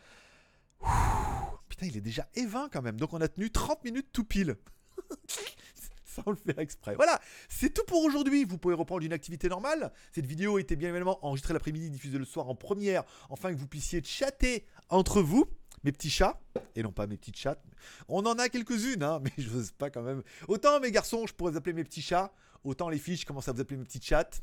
Putain, 1.70 1.88
il 1.88 1.98
est 1.98 2.02
déjà 2.02 2.28
E20 2.36 2.70
quand 2.72 2.82
même. 2.82 3.00
Donc 3.00 3.14
on 3.14 3.22
a 3.22 3.28
tenu 3.28 3.50
30 3.50 3.84
minutes 3.84 4.08
tout 4.12 4.24
pile. 4.24 4.58
Ça, 6.04 6.24
on 6.26 6.32
le 6.32 6.36
fait 6.36 6.60
exprès. 6.60 6.96
Voilà, 6.96 7.22
c'est 7.48 7.74
tout 7.74 7.86
pour 7.88 8.04
aujourd'hui. 8.04 8.44
Vous 8.44 8.58
pouvez 8.58 8.76
reprendre 8.76 9.02
une 9.06 9.14
activité 9.14 9.48
normale. 9.48 9.94
Cette 10.12 10.26
vidéo 10.26 10.60
était 10.60 10.76
bien 10.76 10.90
évidemment 10.90 11.26
enregistrée 11.26 11.54
l'après-midi, 11.54 11.90
diffusée 11.90 12.18
le 12.18 12.26
soir 12.26 12.50
en 12.50 12.56
première, 12.56 13.06
afin 13.30 13.54
que 13.54 13.58
vous 13.58 13.68
puissiez 13.68 14.04
chatter 14.04 14.66
entre 14.90 15.22
vous, 15.22 15.46
mes 15.84 15.92
petits 15.92 16.10
chats, 16.10 16.40
et 16.76 16.84
non 16.84 16.92
pas 16.92 17.08
mes 17.08 17.18
petites 17.18 17.38
chattes. 17.38 17.64
On 18.08 18.26
en 18.26 18.34
a 18.38 18.50
quelques-unes, 18.50 19.04
hein, 19.04 19.20
mais 19.24 19.32
je 19.38 19.50
n'ose 19.50 19.72
pas 19.72 19.90
quand 19.90 20.02
même. 20.04 20.22
Autant 20.48 20.80
mes 20.80 20.92
garçons, 20.92 21.26
je 21.28 21.34
pourrais 21.34 21.52
vous 21.52 21.58
appeler 21.58 21.74
mes 21.74 21.84
petits 21.84 22.02
chats, 22.02 22.32
autant 22.64 22.90
les 22.90 22.98
filles, 23.00 23.18
je 23.18 23.26
commence 23.26 23.48
à 23.48 23.52
vous 23.54 23.62
appeler 23.62 23.78
mes 23.78 23.86
petites 23.86 24.06
chattes. 24.06 24.42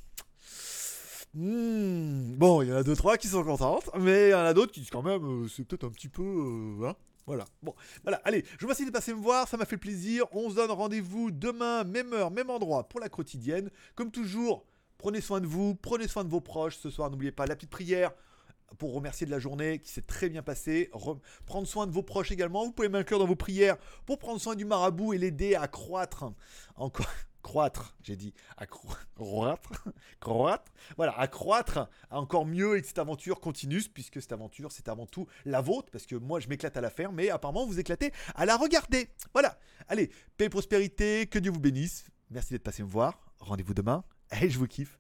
Hmm, 1.35 2.35
Bon, 2.37 2.62
il 2.62 2.68
y 2.68 2.72
en 2.72 2.77
a 2.77 2.83
deux, 2.83 2.96
trois 2.96 3.16
qui 3.18 3.29
sont 3.29 3.44
contentes, 3.44 3.90
mais 3.98 4.29
il 4.29 4.31
y 4.31 4.35
en 4.35 4.38
a 4.38 4.55
d'autres 4.55 4.72
qui 4.72 4.81
disent 4.81 4.90
quand 4.90 5.03
même, 5.03 5.44
euh, 5.44 5.48
c'est 5.48 5.64
peut-être 5.64 5.85
un 5.85 5.90
petit 5.90 6.09
peu. 6.09 6.22
euh, 6.22 6.88
hein, 6.88 6.96
voilà. 7.27 7.44
Bon, 7.62 7.74
voilà. 8.03 8.20
Allez, 8.24 8.44
je 8.53 8.61
vous 8.61 8.66
remercie 8.66 8.87
de 8.87 8.90
passer 8.90 9.12
me 9.12 9.20
voir, 9.20 9.46
ça 9.46 9.59
m'a 9.59 9.66
fait 9.66 9.77
plaisir. 9.77 10.24
On 10.33 10.48
se 10.48 10.55
donne 10.55 10.70
rendez-vous 10.70 11.31
demain, 11.31 11.85
même 11.85 12.12
heure, 12.14 12.31
même 12.31 12.48
endroit 12.48 12.88
pour 12.88 13.01
la 13.01 13.11
quotidienne. 13.11 13.70
Comme 13.94 14.11
toujours, 14.11 14.64
prenez 14.96 15.20
soin 15.20 15.40
de 15.40 15.46
vous, 15.46 15.74
prenez 15.74 16.09
soin 16.09 16.24
de 16.24 16.31
vos 16.31 16.40
proches. 16.40 16.79
Ce 16.79 16.88
soir, 16.88 17.11
n'oubliez 17.11 17.31
pas 17.33 17.44
la 17.44 17.55
petite 17.55 17.70
prière 17.70 18.12
pour 18.76 18.92
remercier 18.94 19.26
de 19.26 19.31
la 19.31 19.38
journée 19.38 19.78
qui 19.78 19.90
s'est 19.90 20.02
très 20.02 20.28
bien 20.28 20.42
passée. 20.42 20.90
Re- 20.92 21.18
prendre 21.46 21.66
soin 21.66 21.87
de 21.87 21.92
vos 21.92 22.02
proches 22.02 22.31
également. 22.31 22.64
Vous 22.64 22.72
pouvez 22.72 22.88
m'inclure 22.88 23.18
dans 23.18 23.26
vos 23.26 23.37
prières 23.37 23.76
pour 24.07 24.18
prendre 24.18 24.40
soin 24.40 24.54
du 24.54 24.64
marabout 24.64 25.14
et 25.14 25.18
l'aider 25.18 25.54
à 25.54 25.68
croître 25.68 26.24
encore. 26.76 27.07
Croître, 27.40 27.94
j'ai 28.02 28.16
dit, 28.16 28.35
à 28.59 28.66
cro- 28.66 28.92
croître, 29.14 29.85
croître, 30.20 30.70
voilà, 30.96 31.16
à 31.18 31.28
croître 31.28 31.88
encore 32.11 32.44
mieux 32.44 32.76
et 32.76 32.83
que 32.83 32.87
cette 32.88 32.98
aventure 32.98 33.40
continue, 33.40 33.81
puisque 33.94 34.20
cette 34.20 34.33
aventure, 34.33 34.70
c'est 34.72 34.88
avant 34.88 35.07
tout 35.07 35.26
la 35.46 35.62
vôtre, 35.62 35.88
parce 35.90 36.04
que 36.04 36.16
moi, 36.16 36.40
je 36.40 36.48
m'éclate 36.48 36.76
à 36.76 36.81
la 36.83 36.90
faire, 36.90 37.11
mais 37.12 37.31
apparemment, 37.31 37.64
vous 37.64 37.78
éclatez 37.78 38.12
à 38.35 38.44
la 38.44 38.57
regarder. 38.57 39.09
Voilà, 39.33 39.57
allez, 39.87 40.11
paix 40.37 40.46
et 40.46 40.48
prospérité, 40.50 41.26
que 41.26 41.38
Dieu 41.38 41.52
vous 41.52 41.61
bénisse. 41.61 42.07
Merci 42.28 42.52
d'être 42.52 42.64
passé 42.64 42.83
me 42.83 42.88
voir. 42.88 43.18
Rendez-vous 43.38 43.72
demain. 43.72 44.04
Et 44.42 44.50
je 44.50 44.59
vous 44.59 44.66
kiffe. 44.66 44.98